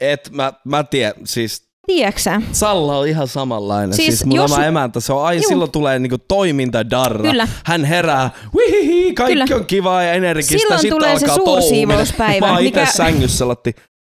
Et 0.00 0.30
mä, 0.32 0.52
mä 0.64 0.84
tiedän, 0.84 1.14
siis 1.24 1.63
Tiedäksä? 1.86 2.42
Salla 2.52 2.98
on 2.98 3.08
ihan 3.08 3.28
samanlainen. 3.28 3.94
Siis 3.94 4.06
Siis, 4.06 4.24
mun 4.24 4.36
jos- 4.36 4.52
oma 4.52 4.64
emäntä, 4.64 5.00
se 5.00 5.12
on 5.12 5.24
aina, 5.24 5.42
Juu. 5.42 5.48
silloin 5.48 5.70
tulee 5.70 5.98
niinku 5.98 6.18
toiminta 6.28 6.90
darra. 6.90 7.30
Kyllä. 7.30 7.48
Hän 7.66 7.84
herää, 7.84 8.30
wihihi, 8.56 9.14
kaikki 9.14 9.32
Kyllä. 9.32 9.56
on 9.60 9.66
kivaa 9.66 10.02
ja 10.02 10.12
energistä. 10.12 10.58
Silloin 10.58 10.80
sit 10.80 10.90
tulee 10.90 11.18
se 11.18 11.26
alkaa 11.26 11.36
suursiivouspäivä, 11.36 12.46
touhuminen. 12.46 12.50
Mä 12.50 12.54
oon 12.54 12.62
mikä- 12.64 12.86
sängyssä 12.86 13.38
sellainen, 13.38 13.74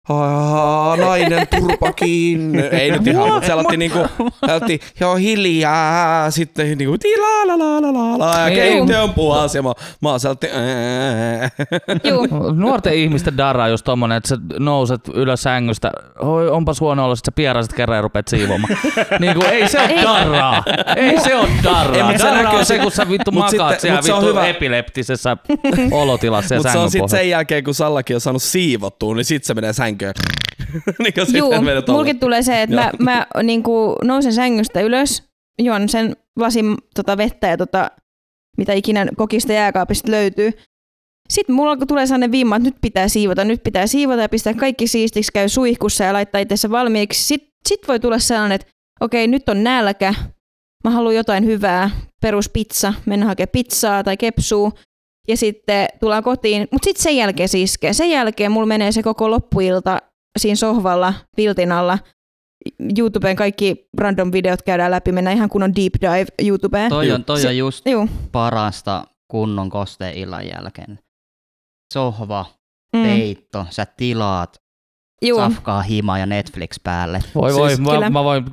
"Aa, 0.08 0.96
nainen 0.96 1.46
turpakin. 1.60 2.54
Ei 2.72 2.90
nyt 2.90 3.06
ihan, 3.06 3.28
mutta 3.32 3.46
se 3.46 3.52
aloitti 3.52 3.76
niinku, 3.76 3.98
aloitti, 4.42 4.80
joo 5.00 5.16
hiljaa, 5.16 6.30
sitten 6.30 6.78
niinku, 6.78 6.98
ti 6.98 7.16
la 7.18 7.46
la 7.46 7.58
la 7.58 7.82
la 7.82 7.92
la 7.92 8.18
la, 8.18 8.38
ja 8.38 8.46
Ei, 8.46 8.54
keittiö 8.56 9.02
on 9.02 9.14
puhas, 9.14 9.54
ja 9.54 9.62
mä, 9.62 9.72
mä. 10.02 10.10
Juu, 12.04 12.26
Nuorten 12.54 12.94
ihmisten 12.94 13.36
darra 13.36 13.64
on 13.64 13.70
just 13.70 13.84
tommonen, 13.84 14.16
että 14.16 14.28
sä 14.28 14.36
nouset 14.58 15.00
ylös 15.14 15.42
sängystä, 15.42 15.92
oi 16.18 16.48
onpas 16.50 16.80
huono 16.80 17.04
olla, 17.04 17.16
sit 17.16 17.25
sä 17.25 17.32
pierasit 17.32 17.72
kerran 17.72 17.96
ja 17.98 18.02
rupeat 18.02 18.28
siivoamaan. 18.28 18.76
niin 19.20 19.34
kuin, 19.34 19.46
ei 19.46 19.68
se 19.68 19.78
ole 19.80 20.02
darraa. 20.02 20.62
Ei 20.96 21.20
se 21.20 21.36
ole 21.36 21.48
Ei, 21.48 21.64
darraa. 21.64 22.08
mut 22.12 22.18
se 22.20 22.30
näkyy 22.30 22.58
on 22.58 22.66
se, 22.66 22.78
kun 22.78 22.92
sä 22.92 23.08
vittu 23.08 23.30
makaat 23.32 23.50
sitten- 23.50 23.80
siellä 23.80 23.96
mut 23.98 24.04
se 24.06 24.12
on 24.12 24.20
vittu 24.20 24.30
hyvä. 24.30 24.46
epileptisessä 24.46 25.36
olotilassa 25.92 26.54
ja 26.54 26.58
Mutta 26.58 26.68
se 26.68 26.72
sängyn 26.72 26.84
on 26.84 26.90
sitten 26.90 27.08
sen 27.08 27.28
jälkeen, 27.30 27.64
kun 27.64 27.75
Sallakin 27.75 28.16
on 28.16 28.20
saanut 28.20 28.42
siivottua, 28.42 29.14
niin 29.14 29.25
sit 29.25 29.44
se 29.44 29.54
menee 29.54 29.72
sänkyyn. 29.72 29.95
Niin 30.98 31.14
kuin 31.14 31.36
Juu, 31.38 31.52
mulkin 31.88 32.20
tulee 32.20 32.42
se, 32.42 32.62
että 32.62 32.76
mä, 32.76 32.92
mä 32.98 33.26
niinku 33.42 33.96
nousen 34.04 34.32
sängystä 34.32 34.80
ylös, 34.80 35.22
juon 35.62 35.88
sen 35.88 36.16
lasin 36.36 36.76
tota 36.94 37.16
vettä 37.16 37.46
ja 37.46 37.56
tota, 37.56 37.90
mitä 38.58 38.72
ikinä 38.72 39.06
kokista 39.16 39.52
jääkaapista 39.52 40.10
löytyy. 40.10 40.50
Sitten 41.28 41.54
mulla 41.54 41.76
tulee 41.76 42.06
sellainen 42.06 42.32
vimma, 42.32 42.56
että 42.56 42.68
nyt 42.68 42.76
pitää 42.80 43.08
siivota, 43.08 43.44
nyt 43.44 43.62
pitää 43.62 43.86
siivota 43.86 44.22
ja 44.22 44.28
pistää 44.28 44.54
kaikki 44.54 44.86
siistiksi, 44.86 45.32
käy 45.32 45.48
suihkussa 45.48 46.04
ja 46.04 46.12
laittaa 46.12 46.40
itsensä 46.40 46.70
valmiiksi. 46.70 47.24
Sitten 47.24 47.48
sit 47.68 47.80
voi 47.88 48.00
tulla 48.00 48.18
sellainen, 48.18 48.54
että 48.54 48.66
okei, 49.00 49.28
nyt 49.28 49.48
on 49.48 49.64
nälkä, 49.64 50.14
mä 50.84 50.90
haluan 50.90 51.14
jotain 51.14 51.44
hyvää, 51.44 51.90
peruspizza, 52.22 52.94
mennä 53.06 53.26
hakemaan 53.26 53.48
pizzaa 53.52 54.04
tai 54.04 54.16
kepsuu. 54.16 54.72
Ja 55.28 55.37
sitten 55.37 55.87
tullaan 56.00 56.23
kotiin, 56.23 56.68
mutta 56.73 56.85
sitten 56.85 57.02
sen 57.02 57.16
jälkeen 57.16 57.49
se 57.49 57.59
iskee. 57.61 57.92
Sen 57.92 58.11
jälkeen 58.11 58.52
mulla 58.52 58.66
menee 58.66 58.92
se 58.92 59.02
koko 59.02 59.30
loppuilta 59.30 59.99
siinä 60.38 60.56
sohvalla, 60.56 61.14
viltin 61.37 61.73
alla. 61.73 61.99
YouTubeen 62.99 63.37
kaikki 63.37 63.88
random 63.99 64.33
videot 64.33 64.62
käydään 64.62 64.90
läpi, 64.90 65.12
mennään 65.12 65.37
ihan 65.37 65.49
kunnon 65.49 65.75
deep 65.76 65.92
dive 66.00 66.26
YouTubeen. 66.42 66.88
Toi 66.90 67.11
on, 67.11 67.25
toi 67.25 67.40
Se- 67.40 67.49
on 67.49 67.56
just 67.56 67.87
Juu. 67.88 68.09
parasta 68.33 69.04
kunnon 69.30 69.71
kosteen 69.71 70.14
illan 70.14 70.47
jälkeen. 70.49 70.99
Sohva, 71.95 72.47
Mm. 72.97 73.02
peitto, 73.02 73.66
sä 73.71 73.87
tilaat, 73.97 74.56
Juu. 75.23 75.38
safkaa 75.38 75.83
himaa 75.83 76.18
ja 76.18 76.26
Netflix 76.26 76.76
päälle. 76.83 77.21
Voi 77.35 77.54
voi, 77.54 77.68
Siis 77.68 77.80
mä, 77.80 77.90
kyllä. 77.90 78.11
mä, 78.11 78.25
voin, 78.25 78.45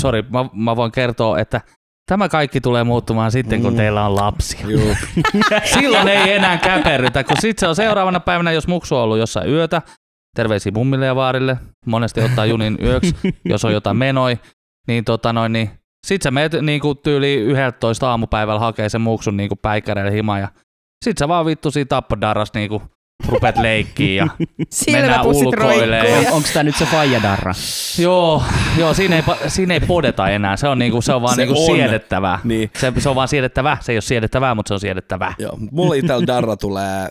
sorry, 0.00 0.22
mä, 0.22 0.44
mä 0.52 0.76
voin 0.76 0.92
kertoa, 0.92 1.38
että 1.38 1.60
tämä 2.06 2.28
kaikki 2.28 2.60
tulee 2.60 2.84
muuttumaan 2.84 3.32
sitten, 3.32 3.62
kun 3.62 3.72
Mm. 3.72 3.76
teillä 3.76 4.06
on 4.06 4.16
lapsia. 4.16 4.66
Juu. 4.68 4.96
Silloin 5.74 6.08
ei 6.08 6.32
enää 6.32 6.58
käperrytä, 6.58 7.24
kun 7.24 7.36
sitten 7.40 7.60
se 7.60 7.68
on 7.68 7.76
seuraavana 7.76 8.20
päivänä, 8.20 8.52
jos 8.52 8.68
muksu 8.68 8.96
on 8.96 9.02
ollut 9.02 9.18
jossain 9.18 9.50
yötä, 9.50 9.82
terveisiä 10.36 10.72
mummille 10.74 11.06
ja 11.06 11.16
vaarille, 11.16 11.56
monesti 11.86 12.20
ottaa 12.20 12.46
junin 12.46 12.78
yöksi, 12.82 13.14
jos 13.44 13.64
on 13.64 13.72
jotain 13.72 13.96
menoi, 13.96 14.38
niin, 14.88 15.04
tota 15.04 15.32
noin, 15.32 15.52
niin 15.52 15.70
sit 16.06 16.22
sä 16.22 16.30
meet 16.30 16.52
niinku 16.62 16.94
tyyli 16.94 17.34
11 17.34 18.10
aamupäivällä 18.10 18.60
hakee 18.60 18.88
sen 18.88 19.00
muksun 19.00 19.36
niinku 19.36 19.56
päikkäreille 19.56 20.12
himaan 20.12 20.40
ja 20.40 20.48
sit 21.04 21.18
sä 21.18 21.28
vaan 21.28 21.46
vittu 21.46 21.70
siinä 21.70 21.88
tappodarras 21.88 22.54
niinku 22.54 22.82
rupeat 23.28 23.56
leikkiin 23.58 24.16
ja 24.16 24.26
ulkoilee. 25.24 26.00
roikkuu. 26.02 26.22
ja- 26.24 26.32
Onko 26.32 26.48
tämä 26.52 26.62
nyt 26.62 26.76
se 26.76 26.84
faijadarra? 26.86 27.54
joo, 27.98 28.42
joo 28.78 28.94
siinä, 28.94 29.16
ei, 29.16 29.22
siinä 29.48 29.74
ei 29.74 29.80
podeta 29.80 30.28
enää, 30.28 30.56
se 30.56 30.68
on, 30.68 30.78
niinku, 30.78 31.02
se 31.02 31.12
on 31.12 31.22
vaan 31.22 31.34
Se 31.36 31.44
niinku 31.46 31.60
on. 31.70 31.76
siedettävää. 31.76 32.38
Niin. 32.44 32.70
Se, 32.78 32.92
se 32.98 33.08
on 33.08 33.14
vaan 33.14 33.28
siedettävää, 33.28 33.76
se 33.80 33.92
ei 33.92 33.96
ole 33.96 34.02
siedettävää, 34.02 34.54
mutta 34.54 34.68
se 34.68 34.74
on 34.74 34.80
siedettävää. 34.80 35.34
Joo, 35.38 35.58
mulla 35.70 35.94
itsellä 35.94 36.26
darra 36.26 36.56
tulee 36.56 37.08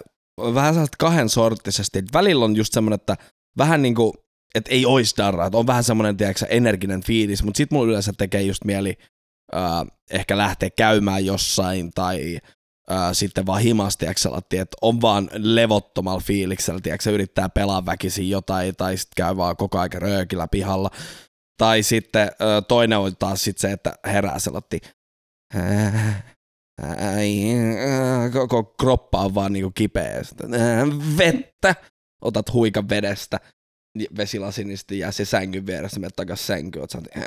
vähän 0.54 0.74
sellaista 0.74 0.96
kahden 1.00 1.30
sorttisesti. 1.30 2.04
Välillä 2.14 2.46
on 2.46 2.56
just 2.56 2.74
semmoinen, 2.74 2.96
että 2.96 3.16
vähän 3.58 3.82
niinku, 3.82 4.14
että 4.56 4.72
ei 4.72 4.86
ois 4.86 5.14
darraa, 5.18 5.46
että 5.48 5.58
on 5.58 5.68
vähän 5.68 5.84
semmoinen, 5.84 6.18
tiedätkö, 6.18 6.46
energinen 6.50 7.04
fiilis, 7.04 7.44
mutta 7.44 7.58
sit 7.58 7.72
mulla 7.72 7.88
yleensä 7.90 8.14
tekee 8.18 8.42
just 8.42 8.64
mieli 8.66 8.98
äh, 9.56 9.62
ehkä 10.12 10.38
lähteä 10.38 10.70
käymään 10.78 11.26
jossain 11.26 11.92
tai 11.96 12.38
äh, 12.92 13.10
sitten 13.14 13.46
vaan 13.46 13.62
sellaatti, 14.18 14.58
että 14.58 14.78
on 14.82 15.02
vaan 15.02 15.30
levottomalla 15.34 16.20
fiiliksellä, 16.20 16.80
tiedätkö, 16.84 17.12
yrittää 17.12 17.50
pelaa 17.50 17.86
väkisin 17.86 18.30
jotain 18.30 18.76
tai 18.76 18.98
sitten 18.98 19.26
käy 19.26 19.38
vaan 19.38 19.58
koko 19.58 19.80
ajan 19.80 20.02
röökillä 20.02 20.48
pihalla. 20.48 20.90
Tai 21.58 21.84
sitten 21.84 22.22
äh, 22.22 22.64
toinen 22.68 22.98
on 22.98 23.18
taas 23.18 23.44
sit 23.44 23.58
se, 23.58 23.72
että 23.72 23.94
herää 24.06 24.40
äh, 28.24 28.32
koko 28.34 28.64
kroppa 28.64 29.20
on 29.20 29.36
vaan 29.36 29.54
niinku 29.54 29.72
kipeä. 29.72 30.24
Sitten, 30.24 30.52
vettä. 31.18 31.76
Otat 32.22 32.54
huikan 32.54 32.90
vedestä. 32.90 33.40
Vesilasi, 34.18 34.64
niin 34.64 34.78
sitten 34.78 35.00
jää 35.00 35.12
se 35.12 35.26
sängyn 35.26 35.66
vieressä, 35.66 36.00
menet 36.00 36.16
takas 36.16 36.48
sänkyyn. 36.48 36.82
Oot 36.82 36.92
äh, 37.18 37.24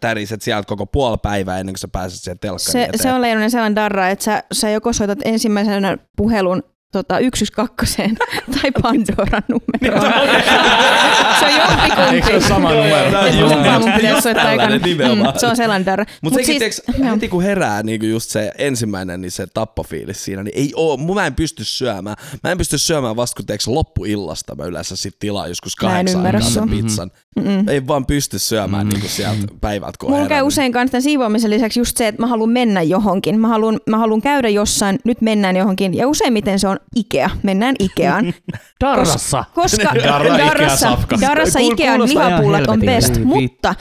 täriset 0.00 0.42
sieltä 0.42 0.66
koko 0.66 0.86
puoli 0.86 1.16
päivää 1.22 1.58
ennen 1.58 1.72
kuin 1.72 1.78
sä 1.78 1.88
pääset 1.88 2.20
siihen 2.20 2.38
telkkariin 2.38 2.72
Se, 2.72 2.84
eteen. 2.84 3.02
se 3.02 3.12
on 3.12 3.20
leijonen 3.20 3.50
sellainen 3.50 3.76
darra, 3.76 4.08
että 4.08 4.24
sä, 4.24 4.42
sä 4.52 4.70
joko 4.70 4.92
soitat 4.92 5.18
ensimmäisenä 5.24 5.98
puhelun 6.16 6.62
tota, 6.98 7.14
112 7.14 8.02
tai 8.62 8.70
Pandoran 8.82 9.42
numeroon. 9.48 10.12
se 11.40 11.44
on 11.46 11.52
jompikumpi. 11.58 12.14
Eikö 12.14 12.26
se 12.26 12.32
ole 12.34 12.40
sama 12.40 12.72
numero? 12.72 13.20
Just- 13.26 13.80
mun 13.80 13.92
pitäisi 13.92 14.20
soittaa 14.22 14.54
nimenomaan. 14.84 15.34
Mm, 15.34 15.38
se 15.40 15.46
on 15.46 15.56
sellainen 15.56 15.86
darra. 15.86 16.04
Mutta 16.22 16.38
Mut 16.38 16.46
sekin, 16.46 16.60
siis- 16.60 16.82
joo. 16.98 17.10
heti 17.14 17.28
kun 17.28 17.42
herää 17.42 17.82
niinku 17.82 18.06
just 18.06 18.30
se 18.30 18.52
ensimmäinen, 18.58 19.20
niin 19.20 19.30
se 19.30 19.46
tappofiilis 19.54 20.24
siinä, 20.24 20.42
niin 20.42 20.52
ei 20.58 20.72
oo, 20.76 20.96
mä 20.96 21.26
en 21.26 21.34
pysty 21.34 21.64
syömään. 21.64 22.16
Mä 22.44 22.50
en 22.50 22.58
pysty 22.58 22.78
syömään 22.78 23.16
vasta 23.16 23.36
kun 23.36 23.46
teeks 23.46 23.68
loppuillasta 23.68 24.54
mä 24.54 24.64
yleensä 24.64 24.96
sit 24.96 25.18
tilaan 25.18 25.48
joskus 25.48 25.76
kahdeksan 25.76 26.22
sen 26.32 26.42
sua. 26.42 26.66
pizzan. 26.70 27.10
Mm-mm. 27.36 27.68
Ei 27.68 27.86
vaan 27.86 28.06
pysty 28.06 28.38
syömään 28.38 28.88
niinku 28.88 29.08
sieltä 29.08 29.46
päivältä, 29.60 29.96
kun 30.00 30.10
Mulla 30.10 30.22
käy 30.22 30.28
herännyt. 30.28 30.48
usein 30.48 30.72
kanssa 30.72 31.00
siivoamisen 31.00 31.50
lisäksi 31.50 31.80
just 31.80 31.96
se, 31.96 32.08
että 32.08 32.22
mä 32.22 32.26
haluan 32.26 32.50
mennä 32.50 32.82
johonkin. 32.82 33.40
Mä 33.40 33.48
haluan, 33.48 33.80
mä 33.90 33.98
haluan 33.98 34.22
käydä 34.22 34.48
jossain, 34.48 34.98
nyt 35.04 35.20
mennään 35.20 35.56
johonkin. 35.56 35.94
Ja 35.94 36.08
useimmiten 36.08 36.58
se 36.58 36.68
on 36.68 36.76
Ikea. 36.96 37.30
Mennään 37.42 37.74
Ikeaan. 37.78 38.34
Darrassa! 38.84 39.44
Koska 39.54 39.94
Darra 40.04 40.34
Ikea 40.34 40.46
Darrassa, 40.46 40.90
safka. 40.90 41.16
Darrassa 41.20 41.58
Ikean 41.58 42.02
lihapullat 42.02 42.68
on 42.68 42.80
best, 42.80 43.24
mutta 43.24 43.74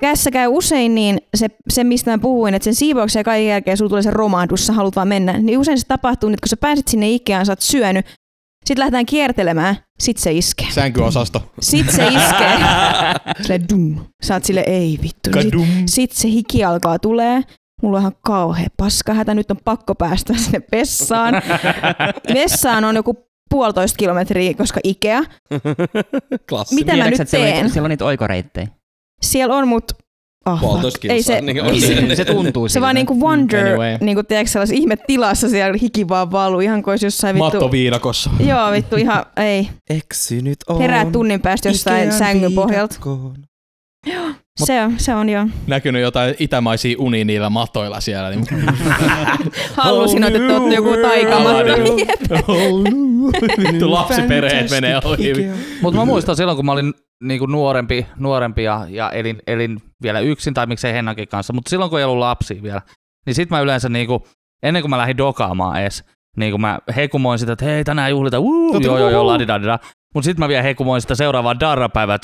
kässä 0.00 0.30
käy 0.30 0.48
usein 0.48 0.94
niin, 0.94 1.18
se, 1.34 1.46
se 1.68 1.84
mistä 1.84 2.10
mä 2.10 2.18
puhuin, 2.18 2.54
että 2.54 2.64
sen 2.64 2.74
siivouksen 2.74 3.20
ja 3.20 3.24
kaiken 3.24 3.48
jälkeen 3.48 3.76
sulla 3.76 3.88
tulee 3.88 4.02
se 4.02 4.10
romahdus, 4.10 4.66
sä 4.66 4.72
haluat 4.72 4.96
vaan 4.96 5.08
mennä. 5.08 5.32
Niin 5.32 5.58
usein 5.58 5.78
se 5.78 5.86
tapahtuu, 5.86 6.28
että 6.28 6.40
kun 6.42 6.48
sä 6.48 6.56
pääset 6.56 6.88
sinne 6.88 7.10
Ikeaan, 7.10 7.46
sä 7.46 7.52
oot 7.52 7.60
syönyt, 7.60 8.06
sit 8.66 8.78
lähdetään 8.78 9.06
kiertelemään, 9.06 9.76
sit 9.98 10.16
se 10.16 10.32
iskee. 10.32 10.66
Sänkyosasto. 10.70 11.52
Sit 11.60 11.90
se 11.90 12.06
iskee. 12.06 12.56
Sille 13.42 13.60
dum. 13.72 14.04
Sä 14.22 14.34
oot 14.34 14.44
sille 14.44 14.64
ei 14.66 14.98
vittu. 15.02 15.30
Sit, 15.42 15.52
sit 15.86 16.12
se 16.12 16.28
hiki 16.28 16.64
alkaa 16.64 16.98
tulee. 16.98 17.42
Mulla 17.82 17.96
on 17.96 18.02
ihan 18.02 18.16
kauhea 18.20 18.66
paskahätä, 18.76 19.34
nyt 19.34 19.50
on 19.50 19.56
pakko 19.64 19.94
päästä 19.94 20.34
sinne 20.42 20.62
vessaan. 20.72 21.34
Vessaan 22.34 22.84
on 22.84 22.96
joku 22.96 23.26
puolitoista 23.50 23.96
kilometriä, 23.96 24.54
koska 24.54 24.80
Ikea. 24.84 25.22
Klassi. 26.48 26.74
Mitä 26.74 26.96
mä 26.96 27.04
nyt 27.10 27.20
että 27.20 27.30
siellä 27.30 27.44
on 27.46 27.52
teen? 27.52 27.62
niitä- 27.64 27.72
Siellä 27.72 27.86
on 27.86 27.90
niitä 27.90 28.04
oikoreittejä. 28.04 28.68
Siellä 29.22 29.54
on 29.56 29.68
mut... 29.68 29.92
Oh, 30.46 30.60
Puolitoista 30.60 31.08
ei 31.08 31.22
se, 31.22 31.40
niin 31.40 31.64
ei 31.64 31.80
se, 31.80 31.98
on. 32.10 32.16
Se 32.16 32.24
tuntuu 32.24 32.68
se 32.68 32.80
vaan 32.80 32.94
niinku 32.94 33.20
wonder, 33.20 33.66
Anyway. 33.66 33.98
niinku 34.00 34.22
tiedätkö 34.22 34.50
sellaisessa 34.50 34.80
ihme 34.80 34.96
tilassa 34.96 35.48
siellä 35.48 35.78
hiki 35.82 36.08
vaan 36.08 36.30
valuu, 36.32 36.60
ihan 36.60 36.82
kuin 36.82 36.92
olisi 36.92 37.06
jossain 37.06 37.34
vittu... 37.34 37.44
Matto 37.44 37.70
viidakossa. 37.70 38.30
Joo, 38.40 38.72
vittu 38.72 38.96
ihan, 38.96 39.26
ei. 39.36 39.68
Eksynyt 39.90 40.56
on. 40.68 40.78
Herää 40.78 41.06
tunnin 41.10 41.40
päästä 41.40 41.68
jostain 41.68 42.04
Ikean 42.04 42.18
sängyn 42.18 42.52
pohjalta. 42.52 42.96
Viidakkoon. 44.60 44.66
Se 44.66 44.82
on, 44.82 45.00
se 45.00 45.14
on 45.14 45.28
joo. 45.28 45.46
Näkynyt 45.66 46.02
jotain 46.02 46.34
itämaisia 46.38 46.96
uni 46.98 47.24
niillä 47.24 47.50
matoilla 47.50 48.00
siellä. 48.00 48.30
Niin... 48.30 48.46
Hallusinoitettu 49.76 50.68
joku 50.74 50.90
taikamatto. 51.02 51.72
Jep. 51.98 52.20
Vittu 53.58 53.90
lapsiperheet 53.90 54.70
menee 54.70 55.00
ohi. 55.04 55.32
Mutta 55.82 56.00
mä 56.00 56.04
muistan 56.04 56.36
silloin, 56.36 56.56
kun 56.56 56.66
mä 56.66 56.72
olin 56.72 56.94
niinku 57.22 57.46
nuorempi, 57.46 58.06
nuorempi 58.18 58.62
ja, 58.62 58.86
ja 58.88 59.10
elin, 59.10 59.38
elin 59.46 59.82
vielä 60.02 60.20
yksin, 60.20 60.54
tai 60.54 60.66
miksei 60.66 60.92
Hennankin 60.92 61.28
kanssa, 61.28 61.52
mutta 61.52 61.68
silloin 61.70 61.90
kun 61.90 61.98
ei 61.98 62.04
ollut 62.04 62.18
lapsia 62.18 62.62
vielä, 62.62 62.82
niin 63.26 63.34
sit 63.34 63.50
mä 63.50 63.60
yleensä 63.60 63.88
niinku, 63.88 64.26
ennen 64.62 64.82
kuin 64.82 64.90
mä 64.90 64.98
lähdin 64.98 65.16
dokaamaan 65.16 65.80
edes, 65.80 66.04
niin 66.36 66.50
kuin 66.50 66.60
mä 66.60 66.78
hekumoin 66.96 67.38
sitä, 67.38 67.52
että 67.52 67.64
hei 67.64 67.84
tänään 67.84 68.10
juhlita, 68.10 68.36
Totta, 68.72 68.86
joo 68.86 68.98
joo 68.98 69.10
joo, 69.10 69.26
ladidadida. 69.26 69.78
Mutta 70.14 70.24
sitten 70.24 70.44
mä 70.44 70.48
vielä 70.48 70.62
hekumoin 70.62 71.00
sitä 71.00 71.14
seuraavaa 71.14 71.60
darrapäivää, 71.60 72.18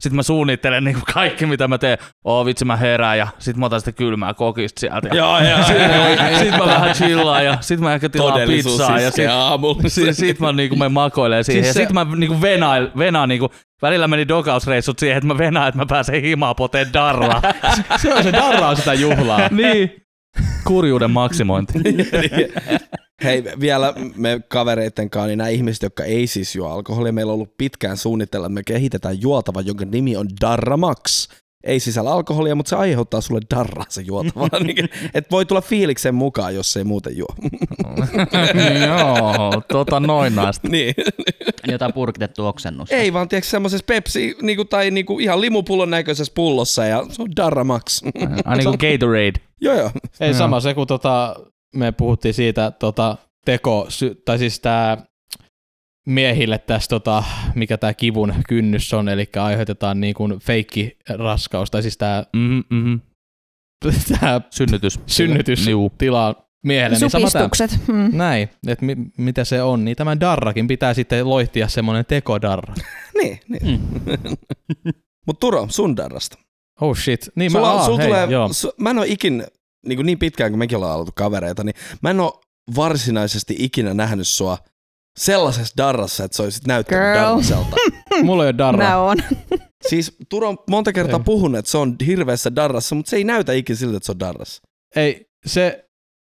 sitten 0.00 0.16
mä 0.16 0.22
suunnittelen 0.22 0.84
niinku 0.84 1.00
kaikki, 1.14 1.46
mitä 1.46 1.68
mä 1.68 1.78
teen. 1.78 1.98
Oo 2.24 2.44
vitsi, 2.46 2.64
mä 2.64 2.76
herään 2.76 3.18
ja 3.18 3.28
sit 3.38 3.56
mä 3.56 3.66
otan 3.66 3.80
sitä 3.80 3.92
kylmää 3.92 4.34
kokista 4.34 4.80
sieltä. 4.80 5.08
Joo, 5.12 5.38
joo. 5.40 5.58
Sitten 6.38 6.58
mä 6.58 6.66
vähän 6.66 6.92
chillaan 6.94 7.44
ja 7.44 7.58
sit 7.60 7.80
mä 7.80 7.94
ehkä 7.94 8.08
tilaan 8.08 8.40
pizzaa 8.46 9.00
ja 9.00 9.10
sit, 9.10 9.26
aamulla. 9.30 9.88
sit, 9.88 10.16
sit 10.16 10.40
mä 10.40 10.52
niinku 10.52 10.76
menen 10.76 10.92
makoilemaan 10.92 11.44
siihen. 11.44 11.64
Siis 11.64 11.74
Siis 11.74 11.74
se- 11.74 11.80
ja 11.82 11.86
sit 11.86 11.94
mä 11.94 12.16
niinku 12.16 12.40
venail, 12.42 12.88
venaan 12.98 13.28
niinku, 13.28 13.50
välillä 13.82 14.08
meni 14.08 14.28
dokausreissut 14.28 14.98
siihen, 14.98 15.16
että 15.18 15.26
mä 15.26 15.38
venaan, 15.38 15.68
että 15.68 15.78
mä 15.78 15.86
pääsen 15.86 16.22
himaa 16.22 16.54
poteen 16.54 16.92
darraa. 16.92 17.42
Se 18.02 18.14
on 18.14 18.22
se 18.22 18.32
darraa 18.32 18.74
sitä 18.74 18.94
juhlaa. 18.94 19.48
niin. 19.50 19.90
Kurjuuden 20.64 21.10
maksimointi. 21.10 21.72
Hei, 23.24 23.44
vielä 23.60 23.94
me 24.16 24.40
kavereitten 24.48 25.10
kanssa, 25.10 25.26
niin 25.26 25.38
nämä 25.38 25.48
ihmiset, 25.48 25.82
jotka 25.82 26.04
ei 26.04 26.26
siis 26.26 26.54
juo 26.56 26.68
alkoholia, 26.68 27.12
meillä 27.12 27.30
on 27.30 27.34
ollut 27.34 27.56
pitkään 27.58 27.96
suunnitella, 27.96 28.46
että 28.46 28.54
me 28.54 28.62
kehitetään 28.62 29.22
juotava, 29.22 29.60
jonka 29.60 29.84
nimi 29.84 30.16
on 30.16 30.28
Darra 30.40 30.76
Max. 30.76 31.28
Ei 31.64 31.80
sisällä 31.80 32.12
alkoholia, 32.12 32.54
mutta 32.54 32.70
se 32.70 32.76
aiheuttaa 32.76 33.20
sulle 33.20 33.40
darraa 33.54 33.84
se 33.88 34.02
juotava. 34.02 34.48
Niin, 34.66 34.88
että 35.14 35.30
voi 35.30 35.46
tulla 35.46 35.60
fiiliksen 35.60 36.14
mukaan, 36.14 36.54
jos 36.54 36.76
ei 36.76 36.84
muuten 36.84 37.16
juo. 37.16 37.28
Joo, 38.86 39.62
tota 39.68 40.00
noin 40.00 40.34
naista. 40.34 40.68
niin. 40.72 40.94
Jotain 41.68 41.92
purkitettu 41.92 42.46
oksennusta. 42.46 42.96
Ei 42.96 43.12
vaan, 43.12 43.28
tiedätkö, 43.28 43.48
semmoisessa 43.48 43.84
Pepsi 43.86 44.36
niinku, 44.42 44.64
tai 44.64 44.90
niinku, 44.90 45.18
ihan 45.18 45.40
limupullon 45.40 45.90
näköisessä 45.90 46.32
pullossa 46.36 46.84
ja 46.84 47.06
se 47.10 47.22
on 47.22 47.28
Darra 47.36 47.64
Max. 47.64 48.02
Ai 48.44 48.56
niinku 48.56 48.72
Gatorade. 48.72 49.40
joo, 49.60 49.74
joo. 49.74 49.90
Ei 50.20 50.34
sama 50.34 50.60
se, 50.60 50.74
kun 50.74 50.86
tota, 50.86 51.36
me 51.76 51.92
puhuttiin 51.92 52.34
siitä 52.34 52.70
tota, 52.70 53.16
teko, 53.44 53.86
sy- 53.88 54.22
tai 54.24 54.38
siis 54.38 54.60
tää 54.60 54.96
miehille 56.06 56.58
tässä, 56.58 56.88
tota, 56.88 57.24
mikä 57.54 57.76
tämä 57.78 57.94
kivun 57.94 58.34
kynnys 58.48 58.94
on, 58.94 59.08
eli 59.08 59.28
aiheutetaan 59.40 60.00
niin 60.00 60.14
kuin 60.14 60.38
feikki 60.40 60.96
raskaus, 61.08 61.70
tai 61.70 61.82
siis 61.82 61.96
tämä 61.98 62.24
Mm, 62.36 62.64
mm, 62.70 63.00
tää 64.20 64.40
synnytys. 64.50 65.00
synnytys 65.06 65.66
Juu. 65.68 65.92
tilaa 65.98 66.34
miehelle, 66.64 66.98
niin. 66.98 67.10
Supistukset. 67.10 67.70
Hmm. 67.86 68.08
Näin, 68.12 68.48
että 68.66 68.84
mi- 68.84 68.96
mitä 69.18 69.44
se 69.44 69.62
on, 69.62 69.84
niin 69.84 69.96
tämä 69.96 70.20
darrakin 70.20 70.66
pitää 70.66 70.94
sitten 70.94 71.28
loihtia 71.28 71.68
semmoinen 71.68 72.04
tekodarra. 72.06 72.74
Niin, 73.22 73.40
niin. 73.48 73.80
Mutta 75.26 75.40
Turo, 75.40 75.66
sun 75.70 75.96
Darrasta. 75.96 76.38
Oh 76.80 76.96
shit. 76.98 77.28
Niin 77.34 77.50
Sulla, 77.50 77.66
mä, 77.66 77.72
aa, 77.72 77.86
sul 77.86 77.96
hei, 77.98 78.06
tulee, 78.06 78.26
joo. 78.30 78.48
su, 78.52 78.72
mä 78.80 78.90
en 78.90 78.98
ole 78.98 79.06
ikin, 79.08 79.44
niin, 79.86 79.96
kuin 79.96 80.06
niin 80.06 80.18
pitkään 80.18 80.50
kuin 80.50 80.58
mekin 80.58 80.76
ollaan 80.76 80.98
oltu 80.98 81.12
kavereita, 81.14 81.64
niin 81.64 81.74
mä 82.02 82.10
en 82.10 82.20
ole 82.20 82.32
varsinaisesti 82.76 83.56
ikinä 83.58 83.94
nähnyt 83.94 84.26
sua 84.28 84.58
sellaisessa 85.18 85.74
darrassa, 85.76 86.24
että 86.24 86.36
sä 86.36 86.42
olisit 86.42 86.66
näyttänyt 86.66 87.04
Girl. 87.04 87.14
darraselta. 87.24 87.76
Mulla 88.24 88.44
ei 88.44 88.48
ole 88.50 88.58
darra. 88.58 88.84
Mä 88.84 88.96
oon. 88.98 89.16
siis 89.90 90.16
Turo 90.28 90.48
on 90.48 90.58
monta 90.70 90.92
kertaa 90.92 91.18
Ei. 91.18 91.24
puhunut, 91.24 91.58
että 91.58 91.70
se 91.70 91.78
on 91.78 91.96
hirveässä 92.06 92.54
darrassa, 92.54 92.94
mutta 92.94 93.10
se 93.10 93.16
ei 93.16 93.24
näytä 93.24 93.52
ikinä 93.52 93.76
siltä, 93.76 93.96
että 93.96 94.06
se 94.06 94.12
on 94.12 94.20
darrassa. 94.20 94.62
Ei, 94.96 95.26
se 95.46 95.88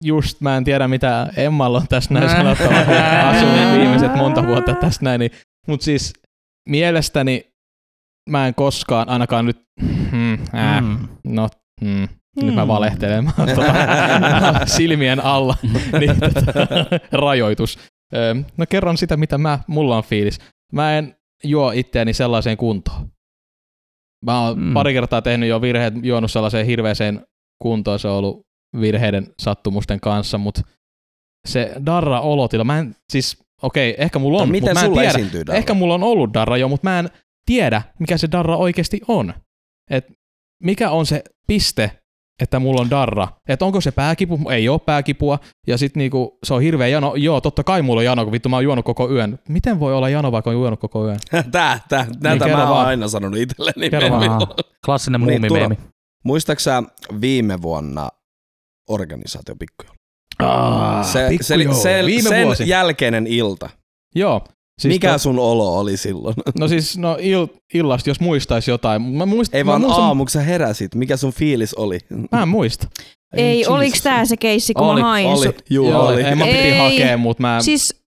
just, 0.05 0.41
mä 0.41 0.57
en 0.57 0.65
tiedä 0.65 0.89
mitä 0.89 1.33
Emmalla 1.37 1.79
on 1.79 1.89
tässä 1.89 2.15
näin 2.15 2.31
sanottava, 2.31 2.75
asunut 3.31 3.79
viimeiset 3.81 4.15
monta 4.15 4.47
vuotta 4.47 4.75
tässä 4.75 5.01
näin, 5.03 5.19
niin, 5.19 5.31
mutta 5.67 5.85
siis 5.85 6.13
mielestäni 6.69 7.53
mä 8.31 8.47
en 8.47 8.55
koskaan, 8.55 9.09
ainakaan 9.09 9.47
nyt, 9.47 9.63
hmm, 10.11 10.33
äh, 10.55 10.83
Mm. 10.83 11.09
no, 11.25 11.49
hmm, 11.85 12.09
nyt 12.37 12.55
mä 12.55 12.61
Hmm. 12.63 12.69
valehtelen, 12.69 13.25
mä 13.25 13.33
tota, 13.37 14.67
silmien 14.67 15.25
alla, 15.25 15.57
niin 16.01 16.17
tota, 16.21 16.67
rajoitus. 17.13 17.79
Öö, 18.15 18.35
no 18.57 18.65
kerron 18.69 18.97
sitä, 18.99 19.17
mitä 19.17 19.39
mä, 19.39 19.59
mulla 19.67 19.97
on 19.97 20.05
fiilis. 20.05 20.39
Mä 20.73 20.99
en 20.99 21.17
juo 21.45 21.71
itseäni 21.73 22.13
sellaiseen 22.13 22.57
kuntoon. 22.57 23.09
Mä 24.25 24.41
oon 24.47 24.59
Mm. 24.59 24.65
mm. 24.65 24.75
pari 24.75 24.93
kertaa 24.93 25.23
tehnyt 25.23 25.49
jo 25.49 25.61
virheet, 25.61 25.95
juonut 26.03 26.31
sellaiseen 26.33 26.67
hirveäseen 26.67 27.27
kuntoon, 27.63 27.99
se 27.99 28.09
on 28.09 28.15
ollut 28.17 28.41
virheiden 28.81 29.27
sattumusten 29.43 30.01
kanssa, 30.01 30.39
mutta 30.39 30.63
se 31.49 31.73
darra 31.87 32.21
olotila, 32.21 32.65
mä 32.65 32.79
en, 32.79 32.97
siis 33.13 33.45
okei, 33.63 33.95
ehkä 33.99 34.19
mulla 34.19 34.39
No, 34.39 34.43
on, 34.43 34.51
miten 34.51 34.69
mutta 34.69 34.75
mä 34.75 34.81
en 34.81 34.87
sulla 34.87 35.01
tiedä. 35.01 35.15
esiintyy 35.15 35.47
darra? 35.47 35.59
Ehkä 35.59 35.75
mulla 35.75 35.95
on 35.95 36.03
ollut 36.03 36.35
darra 36.35 36.57
jo, 36.57 36.69
mutta 36.69 36.89
mä 36.91 36.99
en 36.99 37.09
tiedä, 37.47 37.83
mikä 37.99 38.17
se 38.19 38.29
darra 38.33 38.57
oikeasti 38.57 39.01
on. 39.09 39.35
Et 39.91 40.13
mikä 40.63 40.91
on 40.91 41.07
se 41.07 41.25
piste, 41.47 41.91
että 42.43 42.59
mulla 42.59 42.81
on 42.81 42.91
darra? 42.91 43.29
Että 43.49 43.65
onko 43.65 43.81
se 43.81 43.91
pääkipu? 43.91 44.41
Ei 44.51 44.69
ole 44.69 44.81
pääkipua. 44.87 45.39
Ja 45.67 45.79
sit 45.79 45.97
niinku, 45.97 46.39
se 46.45 46.55
on 46.55 46.63
hirveä 46.63 46.89
jano. 46.89 47.15
Joo, 47.15 47.41
totta 47.41 47.65
kai 47.65 47.83
mulla 47.83 47.99
on 48.01 48.05
jano, 48.05 48.25
kun 48.25 48.33
vittu 48.33 48.49
mä 48.49 48.57
oon 48.57 48.65
juonut 48.65 48.85
koko 48.85 49.11
yön. 49.11 49.39
Miten 49.49 49.81
voi 49.81 49.95
olla 49.95 50.09
jano, 50.09 50.33
vaikka 50.33 50.51
on 50.51 50.57
juonut 50.57 50.81
koko 50.81 51.07
yön? 51.07 51.19
Tää, 51.53 51.81
tää, 51.89 52.07
näitä 52.23 52.29
Niin, 52.29 52.39
kerro 52.39 52.57
mä 52.57 52.63
oon 52.63 52.75
vaan. 52.75 52.87
aina 52.87 53.09
sanonut 53.09 53.39
itselleni. 53.39 53.91
Klassinen 54.87 55.21
Niin, 55.21 55.41
muumimeemi. 55.41 55.79
Muistaaksä 56.25 56.65
sä 56.65 56.83
viime 57.21 57.63
vuonna 57.63 58.09
organisaatio 58.89 59.55
pikkujoulu? 59.59 59.97
Ah, 60.39 61.05
Se, 61.07 61.13
se, 61.41 61.57
pikkujoulu. 61.57 61.83
se, 61.83 62.03
Viime 62.07 62.29
sen 62.29 62.47
vuosi. 62.47 62.69
jälkeinen 62.69 63.27
ilta. 63.27 63.71
Joo. 64.15 64.45
Siis 64.81 64.95
Mikä 64.95 65.13
to- 65.13 65.19
sun 65.19 65.39
olo 65.39 65.79
oli 65.79 65.97
silloin? 65.97 66.35
No 66.59 66.69
siis, 66.69 66.99
no 66.99 67.17
il, 67.21 67.47
illasta, 67.75 68.11
jos 68.11 68.21
muistaisi 68.21 68.71
jotain. 68.71 69.03
Mä 69.03 69.27
muist, 69.27 69.55
Ei 69.55 69.65
mä 69.65 69.71
vaan 69.71 69.81
muistan, 69.81 70.05
aamu, 70.05 70.25
kun 70.25 70.31
sä 70.31 70.41
heräsit. 70.41 70.95
Mikä 70.95 71.17
sun 71.17 71.33
fiilis 71.33 71.75
oli? 71.75 71.99
Mä 72.33 72.43
en 72.43 72.49
muista. 72.49 72.87
Ei, 73.37 73.59
Jesus. 73.59 73.75
oliks 73.75 74.03
tää 74.03 74.25
se 74.25 74.37
keissi, 74.37 74.75
kun 74.75 74.87
Oli, 74.87 75.01
mä 75.01 75.07
hain 75.09 75.27
oli. 75.27 75.47
sut? 75.47 75.63
Juu, 75.71 75.91
Joo, 75.91 76.07
oli. 76.07 76.23
ei, 76.23 76.35
mä 76.35 76.45
piti 76.45 76.57
Ei. 76.59 76.79
hakea, 76.79 77.17
mutta 77.17 77.41
mä... 77.43 77.59
Siis, 77.61 78.03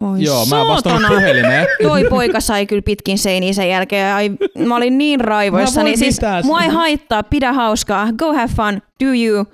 oi 0.00 0.22
joo, 0.22 0.46
mä 0.46 0.60
en 0.62 0.68
vastannut 0.68 1.08
puhelimeen. 1.08 1.66
Toi 1.88 2.04
poika 2.10 2.40
sai 2.40 2.66
kyllä 2.66 2.82
pitkin 2.82 3.18
seiniä 3.18 3.52
sen 3.52 3.68
jälkeen. 3.68 4.14
Ai, 4.14 4.30
mä 4.66 4.76
olin 4.76 4.98
niin 4.98 5.20
Mä 5.20 5.24
raivoissani. 5.24 5.90
voin 5.90 5.98
Siis, 5.98 6.14
mitään. 6.16 6.46
mua 6.46 6.62
ei 6.62 6.68
haittaa, 6.68 7.22
pidä 7.22 7.52
hauskaa, 7.52 8.08
go 8.12 8.32
have 8.32 8.52
fun, 8.56 8.82
do 9.04 9.12
you. 9.26 9.46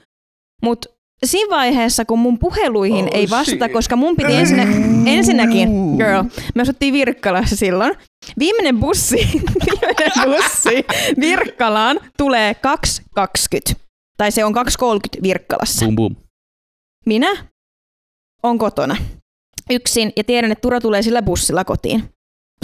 Mut 0.62 0.86
siinä 1.24 1.56
vaiheessa, 1.56 2.04
kun 2.04 2.18
mun 2.18 2.38
puheluihin 2.38 3.04
Oh, 3.04 3.10
ei 3.14 3.30
vastata, 3.30 3.64
shit. 3.64 3.72
koska 3.72 3.96
mun 3.96 4.16
piti 4.16 4.34
ensinnä, 4.34 4.62
ensinnäkin, 5.06 5.68
girl, 5.96 6.24
me 6.54 6.62
asuttiin 6.62 6.94
Virkkalassa 6.94 7.56
silloin. 7.56 7.92
Viimeinen 8.38 8.80
bussi, 8.80 9.16
viimeinen 9.66 10.12
bussi 10.24 10.84
Virkkalaan 11.20 12.00
tulee 12.16 12.56
2.20. 13.72 13.74
Tai 14.16 14.32
se 14.32 14.44
on 14.44 14.54
2.30 14.56 15.22
Virkkalassa. 15.22 15.84
Boom, 15.84 15.96
boom. 15.96 16.16
Minä 17.06 17.46
on 18.42 18.58
kotona 18.58 18.96
yksin 19.70 20.12
ja 20.16 20.24
tiedän, 20.24 20.52
että 20.52 20.62
Tura 20.62 20.80
tulee 20.80 21.02
sillä 21.02 21.22
bussilla 21.22 21.64
kotiin. 21.64 22.04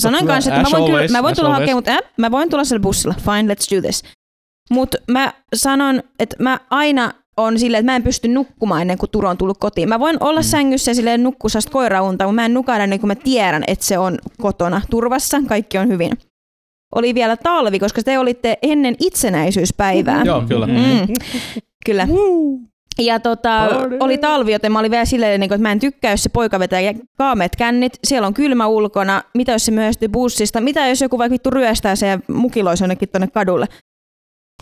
Sanoin 0.00 0.26
kanssa, 0.26 0.50
että 0.50 0.62
mä 0.62 0.68
voin, 0.72 0.84
kyllä, 0.84 0.96
always, 0.96 1.12
mä 1.12 1.22
voin 1.22 1.36
tulla 1.36 1.50
hakemaan, 1.50 1.76
mutta 1.76 1.90
äh, 1.90 1.98
mä 2.18 2.30
voin 2.30 2.50
tulla 2.50 2.64
sillä 2.64 2.80
bussilla. 2.80 3.14
Fine, 3.24 3.54
let's 3.54 3.76
do 3.76 3.80
this. 3.82 4.02
Mutta 4.70 4.98
mä 5.10 5.32
sanon, 5.54 6.02
että 6.18 6.36
mä 6.38 6.60
aina 6.70 7.14
on 7.36 7.58
silleen, 7.58 7.80
että 7.80 7.92
mä 7.92 7.96
en 7.96 8.02
pysty 8.02 8.28
nukkumaan 8.28 8.80
ennen 8.80 8.98
kuin 8.98 9.10
Turo 9.10 9.28
on 9.28 9.38
tullut 9.38 9.58
kotiin. 9.58 9.88
Mä 9.88 10.00
voin 10.00 10.16
olla 10.20 10.40
mm. 10.40 10.44
sängyssä 10.44 10.90
ja 10.90 10.94
silleen 10.94 11.22
nukkua 11.22 11.50
sellaista 11.50 11.72
koiraunta, 11.72 12.24
mutta 12.24 12.34
mä 12.34 12.44
en 12.44 12.54
nukahda 12.54 12.84
ennen 12.84 13.00
kuin 13.00 13.08
mä 13.08 13.14
tiedän, 13.14 13.64
että 13.66 13.84
se 13.84 13.98
on 13.98 14.18
kotona 14.40 14.80
turvassa, 14.90 15.42
kaikki 15.48 15.78
on 15.78 15.88
hyvin. 15.88 16.12
Oli 16.94 17.14
vielä 17.14 17.36
talvi, 17.36 17.78
koska 17.78 18.02
te 18.02 18.18
olitte 18.18 18.58
ennen 18.62 18.96
itsenäisyyspäivää. 19.00 20.22
Joo, 20.24 20.42
kyllä. 20.48 20.66
Mm. 20.66 21.14
Kyllä. 21.86 22.08
Ja 22.98 23.20
tota, 23.20 23.68
oli 24.00 24.18
talvi, 24.18 24.52
joten 24.52 24.72
mä 24.72 24.78
olin 24.78 24.90
vielä 24.90 25.04
silleen, 25.04 25.40
niin 25.40 25.50
kuin, 25.50 25.56
että 25.56 25.68
mä 25.68 25.72
en 25.72 25.80
tykkää, 25.80 26.10
jos 26.10 26.22
se 26.22 26.28
poika 26.28 26.58
vetää 26.58 26.80
kaameet 27.18 27.56
kännit, 27.56 27.98
siellä 28.04 28.26
on 28.26 28.34
kylmä 28.34 28.66
ulkona, 28.66 29.22
mitä 29.34 29.52
jos 29.52 29.64
se 29.64 29.72
myöhästyy 29.72 30.08
bussista, 30.08 30.60
mitä 30.60 30.86
jos 30.86 31.00
joku 31.00 31.18
vaikka 31.18 31.32
vittu 31.32 31.50
ryöstää 31.50 31.96
se 31.96 32.06
ja 32.06 32.18
mukiloisi 32.28 32.84
jonnekin 32.84 33.08
tonne 33.08 33.26
kadulle. 33.26 33.66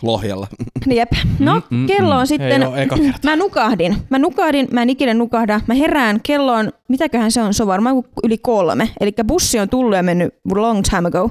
Lohjalla. 0.01 0.47
Jep. 0.95 1.09
No, 1.39 1.61
Mm, 1.69 1.77
mm, 1.77 1.87
kello 1.87 2.13
mm. 2.13 2.19
on 2.19 2.27
sitten, 2.27 2.61
Ei 2.61 2.67
oo 2.67 2.75
eka 2.75 2.95
kerta. 2.97 3.19
mä 3.23 3.35
nukahdin, 3.35 3.97
mä 4.09 4.19
nukahdin, 4.19 4.67
mä 4.71 4.81
en 4.81 4.89
ikinä 4.89 5.13
nukahda, 5.13 5.61
mä 5.67 5.73
herään, 5.73 6.19
kello 6.23 6.53
on, 6.53 6.71
mitäköhän 6.89 7.31
se 7.31 7.41
on, 7.41 7.53
se 7.53 7.63
on 7.63 7.67
varmaan 7.67 7.95
yli 8.23 8.37
kolme, 8.37 8.89
eli 8.99 9.11
bussi 9.27 9.59
on 9.59 9.69
tullut 9.69 9.95
ja 9.95 10.03
mennyt 10.03 10.33
long 10.55 10.81
time 10.89 11.07
ago. 11.07 11.29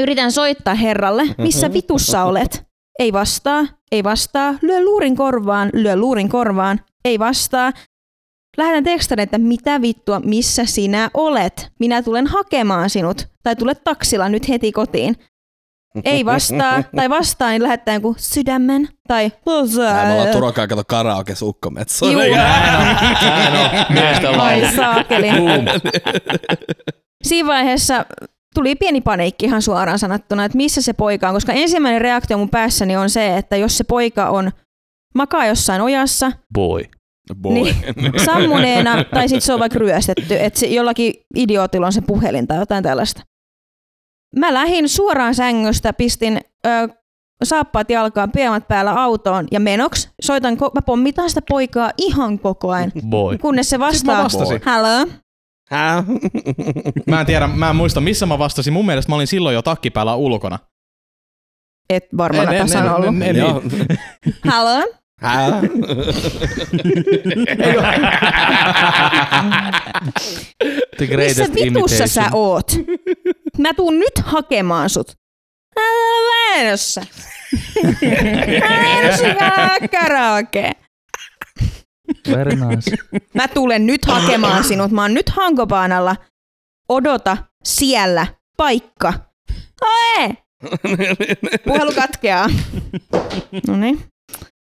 Yritän 0.00 0.32
soittaa 0.32 0.74
herralle, 0.74 1.22
missä 1.38 1.72
vitussa 1.72 2.24
olet? 2.24 2.66
Ei 2.98 3.12
vastaa, 3.12 3.66
ei 3.92 4.04
vastaa, 4.04 4.54
lyö 4.62 4.84
luurin 4.84 5.16
korvaan, 5.16 5.70
lyö 5.72 5.96
luurin 5.96 6.28
korvaan, 6.28 6.80
ei 7.04 7.18
vastaa. 7.18 7.72
Lähetän 8.56 8.84
tekstan, 8.84 9.18
että 9.18 9.38
mitä 9.38 9.80
vittua, 9.80 10.20
missä 10.20 10.64
sinä 10.64 11.10
olet? 11.14 11.70
Minä 11.80 12.02
tulen 12.02 12.26
hakemaan 12.26 12.90
sinut. 12.90 13.28
Tai 13.42 13.56
tule 13.56 13.74
taksilla 13.74 14.28
nyt 14.28 14.48
heti 14.48 14.72
kotiin. 14.72 15.14
Ei 16.04 16.24
vastaa, 16.24 16.82
tai 16.96 17.10
vastaa, 17.10 17.50
niin 17.50 17.62
lähettää 17.62 17.94
joku 17.94 18.14
sydämen, 18.18 18.88
tai 19.08 19.32
Tää 19.76 20.06
me 20.06 20.12
ollaan 20.12 20.28
Turokaan 20.28 20.68
kato 20.68 20.82
karaoke 20.88 21.34
ukkometso. 21.42 22.10
Juu. 22.10 22.20
Miesten 23.90 24.40
Ai 24.40 24.60
laulu. 24.62 24.76
saakeli. 24.76 25.28
Siinä 27.24 27.48
vaiheessa 27.48 28.04
tuli 28.54 28.74
pieni 28.74 29.00
paniikki 29.00 29.46
ihan 29.46 29.62
suoraan 29.62 29.98
sanottuna, 29.98 30.44
että 30.44 30.56
missä 30.56 30.82
se 30.82 30.92
poika 30.92 31.28
on, 31.28 31.34
koska 31.34 31.52
ensimmäinen 31.52 32.00
reaktio 32.00 32.38
mun 32.38 32.50
päässäni 32.50 32.96
on 32.96 33.10
se, 33.10 33.36
että 33.36 33.56
jos 33.56 33.78
se 33.78 33.84
poika 33.84 34.30
on 34.30 34.50
makaa 35.14 35.46
jossain 35.46 35.80
ojassa, 35.82 36.32
Boy. 36.54 36.84
Boy. 37.34 37.54
Niin. 37.54 37.76
sammuneena, 38.26 39.04
tai 39.04 39.28
sitten 39.28 39.46
se 39.46 39.52
on 39.52 39.60
vaikka 39.60 39.78
ryöstetty, 39.78 40.36
että 40.38 40.60
se, 40.60 40.66
jollakin 40.66 41.14
idiotilla 41.36 41.86
on 41.86 41.92
se 41.92 42.00
puhelin 42.00 42.46
tai 42.46 42.58
jotain 42.58 42.82
tällaista. 42.84 43.22
Mä 44.36 44.54
lähdin 44.54 44.88
suoraan 44.88 45.34
sängystä, 45.34 45.92
pistin 45.92 46.40
ö, 46.66 46.88
saappaat 47.44 47.90
jalkaan, 47.90 48.32
piemat 48.32 48.68
päällä 48.68 48.92
autoon 48.92 49.46
ja 49.50 49.60
menoks. 49.60 50.10
Soitan, 50.22 50.54
ko- 50.54 50.70
mä 50.74 50.82
pommitan 50.82 51.28
sitä 51.28 51.42
poikaa 51.48 51.90
ihan 51.98 52.38
koko 52.38 52.70
ajan, 52.70 52.92
Boy. 53.08 53.38
kunnes 53.38 53.70
se 53.70 53.76
Siis 53.90 54.04
mä 54.04 54.12
vastaa. 54.12 54.24
vastasin. 54.24 54.60
Hello? 54.66 55.06
Hä? 55.70 56.04
Mä 57.06 57.20
en 57.20 57.26
tiedä, 57.26 57.46
mä 57.46 57.70
en 57.70 57.76
muista 57.76 58.00
missä 58.00 58.26
mä 58.26 58.38
vastasin. 58.38 58.72
Mun 58.72 58.86
mielestä 58.86 59.12
mä 59.12 59.16
olin 59.16 59.26
silloin 59.26 59.54
jo 59.54 59.62
takki 59.62 59.90
päällä 59.90 60.14
ulkona. 60.14 60.58
Et 61.90 62.04
varmaan 62.16 62.48
En- 62.54 62.60
en- 62.60 62.76
en- 62.78 62.90
ollut. 62.92 63.06
en- 63.08 63.22
en- 63.22 63.36
Joo. 63.36 63.62
Hello? 64.52 64.92
Hää? 65.20 65.60
The 70.96 71.06
Missä 71.06 71.14
greatest 71.14 71.54
vitussa 71.54 71.64
imitation. 71.64 72.08
sä 72.08 72.24
oot? 72.32 72.72
Mä 73.58 73.74
tuun 73.74 73.98
nyt 73.98 74.18
hakemaan 74.24 74.90
sut. 74.90 75.12
Älä. 75.76 76.28
Väinössä 76.60 77.02
karaoke. 80.00 80.72
Very 82.30 82.50
nice. 82.56 82.96
Mä 83.34 83.48
tulen 83.48 83.86
nyt 83.86 84.04
hakemaan 84.04 84.64
sinut. 84.64 84.90
Mä 84.90 85.02
oon 85.02 85.14
nyt 85.14 85.28
Hankopaanalla. 85.28 86.16
Odota 86.88 87.36
siellä. 87.64 88.26
Paikka. 88.56 89.12
Oe! 89.82 90.28
Puhelu 91.64 91.92
katkeaa. 91.94 92.46
No 93.66 93.76
niin. 93.76 94.04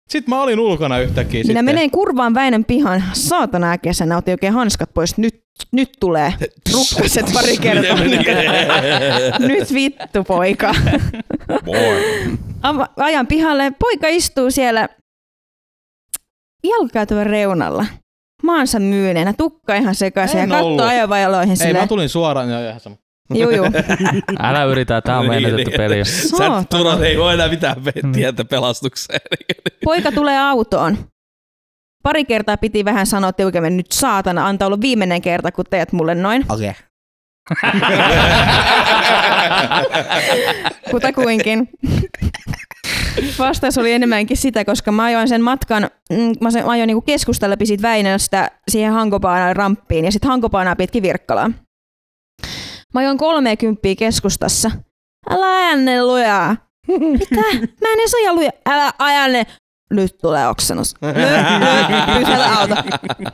Sitten 0.08 0.34
mä 0.34 0.42
olin 0.42 0.60
ulkona 0.60 0.98
yhtäkkiä 0.98 1.38
Minä 1.38 1.46
sitten. 1.46 1.64
menen 1.64 1.90
kurvaan 1.90 2.34
Väinön 2.34 2.64
pihan. 2.64 3.02
Saatana 3.12 3.70
äkäisenä, 3.72 4.16
otin 4.16 4.32
oikein 4.34 4.52
hanskat 4.52 4.94
pois. 4.94 5.16
Nyt, 5.18 5.42
nyt 5.72 5.90
tulee 6.00 6.34
rukkaset 6.72 7.26
pari 7.34 7.56
kertaa. 7.56 7.96
nyt 9.48 9.74
vittu 9.74 10.24
poika. 10.24 10.74
Ajan 12.96 13.26
pihalle. 13.26 13.72
Poika 13.78 14.08
istuu 14.08 14.50
siellä 14.50 14.88
jalkakäytävän 16.64 17.26
reunalla. 17.26 17.86
Maansa 18.42 18.78
myyneenä, 18.78 19.32
tukka 19.32 19.74
ihan 19.74 19.94
sekaisin 19.94 20.40
ja 20.40 20.46
katsoo 20.46 20.82
ajovajaloihin 20.82 21.50
Ei, 21.50 21.56
silleen. 21.56 21.76
mä 21.76 21.86
tulin 21.86 22.08
suoraan. 22.08 22.50
Joo, 22.50 22.68
ihan 22.68 22.80
sama. 22.80 22.96
Juu, 23.34 23.50
juu. 23.50 23.66
Älä 24.42 24.64
yritä, 24.64 25.00
tää 25.00 25.18
on 25.18 25.28
Niin, 25.28 25.42
menetetty 25.42 25.70
niin. 25.70 25.76
peli. 25.76 26.04
Sä. 26.04 26.64
Turot 26.70 27.02
ei 27.02 27.18
voi 27.18 27.34
enää 27.34 27.48
mitään 27.48 27.76
tietä 28.12 28.44
pelastukseen. 28.44 29.20
Poika 29.84 30.12
tulee 30.12 30.38
autoon. 30.38 30.98
Pari 32.02 32.24
kertaa 32.24 32.56
piti 32.56 32.84
vähän 32.84 33.06
sanoa 33.06 33.32
tiukemmin, 33.32 33.76
nyt 33.76 33.92
saatana, 33.92 34.46
antaa 34.46 34.66
olla 34.66 34.80
viimeinen 34.80 35.22
kerta, 35.22 35.52
kun 35.52 35.64
teet 35.70 35.92
mulle 35.92 36.14
noin. 36.14 36.44
Okei. 36.48 36.72
Kutakuinkin. 40.90 41.68
Vastaus 43.38 43.78
oli 43.78 43.92
enemmänkin 43.92 44.36
sitä, 44.36 44.64
koska 44.64 44.92
mä 44.92 45.04
ajoin 45.04 45.28
sen 45.28 45.42
matkan, 45.42 45.90
mm, 46.10 46.32
mä 46.40 46.50
sen- 46.50 46.64
mä 46.64 46.70
ajoin 46.70 46.86
niinku 46.86 47.00
keskustan 47.02 47.50
läpi 47.50 47.66
siitä 47.66 47.82
Väinöstä 47.82 48.50
siihen 48.68 48.92
Hankopaanan 48.92 49.56
ramppiin 49.56 50.04
ja 50.04 50.12
sitten 50.12 50.28
Hankopaanaa 50.30 50.76
pitkin 50.76 51.02
Virkkalaan. 51.02 51.54
Mä 52.96 53.00
ajoin 53.00 53.18
30 53.18 53.82
keskustassa. 53.98 54.70
Älä 55.30 55.46
aja 55.46 55.76
ne 55.76 56.04
lujaa. 56.04 56.56
Mitä? 56.88 57.40
Mä 57.80 57.88
en 57.92 57.98
edes 58.00 58.14
aja 58.14 58.34
lujaa. 58.34 58.52
Älä 58.66 58.92
aja 58.98 59.28
ne. 59.28 59.46
Nyt 59.90 60.18
tulee 60.18 60.48
oksennus. 60.48 60.94
Nyt, 61.00 61.14
nyt, 61.16 62.18
pysäytä 62.18 62.58
auto. 62.58 62.74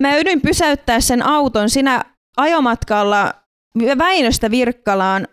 Mä 0.00 0.14
joudun 0.14 0.40
pysäyttää 0.40 1.00
sen 1.00 1.22
auton 1.22 1.70
siinä 1.70 2.04
ajomatkalla 2.36 3.34
Väinöstä 3.98 4.50
Virkkalaan 4.50 5.28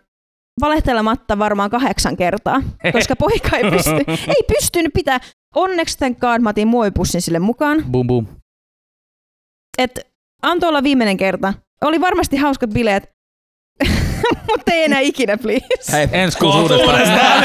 valehtelematta 0.60 1.38
varmaan 1.38 1.70
kahdeksan 1.70 2.16
kertaa, 2.16 2.62
koska 2.92 3.16
poika 3.16 3.56
ei, 3.56 3.70
pysty, 3.70 4.04
ei 4.36 4.42
pystynyt 4.48 4.92
pitää. 4.94 5.18
Onneksi 5.54 5.98
tän 5.98 6.16
God, 6.20 6.40
mä 6.40 6.50
otin 6.50 6.68
muovipussin 6.68 7.22
sille 7.22 7.38
mukaan. 7.38 7.84
Boom 7.90 8.06
boom. 8.06 8.26
Et 9.78 10.00
antoi 10.42 10.68
olla 10.68 10.82
viimeinen 10.82 11.16
kerta. 11.16 11.54
Oli 11.84 12.00
varmasti 12.00 12.36
hauskat 12.36 12.70
bileet, 12.70 13.10
mutta 14.48 14.72
ei 14.72 14.84
enää 14.84 15.00
ikinä, 15.00 15.36
please. 15.38 15.92
Hei, 15.92 16.08
Ensi 16.12 16.38
kuusi 16.38 16.58
uudestaan. 16.58 17.44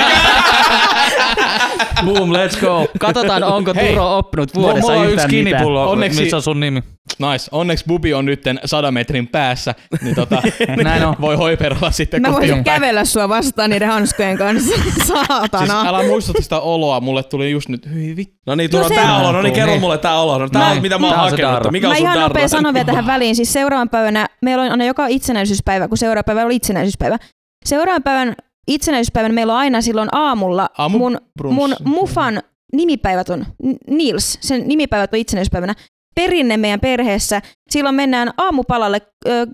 Boom, 2.06 2.30
let's 2.32 2.60
go. 2.62 2.88
Katsotaan, 3.00 3.44
onko 3.44 3.74
Hei. 3.76 3.90
Turo 3.90 4.18
oppinut 4.18 4.56
vuodessa 4.56 4.92
mulla 4.92 5.02
on 5.06 5.10
yksi 5.14 5.28
kinipullo, 5.28 5.92
Onneksi- 5.92 6.22
missä 6.22 6.36
on 6.38 6.42
sun 6.44 6.60
nimi. 6.60 6.84
Nice. 7.32 7.50
Onneksi 7.52 7.86
Bubi 7.88 8.14
on 8.14 8.26
nytten 8.26 8.60
100 8.66 8.92
metrin 8.92 9.28
päässä, 9.28 9.76
niin 10.02 10.16
tota, 10.16 10.42
Näin 10.84 11.06
on. 11.06 11.16
voi 11.22 11.36
hoiperella 11.36 11.92
sitten 11.92 12.22
Mä 12.22 12.28
voisin 12.32 12.50
kotiin 12.50 12.64
päin. 12.64 12.82
kävellä 12.82 13.06
sua 13.06 13.30
vastaan 13.30 13.70
niiden 13.70 13.88
hanskojen 13.88 14.38
kanssa. 14.38 14.76
Siis 14.84 15.08
Saatana. 15.08 15.84
älä 15.88 16.04
muistuta 16.04 16.42
sitä 16.42 16.60
oloa, 16.60 17.00
mulle 17.02 17.24
tuli 17.24 17.52
just 17.52 17.70
nyt, 17.70 17.90
hyi 17.94 18.16
vittu. 18.16 18.36
No 18.46 18.56
niin, 18.56 18.72
No 18.72 18.78
Turo, 18.78 18.90
se- 18.90 18.96
tää 18.96 19.18
olo. 19.18 19.32
No 19.32 19.42
niin, 19.42 19.54
kerro 19.54 19.72
Niin. 19.72 19.82
mulle 19.82 19.98
tää 19.98 20.20
olo. 20.20 20.38
No, 20.38 20.50
tää 20.50 20.72
on 20.72 20.82
mitä 20.82 20.98
mä 21.00 21.08
oon 21.08 21.16
hakenut. 21.16 21.52
darra. 21.52 21.72
Mikä 21.72 21.88
on 21.88 21.92
Mä 21.92 21.96
sun 21.98 22.04
ihan 22.06 22.16
darra? 22.16 22.28
nopea 22.28 22.48
sanon 22.48 22.74
vielä 22.74 22.86
tähän 22.86 23.08
väliin. 23.08 23.36
Siis 23.36 23.54
seuraavan 23.54 23.90
päivänä, 23.90 24.28
meillä 24.42 24.64
on 24.64 24.72
aina 24.72 24.86
joka 24.86 25.08
itsenäisyyspäivä, 25.08 25.88
kun 25.88 25.98
seuraava 25.98 26.24
päivä 26.24 26.46
oli 26.46 26.56
itsenäisyyspäivä. 26.56 27.18
Seuraavan 27.66 28.04
päivän 28.04 28.36
itsenäisyyspäivän 28.68 29.34
meillä 29.34 29.54
on 29.54 29.60
aina 29.60 29.82
silloin 29.82 30.10
aamulla 30.12 30.70
Aamu 30.78 30.98
mun, 30.98 31.18
brunssi. 31.38 31.56
mun 31.60 31.76
mufan 31.84 32.44
nimipäivät 32.74 33.30
on, 33.30 33.46
Nils, 33.90 34.38
sen 34.42 34.68
nimipäivät 34.68 35.14
on 35.14 35.20
itsenäisyyspäivänä. 35.20 35.74
Perinne 36.16 36.58
meidän 36.58 36.80
perheessä. 36.80 37.42
Silloin 37.70 37.96
mennään 37.96 38.34
aamupalalle 38.38 39.02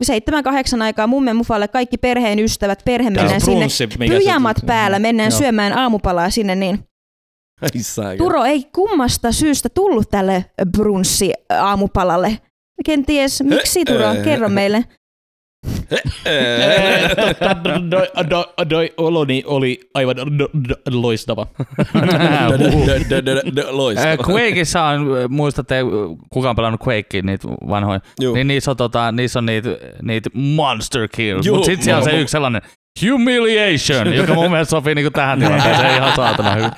seitsemän 0.01 0.43
kahdeksan 0.43 0.81
aikaa 0.81 1.07
mummen 1.07 1.35
mufalle, 1.35 1.67
kaikki 1.67 1.97
perheen 1.97 2.39
ystävät, 2.39 2.81
perhe 2.85 3.09
mennään 3.09 3.41
sinne. 3.41 3.67
Pyjamat 4.07 4.57
päällä, 4.65 4.99
mennään 4.99 5.31
Joo. 5.31 5.39
syömään 5.39 5.77
aamupalaa 5.77 6.29
sinne 6.29 6.55
niin. 6.55 6.79
Turo 8.17 8.43
ei 8.43 8.63
kummasta 8.75 9.31
syystä 9.31 9.69
tullut 9.69 10.09
tälle 10.09 10.45
brunssi 10.71 11.33
aamupalalle. 11.59 12.37
Kenties, 12.85 13.43
miksi 13.43 13.85
Turo? 13.85 14.15
Kerro 14.23 14.49
meille. 14.49 14.85
Oloni 18.97 19.43
oli 19.45 19.79
aivan 19.93 20.15
loistava. 20.91 21.47
Loistava. 23.71 24.23
Quakeissa 24.29 24.83
on, 24.83 25.07
muistatte, 25.29 25.75
kuka 26.29 26.49
on 26.49 26.55
pelannut 26.55 26.81
Quakea, 26.87 27.21
niitä 27.21 27.47
vanhoja, 27.47 27.99
niin 28.33 28.47
niissä 28.47 28.71
on, 28.71 28.77
tota, 28.77 29.11
niissä 29.11 29.39
on 29.39 29.45
niitä, 29.45 29.69
niitä 30.01 30.29
monster 30.33 31.07
kills, 31.15 31.49
mutta 31.49 31.65
sitten 31.65 31.83
siellä 31.83 31.97
on 31.97 32.03
se 32.03 32.19
yksi 32.19 32.31
sellainen 32.31 32.61
humiliation, 33.09 34.13
joka 34.13 34.33
mun 34.33 34.51
mielestä 34.51 34.69
sopii 34.69 34.95
niinku 34.95 35.11
tähän 35.11 35.39
tilanteeseen 35.39 35.95
ihan 35.95 36.15
saatana 36.15 36.51
hyvin. 36.55 36.71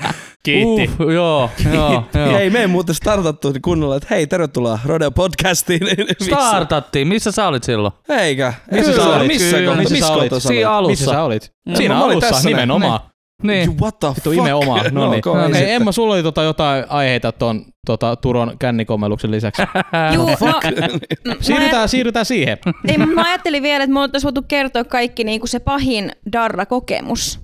Kiitti. 0.43 0.89
Uh, 1.03 1.09
joo, 1.11 1.49
joo, 1.73 2.03
joo. 2.15 2.33
Hei, 2.33 2.49
me 2.49 2.59
ei 2.59 2.67
muuten 2.67 2.95
startattu 2.95 3.53
kunnolla, 3.61 3.95
että 3.95 4.07
hei, 4.11 4.27
tervetuloa 4.27 4.79
Rodeo 4.85 5.11
Podcastiin. 5.11 5.81
Startattiin, 6.21 7.07
missä 7.07 7.31
sä 7.31 7.47
olit 7.47 7.63
silloin? 7.63 7.93
Eikä. 8.09 8.53
Missä 8.71 8.91
Kyllä, 8.91 9.03
sä 9.03 9.09
olit? 9.15 9.27
Missä, 9.27 9.57
Kyllä. 9.57 9.75
missä, 9.75 9.81
Missä 9.81 9.93
missä 9.93 10.07
sä 10.07 10.13
olit? 10.13 10.33
Siinä 10.43 10.71
olit? 10.77 10.89
Missä 10.89 11.05
alussa. 11.05 11.11
sä 11.11 11.23
olit? 11.23 11.51
No, 11.65 11.75
Siinä 11.75 12.03
olin 12.03 12.11
alussa 12.13 12.29
tässä 12.29 12.49
nimenomaan. 12.49 12.99
Niin. 13.43 13.65
You 13.65 13.75
What 13.81 13.99
the 13.99 14.07
Vittu 14.07 14.21
fuck? 14.29 14.35
nimenomaan. 14.35 14.85
No 14.91 15.09
niin. 15.11 15.21
ok, 15.29 15.37
Hei, 15.37 15.45
sitten. 15.53 15.69
Emma, 15.69 15.91
sulla 15.91 16.13
oli 16.13 16.23
tota 16.23 16.43
jotain 16.43 16.85
aiheita 16.89 17.31
tuon 17.31 17.65
tota, 17.87 18.15
Turon 18.15 18.57
kännikommelluksen 18.59 19.31
lisäksi. 19.31 19.61
Juu, 20.13 20.25
no, 20.25 20.35
mä, 20.45 21.35
Siirrytään, 21.41 21.89
siirrytään 21.89 22.25
siihen. 22.25 22.57
ei, 22.87 22.97
mä 22.97 23.23
ajattelin 23.25 23.63
vielä, 23.63 23.83
että 23.83 23.93
me 23.93 23.99
oltaisiin 23.99 24.27
voitu 24.27 24.45
kertoa 24.47 24.83
kaikki 24.83 25.23
niin 25.23 25.39
kuin 25.39 25.49
se 25.49 25.59
pahin 25.59 26.11
Darra-kokemus. 26.33 27.39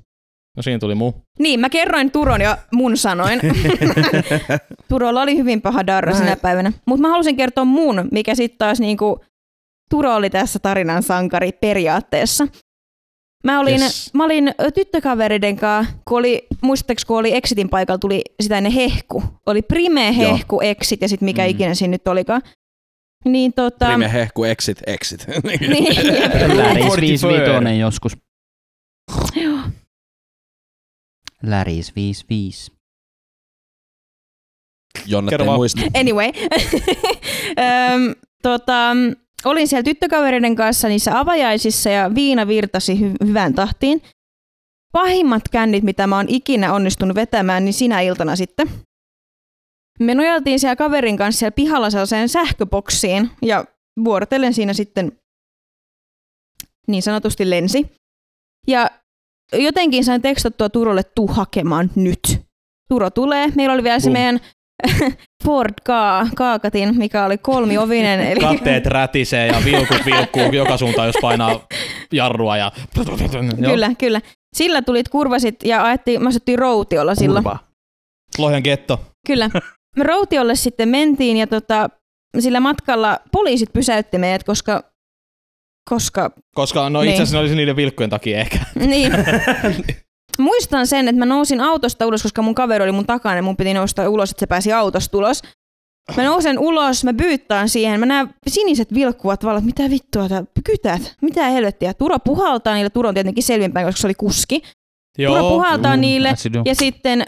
No 0.57 0.63
siinä 0.63 0.79
tuli 0.79 0.95
muu. 0.95 1.13
Niin, 1.39 1.59
mä 1.59 1.69
kerroin 1.69 2.11
Turon 2.11 2.41
ja 2.41 2.57
mun 2.73 2.97
sanoin. 2.97 3.39
Turolla 4.89 5.21
oli 5.21 5.37
hyvin 5.37 5.61
paha 5.61 5.87
darra 5.87 6.13
sinä 6.13 6.35
päivänä. 6.35 6.73
Mutta 6.85 7.01
mä 7.01 7.09
halusin 7.09 7.35
kertoa 7.35 7.65
mun, 7.65 8.07
mikä 8.11 8.35
sitten 8.35 8.57
taas 8.57 8.79
niinku, 8.79 9.23
Turo 9.89 10.15
oli 10.15 10.29
tässä 10.29 10.59
tarinan 10.59 11.03
sankari 11.03 11.51
periaatteessa. 11.51 12.47
Mä 13.43 13.59
olin, 13.59 13.81
Yes. 13.81 14.13
mä 14.13 14.25
olin 14.25 14.53
tyttökavereiden 14.75 15.57
kanssa, 15.57 15.93
kun 16.07 16.19
oli, 16.19 16.47
muistatteko, 16.61 17.01
kun 17.07 17.17
oli 17.17 17.35
Exitin 17.35 17.69
paikalla, 17.69 17.97
tuli 17.99 18.21
sitä 18.41 18.57
ennen 18.57 18.71
hehku. 18.71 19.23
Oli 19.45 19.61
Prime, 19.61 20.17
hehku, 20.17 20.61
Exit 20.61 21.01
ja 21.01 21.07
sitten 21.09 21.25
mikä 21.25 21.43
Mm. 21.43 21.49
ikinä 21.49 21.73
siinä 21.75 21.91
nyt 21.91 22.07
olikaan. 22.07 22.41
Niin 23.25 23.53
tota... 23.53 23.85
Prime 23.85 24.13
hehku, 24.13 24.43
exit, 24.43 24.77
exit. 24.87 25.25
Niin, 25.43 25.95
jep. 26.05 26.33
Läris 26.33 26.83
45 26.83 27.27
55 27.27 27.79
joskus. 27.79 28.17
Joo. 29.35 29.59
Läris 31.43 31.95
55. 31.95 32.71
Jonnet 35.05 35.29
Kerro 35.29 35.43
ei 35.43 35.47
vaan. 35.47 35.59
muista. 35.59 35.81
Anyway. 35.99 36.27
Öm, 37.93 38.15
tota, 38.43 38.91
olin 39.45 39.67
siellä 39.67 39.83
tyttökavereiden 39.83 40.55
kanssa 40.55 40.87
niissä 40.87 41.19
avajaisissa 41.19 41.89
ja 41.89 42.15
viina 42.15 42.47
virtasi 42.47 42.93
hy- 42.93 43.27
hyvään 43.27 43.53
tahtiin. 43.53 44.01
Pahimmat 44.91 45.49
kännit, 45.51 45.83
mitä 45.83 46.07
mä 46.07 46.15
oon 46.15 46.29
ikinä 46.29 46.73
onnistunut 46.73 47.15
vetämään, 47.15 47.65
niin 47.65 47.73
sinä 47.73 48.01
iltana 48.01 48.35
sitten. 48.35 48.69
Me 49.99 50.15
nojaltiin 50.15 50.59
siellä 50.59 50.75
kaverin 50.75 51.17
kanssa 51.17 51.39
siellä 51.39 51.51
pihalla 51.55 51.89
sellaiseen 51.89 52.29
sähköboksiin 52.29 53.29
ja 53.41 53.65
vuorotellen 54.03 54.53
siinä 54.53 54.73
sitten 54.73 55.11
niin 56.87 57.03
sanotusti 57.03 57.49
lensi. 57.49 57.85
Ja 58.67 58.89
jotenkin 59.53 60.05
sain 60.05 60.21
tekstattua 60.21 60.69
Turolle, 60.69 61.03
tuu 61.03 61.27
hakemaan 61.27 61.91
nyt. 61.95 62.41
Turo 62.89 63.09
tulee. 63.09 63.47
Meillä 63.55 63.73
oli 63.73 63.83
vielä 63.83 63.99
se 63.99 64.03
Boom. 64.03 64.13
meidän 64.13 64.39
Ford 65.43 65.73
Ka, 65.83 66.27
Kaakatin, 66.35 66.97
mikä 66.97 67.25
oli 67.25 67.37
kolmiovinen. 67.37 68.19
Eli 68.19 68.39
Katteet 68.39 68.85
rätisee 68.85 69.47
ja 69.47 69.55
vilkut 69.65 70.05
vilkkuu 70.05 70.51
joka 70.53 70.77
suuntaan, 70.77 71.07
jos 71.07 71.15
painaa 71.21 71.67
jarrua. 72.13 72.57
Ja... 72.57 72.71
Kyllä, 73.65 73.91
kyllä. 73.97 74.21
Sillä 74.55 74.81
tulit 74.81 75.09
kurvasit 75.09 75.55
ja 75.63 75.83
ajettiin, 75.83 76.23
mä 76.23 76.29
asettiin 76.29 76.59
routiolla 76.59 77.15
silloin. 77.15 77.45
Lohjan 78.37 78.61
getto. 78.63 79.01
Kyllä. 79.27 79.49
me 79.95 80.03
Rautiolle 80.03 80.55
sitten 80.55 80.89
mentiin 80.89 81.37
ja 81.37 81.47
tota, 81.47 81.89
sillä 82.39 82.59
matkalla 82.59 83.19
poliisit 83.31 83.73
pysäytti 83.73 84.17
meidät, 84.17 84.43
koska, 84.43 84.83
koska 85.89 86.31
Koska 86.55 86.89
no 86.89 87.01
Niin. 87.01 87.09
itse 87.09 87.23
asiassa 87.23 87.37
ne 87.37 87.41
olisi 87.41 87.55
niiden 87.55 87.75
vilkkujen 87.75 88.09
takia 88.09 88.39
ehkä. 88.39 88.59
niin. 88.75 89.11
Muistan 90.39 90.87
sen, 90.87 91.07
että 91.07 91.19
mä 91.19 91.25
nousin 91.25 91.61
autosta 91.61 92.05
ulos, 92.05 92.23
koska 92.23 92.41
mun 92.41 92.55
kaveri 92.55 92.83
oli 92.83 92.91
mun 92.91 93.05
takana 93.05 93.35
ja 93.35 93.41
mun 93.41 93.57
piti 93.57 93.73
nousta 93.73 94.09
ulos, 94.09 94.31
että 94.31 94.39
se 94.39 94.47
pääsi 94.47 94.73
autosta 94.73 95.17
ulos. 95.17 95.41
Mä 96.17 96.23
nousen 96.23 96.59
ulos, 96.59 97.03
mä 97.03 97.13
byyttaan 97.13 97.69
siihen, 97.69 97.99
mä 97.99 98.05
näen 98.05 98.29
siniset 98.47 98.93
vilkkuvat 98.93 99.43
valot, 99.43 99.63
mitä 99.63 99.89
vittua, 99.89 100.29
tää, 100.29 100.43
kytät, 100.63 101.15
mitä 101.21 101.49
helvettiä. 101.49 101.93
Turo 101.93 102.19
puhaltaa 102.19 102.73
niille, 102.73 102.89
Turo 102.89 103.09
on 103.09 103.15
tietenkin 103.15 103.43
selvinpäin, 103.43 103.85
koska 103.85 104.01
se 104.01 104.07
oli 104.07 104.13
kuski. 104.13 104.61
Turo 105.27 105.49
puhaltaa 105.49 105.95
Mm, 105.95 106.01
niille. 106.01 106.29
Ja 106.65 106.75
sitten 106.75 107.21
ö, 107.21 107.23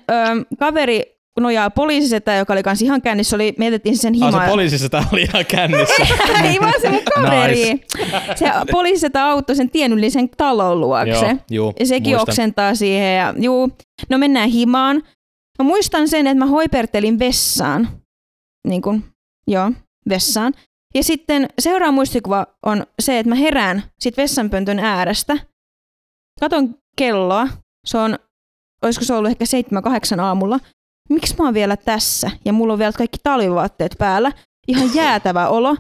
kaveri 0.60 1.04
nojaa 1.40 1.70
poliisisetä, 1.70 2.36
joka 2.36 2.54
oli 2.54 2.64
kans 2.64 2.82
ihan 2.82 3.02
kännissä, 3.02 3.36
oli, 3.36 3.54
me 3.58 3.66
jätettiin 3.66 3.98
sen 3.98 4.14
Ah, 4.22 4.28
himaan. 4.28 4.46
se 4.46 4.50
poliisissa 4.52 4.90
tää 4.90 5.04
oli 5.14 5.22
ihan 5.22 5.46
kännissä. 5.46 6.04
Ei 6.44 6.60
vaan 6.60 6.74
se 6.82 6.90
mun 6.90 7.02
kaveri. 7.16 7.82
Se 8.36 8.46
poliisisetä 8.72 9.26
auttoi 9.26 9.56
sen 9.56 9.70
tienyllisen 9.70 10.30
talon 10.38 10.80
luokse. 10.82 11.10
Joo, 11.26 11.36
juu, 11.52 11.74
Ja 11.80 11.86
sekin 11.86 12.12
muistan. 12.16 12.32
oksentaa 12.34 12.76
siihen. 12.76 13.18
Ja, 13.18 13.34
juu, 13.38 13.70
no 14.10 14.18
mennään 14.18 14.50
himaan. 14.50 14.96
Mä 15.60 15.64
muistan 15.66 16.08
sen, 16.08 16.28
että 16.28 16.40
mä 16.40 16.46
hoipertelin 16.46 17.20
vessaan. 17.20 17.88
Niin 18.68 18.82
kun, 18.82 19.04
joo, 19.48 19.72
vessaan. 20.10 20.54
Ja 20.96 21.04
sitten 21.04 21.48
seuraava 21.60 21.92
muistikuva 21.92 22.48
on 22.66 22.86
se, 23.02 23.20
että 23.20 23.30
mä 23.30 23.36
herään 23.36 23.84
sit 24.00 24.18
vessanpöntön 24.18 24.80
äärestä. 24.80 25.38
Katon 26.40 26.76
kelloa. 26.98 27.48
Se 27.86 27.98
on, 27.98 28.20
olisiko 28.84 29.06
se 29.06 29.14
ollut 29.14 29.32
ehkä 29.32 29.46
7-8 30.18 30.20
aamulla. 30.22 30.60
Miksi 31.10 31.36
mä 31.40 31.46
oon 31.46 31.54
vielä 31.54 31.78
tässä? 31.78 32.32
Ja 32.46 32.54
mulla 32.54 32.74
on 32.74 32.80
vielä 32.80 32.92
kaikki 32.92 33.18
talvivaatteet 33.24 33.96
päällä. 33.98 34.32
Ihan 34.68 34.96
jäätävä 35.02 35.48
olo. 35.48 35.76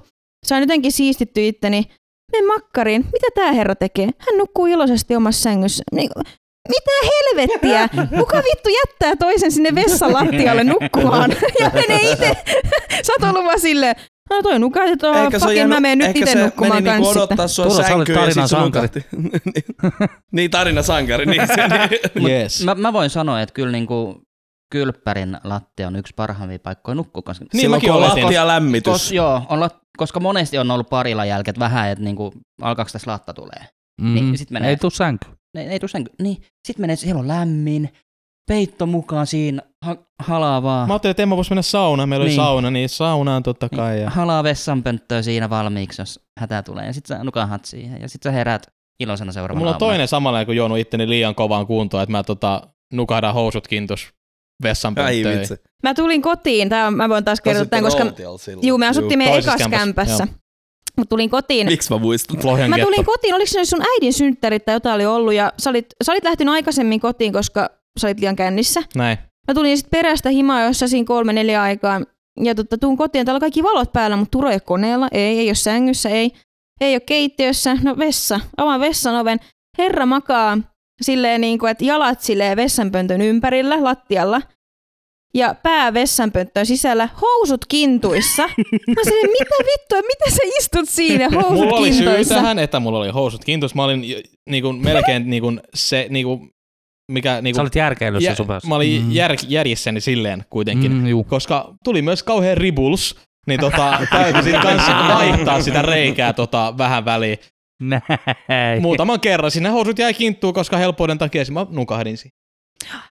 Sain 0.46 0.62
jotenkin 0.62 0.92
siistitty 0.92 1.48
itteni. 1.48 1.86
Mene 2.32 2.48
makkariin. 2.48 3.02
Mitä 3.12 3.28
tää 3.36 3.52
herra 3.52 3.76
tekee? 3.76 4.06
Hän 4.06 4.38
nukkuu 4.38 4.66
iloisesti 4.66 5.16
omassa 5.16 5.42
sängyssä. 5.42 5.84
Niin, 5.96 6.10
mitä 6.70 6.92
helvettiä? 7.04 7.90
Kuka 8.20 8.38
vittu 8.38 8.70
jättää 8.70 9.16
toisen 9.16 9.52
sinne 9.52 9.76
vessan 9.76 10.14
lattialle 10.14 10.64
nukkumaan 10.64 11.32
ja 11.60 11.72
menee 11.74 12.12
itse 12.12 12.36
satoluva 13.04 13.58
silleen, 13.58 13.96
no 14.30 14.42
toi 14.42 14.60
nukatetaan, 14.60 15.24
Ehkä 15.26 15.40
se 15.40 15.46
on 15.46 15.48
fucking 15.50 15.58
jäänyt- 15.58 15.76
mä 15.76 15.80
menen 15.80 15.98
nyt 15.98 16.08
ehkä 16.08 16.20
itse 16.20 16.32
se 16.34 16.44
nukkumaan 16.44 16.84
meni 16.84 16.90
niinku 16.96 17.06
kanssa. 17.14 17.20
odottaa 17.24 17.48
sua 17.48 17.70
sä 17.70 17.72
olet 17.76 17.88
sänkyyn 17.88 18.20
ja 18.20 18.26
sit 18.34 18.44
se 18.44 18.48
sankari. 18.48 18.88
nukahti. 18.88 19.06
niin, 20.32 20.52
tarina 20.52 20.84
sankari. 20.84 21.26
Niin, 21.26 21.48
se, 21.48 21.56
niin. 22.16 22.28
Yes. 22.32 22.64
Mä, 22.64 22.76
mä 22.76 22.94
voin 22.94 23.10
sanoa, 23.10 23.42
että 23.42 23.54
kyllä 23.54 23.72
niinku 23.72 24.22
kylppärin 24.72 25.38
lattia 25.44 25.88
on 25.88 25.96
yksi 25.96 26.14
parhaimpia 26.16 26.60
paikkoja 26.60 26.96
nukkua. 26.96 27.22
Koska, 27.22 27.46
Niin 27.54 27.62
Silloin 27.62 27.78
mäkin 27.78 27.92
on 27.92 27.98
oletin. 27.98 28.24
lattia 28.24 28.48
lämmitys. 28.48 28.92
kos, 28.94 29.12
joo, 29.12 29.42
on 29.50 29.60
lat, 29.60 29.76
koska 29.98 30.20
monesti 30.20 30.58
on 30.58 30.72
ollut 30.72 30.90
parilla 30.90 31.26
jälkeen 31.26 31.60
vähän, 31.60 31.90
että 31.90 32.04
niinku, 32.04 32.34
alkaako 32.62 32.90
tässä 32.92 33.12
latta 33.12 33.34
tulee. 33.34 33.66
Mm. 34.02 34.14
Niin, 34.14 34.38
sit 34.38 34.50
menee- 34.52 34.70
Ei 34.70 34.78
tuu 34.78 34.90
sänky. 34.90 35.28
Ne, 35.58 35.62
ei 35.64 35.80
tuu 35.80 35.88
sen, 35.90 36.10
niin, 36.22 36.38
sit 36.68 36.78
menee, 36.78 36.96
siellä 36.96 37.20
on 37.20 37.28
lämmin, 37.28 37.90
peitto 38.50 38.86
mukaan 38.86 39.28
siinä, 39.28 39.62
ha, 39.86 39.96
halaa 40.24 40.64
vaan. 40.64 40.88
Mä 40.88 40.94
ajattelin, 40.94 41.12
että 41.12 41.24
Emma 41.24 41.36
voisi 41.36 41.52
mennä 41.52 41.62
saunaan. 41.62 42.10
Meillä 42.10 42.24
oli 42.24 42.30
Niin. 42.30 42.36
sauna, 42.36 42.72
niin 42.72 42.90
saunaan 42.90 43.44
totta 43.44 43.70
kai. 43.70 43.92
Niin, 43.94 44.04
Ja... 44.04 44.10
halaa 44.10 44.44
vessanpönttöä 44.44 45.22
siinä 45.22 45.50
valmiiksi, 45.50 46.02
jos 46.02 46.20
hätä 46.40 46.64
tulee. 46.64 46.86
Ja 46.86 46.94
sit 46.94 47.06
sä 47.06 47.24
nukahat 47.24 47.66
siihen. 47.66 48.02
Ja 48.02 48.10
sit 48.10 48.24
sä 48.24 48.32
herät 48.32 48.68
iloisena 49.00 49.32
seuraavana 49.32 49.60
Mulla 49.60 49.70
on 49.72 49.74
aamuna. 49.76 49.90
toinen 49.92 50.08
samanlainen, 50.08 50.46
kun 50.46 50.56
juonut 50.56 50.78
itteni 50.78 51.10
liian 51.10 51.36
kovaan 51.36 51.68
kuntoon, 51.68 52.04
että 52.04 52.12
mä 52.12 52.24
tota, 52.24 52.62
nukahdan 52.94 53.34
housut 53.34 53.68
kintus 53.68 54.14
vessan. 54.62 54.95
Mä 55.84 55.93
tulin 55.93 56.21
kotiin, 56.21 56.69
tää, 56.69 56.91
mä 56.91 57.10
voin 57.10 57.26
taas 57.26 57.41
kertoa 57.41 57.65
tämän, 57.65 57.84
koska 57.84 58.06
juu, 58.62 58.78
me 58.78 58.88
asuttiin 58.88 59.17
meidän 59.17 59.39
ekas 59.39 59.56
kämpässä, 59.58 59.78
kämpässä. 59.78 60.28
Mutta 60.97 61.10
tulin 61.10 61.30
kotiin. 61.30 61.67
Miksi 61.67 61.93
mä 61.93 62.00
muistan? 62.00 62.38
Lohjan 62.43 62.69
Mä 62.69 62.76
tulin 62.78 63.00
getto. 63.00 63.12
kotiin, 63.12 63.36
oliko 63.36 63.52
se 63.52 63.65
sun 63.65 63.82
äidin 63.82 64.13
synttärit 64.13 64.65
tai 64.65 64.76
jotain 64.76 64.95
oli 64.95 65.06
ollut 65.06 65.34
ja 65.34 65.54
sä 65.60 65.69
olit, 65.69 65.86
sä 66.04 66.12
olit 66.12 66.24
lähtenyt 66.24 66.54
aikaisemmin 66.54 67.00
kotiin, 67.00 67.34
koska 67.34 67.69
sä 68.00 68.08
olit 68.08 68.19
liian 68.19 68.36
kännissä. 68.36 68.84
Näin. 68.95 69.17
Mä 69.47 69.54
tulin 69.54 69.78
sitten 69.78 70.00
perästä 70.00 70.30
himaa 70.30 70.63
jossa 70.63 70.88
siinä 70.88 71.06
kolme 71.06 71.34
neljä 71.34 71.62
aikaa. 71.62 72.02
Ja 72.43 72.56
tota, 72.56 72.78
tuun 72.78 72.97
kotiin, 72.97 73.26
täällä 73.26 73.38
on 73.38 73.41
kaikki 73.41 73.63
valot 73.63 73.93
päällä, 73.93 74.17
mutta 74.17 74.32
Turo 74.32 74.50
ei 74.50 74.54
ole 74.54 74.60
koneella, 74.60 75.08
ei, 75.12 75.39
ei 75.39 75.47
ole 75.47 75.56
sängyssä, 75.56 76.10
ei. 76.10 76.32
Ei 76.82 76.93
ole 76.93 77.00
keittiössä, 77.00 77.78
no 77.84 77.97
vessa, 77.97 78.39
avaan 78.58 78.80
vessan 78.80 79.15
oven. 79.15 79.39
Herra 79.78 80.06
makaa 80.06 80.58
silleen 81.02 81.42
niin 81.42 81.60
kuin, 81.60 81.72
että 81.72 81.86
jalat 81.86 82.22
silleen 82.22 82.58
vessanpöntön 82.58 83.22
ympärillä, 83.22 83.84
lattialla. 83.84 84.42
Ja 85.34 85.56
pää 85.64 85.94
vessanpönttöön 85.94 86.66
sisällä, 86.66 87.10
housut 87.22 87.66
kintuissa. 87.66 88.44
Mä 88.88 89.04
silleen, 89.04 89.30
mitä 89.40 89.56
vittua, 89.60 90.02
mitä 90.02 90.30
sä 90.30 90.42
istut 90.60 90.90
siinä, 90.90 91.30
housut 91.30 91.52
Mulla 91.52 91.78
oli 91.78 91.94
syy 91.94 92.06
kintuissa? 92.06 92.36
tähän, 92.36 92.60
että 92.60 92.80
mulla 92.80 93.00
oli 93.00 93.10
housut 93.10 93.46
kintus. 93.46 93.76
Mä 93.76 93.84
olin 93.84 94.04
j- 94.04 94.20
niinku, 94.50 94.74
melkein 94.74 95.30
niinku, 95.30 95.54
se, 95.74 96.08
niinku, 96.10 96.48
mikä... 97.12 97.42
Niinku, 97.42 97.56
Sä 97.56 97.62
olit 97.62 97.76
järkeillyt 97.76 98.22
jä, 98.22 98.32
se 98.32 98.36
supers. 98.36 98.64
mä 98.66 98.76
olin 98.76 99.02
mm. 99.02 99.12
jär, 99.12 99.36
järjissäni 99.48 100.02
silleen 100.02 100.46
kuitenkin. 100.50 100.92
Mm, 100.92 101.08
juu. 101.08 101.24
koska 101.24 101.74
tuli 101.84 102.02
myös 102.02 102.24
kauhean 102.24 102.58
ribuls, 102.58 103.16
niin 103.48 103.60
tota, 103.60 104.00
täytyy 104.12 104.44
sit 104.44 104.62
kanssa 104.62 104.92
vaihtaa 104.92 105.62
sitä 105.62 105.82
reikää 105.82 106.34
tota, 106.34 106.74
vähän 106.78 107.06
väliin. 107.06 107.38
Näin. 107.82 108.82
Muutaman 108.82 109.20
kerran 109.20 109.52
sinne 109.52 109.70
housut 109.70 110.00
jäi 110.00 110.13
kinttuun, 110.13 110.54
koska 110.54 110.78
helppouden 110.78 111.17
takia 111.17 111.44
mä 111.52 111.65
nukahdin 111.70 112.17
siinä. 112.17 112.41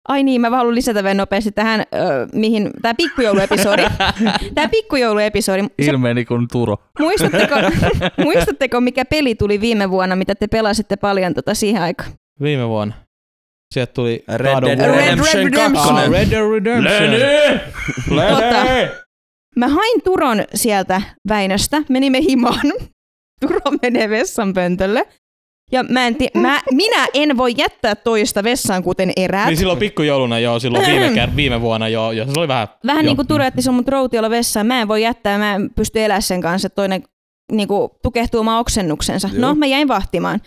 Ai 0.09 0.23
niin, 0.23 0.41
mä 0.41 0.51
vaan 0.51 0.59
haluan 0.59 0.75
lisätä 0.75 1.05
vielä 1.05 1.15
nopeasti 1.15 1.53
tähän, 1.53 1.81
ö, 1.81 1.85
mihin, 2.33 2.71
tämä 2.83 2.95
pikkujouluepisodi. 2.95 3.83
tämä 4.55 4.69
pikkujouluepisodi. 4.69 5.63
Se, 5.63 5.91
Ilmeeni 5.91 6.25
kuin 6.25 6.49
Turo. 6.53 6.77
muistatteko, 6.99 7.55
muistatteko, 8.25 8.81
mikä 8.81 9.05
peli 9.05 9.35
tuli 9.35 9.61
viime 9.61 9.91
vuonna, 9.91 10.17
mitä 10.17 10.35
te 10.35 10.47
pelasitte 10.47 10.97
paljon 10.97 11.35
tota 11.35 11.55
siihen 11.55 11.83
aikaan? 11.83 12.11
Viime 12.43 12.69
vuonna. 12.69 12.95
Sieltä 13.75 13.93
tuli 13.93 14.25
Red 14.37 14.63
Dead. 14.63 14.97
Redemption 14.97 15.45
Red 15.45 15.53
2. 15.53 15.79
Ah, 15.79 16.11
Red 16.11 16.31
Dead 16.31 16.51
Redemption. 16.51 17.21
Tota, 18.09 18.67
mä 19.57 19.69
hain 19.69 20.03
Turon 20.05 20.45
sieltä 20.55 21.03
Väinöstä, 21.29 21.83
menimme 21.89 22.21
himaan. 22.21 22.73
Turo 23.41 23.61
menee 23.83 24.09
vessanpöntölle. 24.09 25.07
Ja 25.73 25.83
mä 25.83 26.07
en 26.07 26.15
tie, 26.15 26.29
mä, 26.35 26.61
minä 26.71 27.07
en 27.15 27.37
voi 27.37 27.55
jättää 27.57 27.95
toista 27.95 28.45
vessaan, 28.45 28.83
kuten 28.83 29.13
eräät. 29.17 29.47
Niin 29.47 29.57
silloin 29.57 29.79
pikkujouluna 29.79 30.39
joo, 30.39 30.59
silloin 30.59 30.87
viime, 30.91 31.09
ker- 31.09 31.37
viime 31.37 31.61
vuonna 31.61 31.89
joo, 31.89 32.13
joo, 32.13 32.27
se 32.27 32.39
oli 32.39 32.49
vähän... 32.49 32.69
Vähän 32.87 33.05
joo. 33.05 33.09
niin 33.11 33.17
kuin 33.17 33.29
Turo 33.29 33.45
jätti 33.45 33.63
sun 33.63 33.75
mut 33.75 33.89
routiolla 33.89 34.31
vessaan. 34.31 34.67
Mä 34.67 34.81
en 34.81 34.89
voi 34.89 35.03
jättää, 35.03 35.39
mä 35.39 35.55
en 35.55 35.71
pysty 35.75 36.01
elämään 36.05 36.23
sen 36.23 36.41
kanssa, 36.41 36.67
että 36.67 36.77
toinen 36.77 37.03
niin 37.53 37.69
kuin, 37.69 37.91
tukehtuu 38.03 38.41
omaan 38.41 38.61
oksennuksensa. 38.61 39.29
Joo. 39.33 39.41
No, 39.41 39.55
mä 39.55 39.67
jäin 39.67 39.89
vahtimaan. 39.89 40.41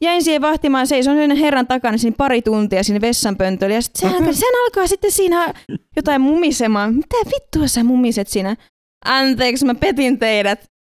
Jäin 0.00 0.24
siihen 0.24 0.42
vahtimaan, 0.42 0.86
seison 0.86 1.16
sen 1.16 1.36
herran 1.36 1.66
takana 1.66 1.98
siinä 1.98 2.14
pari 2.18 2.42
tuntia 2.42 2.82
siinä 2.82 3.00
vessanpöntöllä. 3.00 3.74
Ja 3.74 3.82
sit 3.82 3.96
sehän, 3.96 4.34
sehän 4.34 4.64
alkaa 4.64 4.86
sitten 4.86 5.10
siinä 5.10 5.54
jotain 5.96 6.20
mumisemaan. 6.20 6.94
Mitä 6.94 7.16
vittua 7.26 7.66
sä 7.66 7.84
mumiset 7.84 8.28
siinä? 8.28 8.56
Anteeksi, 9.04 9.64
mä 9.64 9.74
petin 9.74 10.18
teidät. 10.18 10.71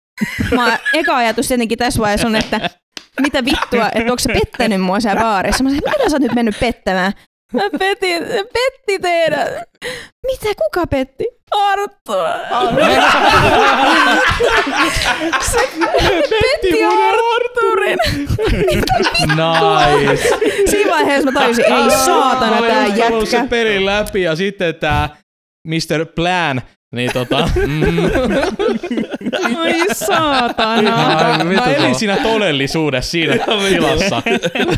Mä, 0.55 0.79
eka 0.93 1.17
ajatus 1.17 1.47
tietenkin 1.47 1.77
tässä 1.77 2.01
vaiheessa 2.01 2.27
on, 2.27 2.35
että 2.35 2.69
mitä 3.21 3.45
vittua, 3.45 3.87
että 3.87 4.11
onko 4.11 4.19
sä 4.19 4.33
pettänyt 4.33 4.81
mua 4.81 4.99
siellä 4.99 5.21
baarissa? 5.21 5.63
Mä 5.63 5.69
sanoin, 5.69 5.83
mitä 5.97 6.09
sä 6.09 6.15
oot 6.15 6.21
nyt 6.21 6.35
mennyt 6.35 6.59
pettämään? 6.59 7.13
Mä 7.53 7.61
petin, 7.79 8.27
se 8.27 8.43
petti 8.43 8.99
teidät. 9.01 9.49
Mitä, 10.27 10.55
kuka 10.63 10.87
petti? 10.87 11.25
Arttu. 11.51 12.13
se 15.41 15.69
petti 16.29 16.83
Arturin. 16.83 17.97
Nice. 19.27 20.29
Siinä 20.69 20.91
vaiheessa 20.91 21.31
mä 21.31 21.39
tajusin, 21.39 21.65
ei 21.65 21.91
saatana 22.05 22.61
tää 22.61 22.87
jätkä. 22.87 23.47
pelin 23.49 23.85
läpi 23.85 24.21
ja 24.21 24.35
sitten 24.35 24.75
tää 24.75 25.09
Mr. 25.67 26.05
Plan, 26.15 26.61
niin 26.95 27.13
tota... 27.13 27.49
Mm. 27.55 27.97
Ai 29.57 29.85
saatana. 29.93 31.05
Ai, 31.17 31.37
mä 31.43 31.49
vittu 31.49 31.69
elin 31.69 31.95
siinä 31.95 32.17
todellisuudessa 32.17 33.11
siinä 33.11 33.37
tilassa. 33.69 34.21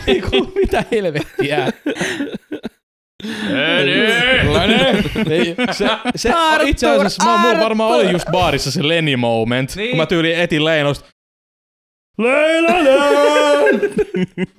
Niinku, 0.08 0.52
mitä 0.56 0.84
helvettiä. 0.91 1.71
Ei, 5.30 5.56
se, 5.71 5.88
se, 6.15 6.34
itse 6.65 6.89
asiassa 6.89 7.23
mä, 7.26 7.38
mulla 7.38 7.60
varmaan 7.63 7.91
oli 7.91 8.12
just 8.12 8.28
baarissa 8.32 8.71
se 8.71 8.88
Lenny 8.88 9.15
moment, 9.15 9.76
Niin. 9.76 9.89
kun 9.89 9.97
mä 9.97 10.06
tyyliin 10.06 10.39
etin 10.39 10.65
Leinosta. 10.65 11.06
Leinonen! 12.17 13.82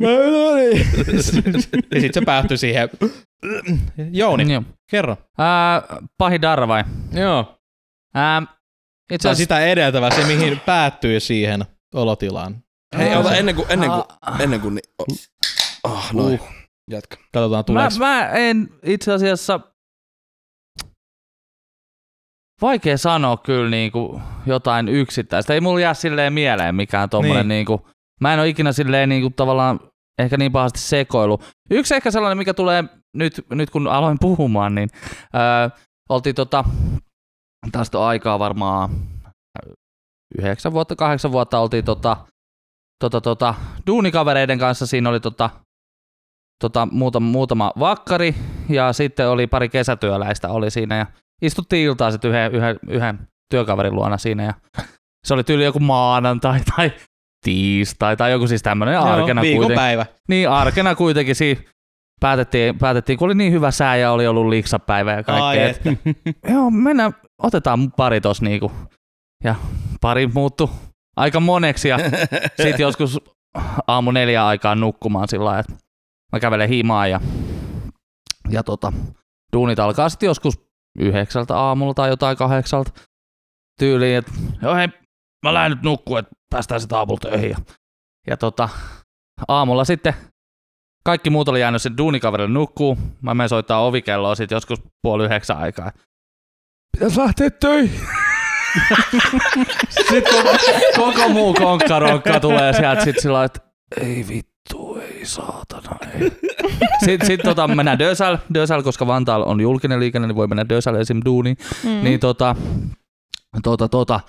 Leinonen! 0.00 0.86
ja 1.94 2.00
sit 2.00 2.14
se 2.14 2.20
päättyi 2.20 2.56
siihen. 2.58 2.88
Jouni, 4.12 4.52
Joo. 4.52 4.62
kerro. 4.90 5.16
Ää, 5.38 5.82
pahin 6.18 6.42
darra 6.42 6.68
vai? 6.68 6.84
Joo. 7.12 7.54
Ää, 8.14 8.42
itse 9.12 9.28
asiassa... 9.28 9.42
sitä 9.42 9.60
edeltävä, 9.60 10.10
se 10.10 10.24
mihin 10.26 10.60
päättyy 10.66 11.20
siihen 11.20 11.64
olotilaan. 11.94 12.56
Hei, 12.98 13.14
ota 13.16 13.34
ennen 13.34 13.54
kuin, 13.54 13.66
ennen 13.70 13.90
kuin, 13.90 14.02
Ah. 14.20 14.40
ennen 14.40 14.60
kuin, 14.60 14.74
niin, 14.74 14.94
oh, 15.84 16.12
noin. 16.12 16.40
Uh. 16.40 16.48
Jatka. 16.90 17.16
Katsotaan 17.32 17.64
Mä, 17.72 17.88
mä 17.98 18.28
en 18.28 18.68
itse 18.82 19.12
asiassa... 19.12 19.60
vaikea 22.62 22.98
sanoa 22.98 23.36
kyllä 23.36 23.70
niinku 23.70 24.20
jotain 24.46 24.88
yksittäistä. 24.88 25.54
Ei 25.54 25.60
mulla 25.60 25.80
jää 25.80 25.94
silleen 25.94 26.32
mieleen 26.32 26.74
mikään 26.74 27.10
tommonen 27.10 27.48
Niin. 27.48 27.48
niinku, 27.48 27.88
mä 28.20 28.34
en 28.34 28.40
ole 28.40 28.48
ikinä 28.48 28.72
silleen 28.72 29.08
niinku 29.08 29.30
tavallaan 29.30 29.80
ehkä 30.18 30.36
niin 30.36 30.52
pahasti 30.52 30.78
sekoilu. 30.78 31.38
Yksi 31.70 31.94
ehkä 31.94 32.10
sellainen, 32.10 32.38
mikä 32.38 32.54
tulee 32.54 32.84
nyt, 33.16 33.46
nyt 33.50 33.70
kun 33.70 33.86
aloin 33.86 34.16
puhumaan, 34.20 34.74
niin 34.74 34.88
öö, 35.34 35.78
oltiin 36.08 36.34
tota, 36.34 36.64
tästä 37.72 37.98
on 37.98 38.04
aikaa 38.04 38.38
varmaan 38.38 38.90
yhdeksän 40.38 40.72
vuotta, 40.72 40.96
kahdeksan 40.96 41.32
vuotta 41.32 41.58
oltiin 41.58 41.84
tota, 41.84 42.16
tota, 43.00 43.20
tota, 43.20 43.54
duunikavereiden 43.86 44.58
kanssa. 44.58 44.86
Siinä 44.86 45.10
oli 45.10 45.20
tota, 45.20 45.50
tota, 46.62 46.88
muutama, 46.90 47.26
muutama 47.26 47.72
vakkari 47.78 48.34
ja 48.68 48.92
sitten 48.92 49.28
oli 49.28 49.46
pari 49.46 49.68
kesätyöläistä 49.68 50.48
oli 50.48 50.70
siinä 50.70 50.96
ja 50.96 51.06
istuttiin 51.42 51.86
iltaa 51.86 52.10
sitten 52.10 52.30
yhden, 52.30 52.52
yhden, 52.54 52.78
yhden 52.88 53.18
työkaverin 53.50 53.94
luona 53.94 54.18
siinä 54.18 54.42
ja 54.42 54.54
se 55.26 55.34
oli 55.34 55.44
tyyli 55.44 55.64
joku 55.64 55.80
maanantai 55.80 56.60
tai 56.76 56.92
tiistai 57.44 58.16
tai 58.16 58.30
joku 58.30 58.46
siis 58.46 58.62
tämmöinen 58.62 58.98
arkena 58.98 59.18
Joo, 59.18 59.24
kuitenkin. 59.24 59.60
viikonpäivä. 59.60 60.06
Niin, 60.28 60.50
arkena 60.50 60.94
kuitenkin 60.94 61.34
siinä 61.34 61.60
päätettiin, 62.20 62.78
päätettiin, 62.78 63.18
kun 63.18 63.26
oli 63.26 63.34
niin 63.34 63.52
hyvä 63.52 63.70
sää 63.70 63.96
ja 63.96 64.12
oli 64.12 64.26
ollut 64.26 64.48
liksapäivä 64.48 65.12
ja 65.12 65.16
Ai 65.16 65.24
kaikkea. 65.24 65.68
että 65.68 65.90
että. 65.90 66.30
Joo, 66.52 66.70
mennään, 66.70 67.14
otetaan 67.42 67.92
pari 67.92 68.20
tos 68.20 68.42
niinku. 68.42 68.72
Ja 69.44 69.54
pari 70.00 70.26
muuttu 70.26 70.70
aika 71.16 71.40
moneksi 71.40 71.88
ja 71.88 71.98
sitten 72.62 72.82
joskus 72.82 73.20
aamu 73.86 74.10
neljä 74.10 74.46
aikaan 74.46 74.80
nukkumaan 74.80 75.28
sillä 75.28 75.44
lailla, 75.44 75.60
että 75.60 75.72
mä 76.32 76.40
kävelen 76.40 76.68
himaan 76.68 77.10
ja, 77.10 77.20
ja 78.50 78.62
tota, 78.62 78.92
duunit 79.52 79.78
alkaa 79.78 80.08
sitten 80.08 80.26
joskus 80.26 80.54
yhdeksältä 80.98 81.56
aamulla 81.58 81.94
tai 81.94 82.08
jotain 82.08 82.36
kahdeksalta 82.36 82.90
tyyliin, 83.78 84.18
että 84.18 84.32
joo 84.62 84.74
hei, 84.74 84.88
mä 85.46 85.54
lähden 85.54 85.70
nyt 85.72 85.82
nukkua, 85.82 86.18
että 86.18 86.32
päästään 86.50 86.80
sitten 86.80 86.98
aamulla 86.98 87.20
töihin. 87.20 87.50
Ja, 87.50 87.56
ja 88.26 88.36
tota, 88.36 88.68
aamulla 89.48 89.84
sitten 89.84 90.14
kaikki 91.04 91.30
muut 91.30 91.48
oli 91.48 91.60
jäänyt 91.60 91.82
sen 91.82 91.96
duunikaverille 91.96 92.54
nukkuu. 92.54 92.98
Mä 93.22 93.34
menen 93.34 93.48
soittaa 93.48 93.86
ovikelloa 93.86 94.34
sitten 94.34 94.56
joskus 94.56 94.82
puoli 95.02 95.24
yhdeksän 95.24 95.58
aikaa. 95.58 95.92
Pitäis 96.94 97.16
lähteä 97.16 97.50
töihin. 97.50 98.00
sitten 100.10 100.22
koko, 100.34 100.56
koko 100.96 101.28
muu 101.28 101.54
konkkaronkka 101.54 102.40
tulee 102.40 102.72
sieltä 102.72 103.04
sit 103.04 103.18
sillä 103.18 103.32
lailla, 103.32 103.44
että 103.44 103.60
ei 104.00 104.24
vittu, 104.28 104.96
ei 104.96 105.26
saatana, 105.26 105.96
ei. 106.14 106.32
Sitten 107.04 107.26
sit, 107.26 107.40
tota, 107.44 107.68
mennään 107.68 107.98
Dösäl, 107.98 108.38
Dösäl, 108.54 108.82
koska 108.82 109.06
Vantaalla 109.06 109.46
on 109.46 109.60
julkinen 109.60 110.00
liikenne, 110.00 110.28
niin 110.28 110.36
voi 110.36 110.46
mennä 110.46 110.68
Dösäl 110.68 110.94
esim. 110.94 111.20
duuniin. 111.24 111.56
Mm. 111.84 111.90
Niin 111.90 112.20
tota, 112.20 112.56
tota, 113.62 113.88
tota, 113.88 114.20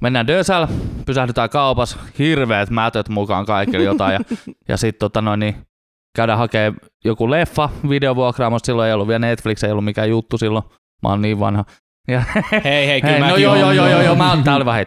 mennään 0.00 0.26
Dösäl, 0.26 0.66
pysähdytään 1.06 1.50
kaupas, 1.50 1.98
hirveät 2.18 2.70
mätöt 2.70 3.08
mukaan 3.08 3.46
kaikille 3.46 3.84
jotain, 3.84 4.12
ja, 4.12 4.20
ja 4.68 4.76
sitten 4.76 5.00
tota 5.00 5.22
noin, 5.22 5.40
niin 5.40 5.56
käydään 6.16 6.38
hakemaan 6.38 6.80
joku 7.04 7.30
leffa 7.30 7.68
videovuokraamosta, 7.88 8.66
silloin 8.66 8.88
ei 8.88 8.94
ollut 8.94 9.08
vielä 9.08 9.18
Netflix, 9.18 9.64
ei 9.64 9.70
ollut 9.70 9.84
mikään 9.84 10.10
juttu 10.10 10.38
silloin, 10.38 10.64
mä 11.02 11.08
oon 11.08 11.22
niin 11.22 11.40
vanha. 11.40 11.64
Ja, 12.08 12.22
Hei, 12.64 12.86
hei, 12.86 13.00
kyllä 13.00 13.12
hei, 13.12 13.20
no 13.20 13.36
joo, 13.36 13.56
joo, 13.56 13.72
joo, 13.72 13.88
joo, 13.88 14.02
joo, 14.02 14.14
mä 14.14 14.30
oon, 14.30 14.44
tää 14.44 14.56
oli 14.56 14.64
vähän 14.64 14.86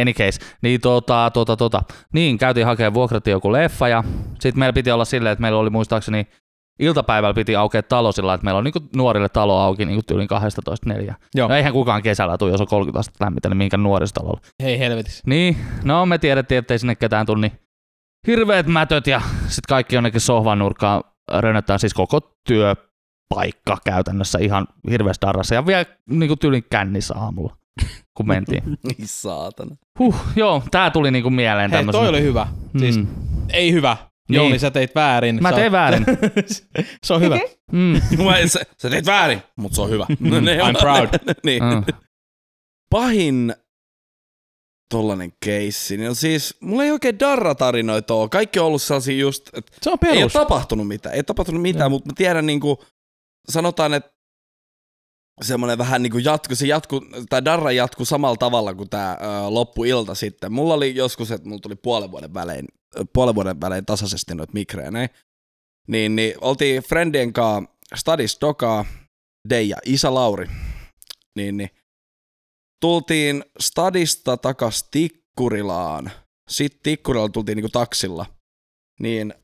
Any 0.00 0.12
case. 0.12 0.40
Niin, 0.62 0.80
tota, 0.80 1.30
tota, 1.34 1.56
tota. 1.56 1.82
niin 2.12 2.38
käytiin 2.38 2.66
hakemaan, 2.66 2.94
vuokrattiin 2.94 3.32
joku 3.32 3.52
leffa 3.52 3.88
ja 3.88 4.04
sitten 4.40 4.58
meillä 4.58 4.72
piti 4.72 4.90
olla 4.90 5.04
silleen, 5.04 5.32
että 5.32 5.40
meillä 5.40 5.58
oli 5.58 5.70
muistaakseni 5.70 6.26
iltapäivällä 6.78 7.34
piti 7.34 7.56
aukea 7.56 7.82
talo 7.82 8.12
sillä, 8.12 8.34
että 8.34 8.44
meillä 8.44 8.58
on 8.58 8.64
niinku 8.64 8.80
nuorille 8.96 9.28
talo 9.28 9.58
auki 9.58 9.84
niinku 9.84 10.02
tyylin 10.06 10.28
12.4. 11.08 11.14
Joo. 11.34 11.48
No 11.48 11.54
eihän 11.54 11.72
kukaan 11.72 12.02
kesällä 12.02 12.38
tule, 12.38 12.50
jos 12.50 12.60
on 12.60 12.66
30 12.66 13.00
astetta 13.00 13.24
lämmintä, 13.24 13.48
niin 13.48 13.56
minkä 13.56 13.76
nuorisotalolla. 13.76 14.40
Hei 14.62 14.78
helvetis. 14.78 15.22
Niin, 15.26 15.56
no 15.84 16.06
me 16.06 16.18
tiedettiin, 16.18 16.58
ettei 16.58 16.78
sinne 16.78 16.94
ketään 16.94 17.26
tule, 17.26 17.40
niin 17.40 17.52
hirveät 18.26 18.66
mätöt 18.66 19.06
ja 19.06 19.20
sitten 19.40 19.68
kaikki 19.68 19.94
jonnekin 19.94 20.20
sohvan 20.20 20.58
nurkkaan 20.58 21.04
rönöttää 21.32 21.78
siis 21.78 21.94
koko 21.94 22.20
työpaikka 23.28 23.78
käytännössä 23.84 24.38
ihan 24.38 24.66
hirveässä 24.90 25.26
darrassa 25.26 25.54
ja 25.54 25.66
vielä 25.66 25.84
niinku 26.10 26.36
tyylin 26.36 26.64
kännissä 26.70 27.14
aamulla, 27.16 27.56
kun 28.16 28.28
mentiin. 28.28 28.62
Niin 28.84 28.96
saatana. 29.08 29.76
Huh, 29.98 30.16
joo, 30.36 30.62
tää 30.70 30.90
tuli 30.90 31.10
niinku 31.10 31.30
mieleen 31.30 31.70
Hei, 31.70 31.78
tämmösen. 31.78 32.00
toi 32.00 32.08
oli 32.08 32.22
hyvä. 32.22 32.46
Siis 32.78 32.96
Mm. 32.98 33.06
ei 33.52 33.72
hyvä. 33.72 33.96
Niin. 34.28 34.36
Jouni, 34.36 34.58
sä 34.58 34.70
teit 34.70 34.94
väärin. 34.94 35.38
Mä 35.42 35.52
tein 35.52 35.72
väärin. 35.72 36.04
se 37.04 37.14
on 37.14 37.20
hyvä. 37.20 37.38
Mm. 37.72 38.00
Sä, 38.46 38.60
sä 38.78 38.90
teit 38.90 39.06
väärin, 39.06 39.42
mutta 39.56 39.76
se 39.76 39.82
on 39.82 39.90
hyvä. 39.90 40.06
I'm 40.10 40.78
proud. 40.80 41.08
niin. 41.44 41.62
Mm. 41.62 41.84
Pahin 42.90 43.54
tollanen 44.90 45.32
keissi, 45.44 45.96
niin 45.96 46.08
on 46.08 46.14
siis, 46.16 46.56
mulla 46.60 46.84
ei 46.84 46.90
oikein 46.90 47.18
darratarinoita 47.18 48.14
ole. 48.14 48.28
Kaikki 48.28 48.58
on 48.58 48.66
ollut 48.66 48.82
sellaisia 48.82 49.16
just, 49.18 49.48
että 49.54 49.72
Se 49.82 49.90
on 49.90 49.98
ei 50.02 50.08
ole 50.10 50.16
perus. 50.18 50.32
tapahtunut 50.32 50.88
mitään, 50.88 51.12
ei 51.14 51.18
ole 51.18 51.22
tapahtunut 51.24 51.62
mitään, 51.62 51.90
mutta 51.90 52.08
mä 52.10 52.12
tiedän 52.16 52.46
niinku, 52.46 52.84
sanotaan, 53.48 53.94
että 53.94 54.14
semmoinen 55.42 55.78
vähän 55.78 56.02
niinku 56.02 56.18
jatku, 56.18 56.54
se 56.54 56.66
jatku, 56.66 57.00
tai 57.28 57.44
darra 57.44 57.72
jatku 57.72 58.04
samalla 58.04 58.36
tavalla 58.36 58.74
kuin 58.74 58.90
tämä 58.90 59.18
loppuilta 59.48 60.14
sitten. 60.14 60.52
Mulla 60.52 60.74
oli 60.74 60.96
joskus, 60.96 61.30
että 61.30 61.48
mulla 61.48 61.60
tuli 61.60 61.76
puolen 61.76 62.10
vuoden 62.10 62.34
välein, 62.34 62.68
puolen 63.12 63.34
vuoden 63.34 63.60
välein 63.60 63.86
tasaisesti 63.86 64.34
noita 64.34 64.52
migreenejä. 64.52 65.08
Niin, 65.88 66.16
niin 66.16 66.34
oltiin 66.40 66.82
friendien 66.82 67.32
kanssa 67.32 67.70
Stadis 67.94 68.38
Dokaa, 68.40 68.84
Deija, 69.48 69.76
isä 69.84 70.14
Lauri. 70.14 70.48
Niin, 71.36 71.56
niin. 71.56 71.70
Tultiin 72.80 73.44
Stadista 73.60 74.36
takas 74.36 74.88
Tikkurilaan. 74.90 76.10
Sitten 76.50 76.80
Tikkurilalla 76.82 77.28
tultiin 77.28 77.56
niinku 77.56 77.68
taksilla. 77.68 78.26
Niin 79.00 79.34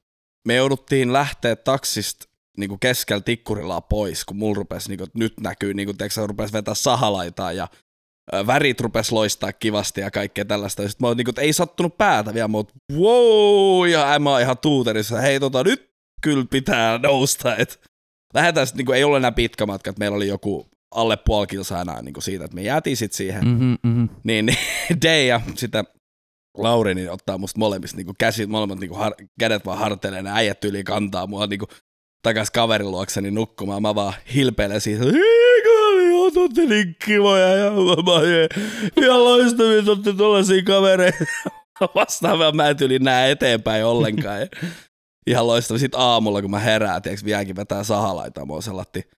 me 0.48 0.54
jouduttiin 0.54 1.12
lähteä 1.12 1.56
taksista 1.56 2.29
niinku 2.58 2.78
keskellä 2.78 3.20
Tikkurilaa 3.20 3.80
pois, 3.80 4.24
kun 4.24 4.36
mulla 4.36 4.54
rupesi, 4.54 4.88
niinku, 4.88 5.06
nyt 5.14 5.40
näkyy, 5.40 5.74
niinku, 5.74 5.94
teeksä, 5.94 6.26
rupesi 6.26 6.52
vetää 6.52 6.74
sahalaitaa 6.74 7.52
ja 7.52 7.68
värit 8.46 8.80
rupesi 8.80 9.12
loistaa 9.12 9.52
kivasti 9.52 10.00
ja 10.00 10.10
kaikkea 10.10 10.44
tällaista. 10.44 10.82
Sitten 10.82 11.04
mä 11.04 11.08
oon, 11.08 11.16
niinku, 11.16 11.32
ei 11.38 11.52
sattunut 11.52 11.98
päätä 11.98 12.34
vielä, 12.34 12.48
mutta 12.48 12.74
wow, 12.92 13.88
ja 13.88 14.18
mä 14.18 14.30
oon 14.30 14.40
ihan 14.40 14.58
tuuterissa. 14.58 15.20
Hei, 15.20 15.40
tota, 15.40 15.64
nyt 15.64 15.90
kyllä 16.22 16.44
pitää 16.50 16.98
nousta, 16.98 17.56
että 17.56 17.76
lähdetään 18.34 18.66
sitten, 18.66 18.78
niinku, 18.78 18.92
ei 18.92 19.04
ole 19.04 19.16
enää 19.16 19.32
pitkä 19.32 19.66
matka, 19.66 19.90
että 19.90 19.98
meillä 19.98 20.16
oli 20.16 20.28
joku 20.28 20.66
alle 20.94 21.16
puoli 21.16 21.46
kilsaa 21.46 21.82
enää 21.82 22.02
niinku 22.02 22.20
siitä, 22.20 22.44
että 22.44 22.54
me 22.54 22.62
jäätiin 22.62 22.96
sitten 22.96 23.16
siihen. 23.16 23.44
Mm-hmm, 23.44 23.76
mm-hmm. 23.82 24.08
Niin, 24.24 24.46
niin 24.46 24.58
Day 25.02 25.24
ja 25.24 25.40
sitä 25.54 25.84
Lauri 26.58 26.94
niin 26.94 27.10
ottaa 27.10 27.38
musta 27.38 27.58
molemmista 27.58 27.96
niinku 27.96 28.14
käsit, 28.18 28.50
molemmat 28.50 28.78
niinku 28.78 28.96
har, 28.96 29.14
kädet 29.40 29.66
vaan 29.66 29.78
harteilee, 29.78 30.22
ne 30.22 30.30
äijät 30.32 30.64
yli 30.64 30.84
kantaa 30.84 31.26
mua 31.26 31.46
niinku 31.46 31.66
takas 32.22 32.50
kaverin 32.50 32.90
luokseni 32.90 33.30
nukkumaan. 33.30 33.82
Mä 33.82 33.94
vaan 33.94 34.14
hilpeilen 34.34 34.80
siitä, 34.80 35.04
eikö 35.04 35.68
joo, 36.10 36.30
te 36.30 36.40
ootte 36.40 36.66
niin 36.66 36.96
kivoja 37.04 37.48
ja 37.48 37.70
mä 37.70 39.02
ihan 39.02 39.24
loistavia, 39.24 39.82
te 39.82 39.90
ootte 39.90 40.12
tollasia 40.12 40.62
kavereita. 40.62 41.24
Vastaavaa 41.94 42.52
mä 42.52 42.68
en 42.68 42.76
tyyli 42.76 42.98
näe 42.98 43.30
eteenpäin 43.30 43.84
ollenkaan. 43.84 44.40
Ja 44.40 44.46
ihan 45.26 45.46
loistava. 45.46 45.78
Sitten 45.78 46.00
aamulla, 46.00 46.42
kun 46.42 46.50
mä 46.50 46.58
herään, 46.58 47.02
tiiäks, 47.02 47.24
vieläkin 47.24 47.56
vetää 47.56 47.84
sahalaitaa, 47.84 48.46
mä 48.46 48.52
oon 48.52 48.62
sellatti 48.62 49.10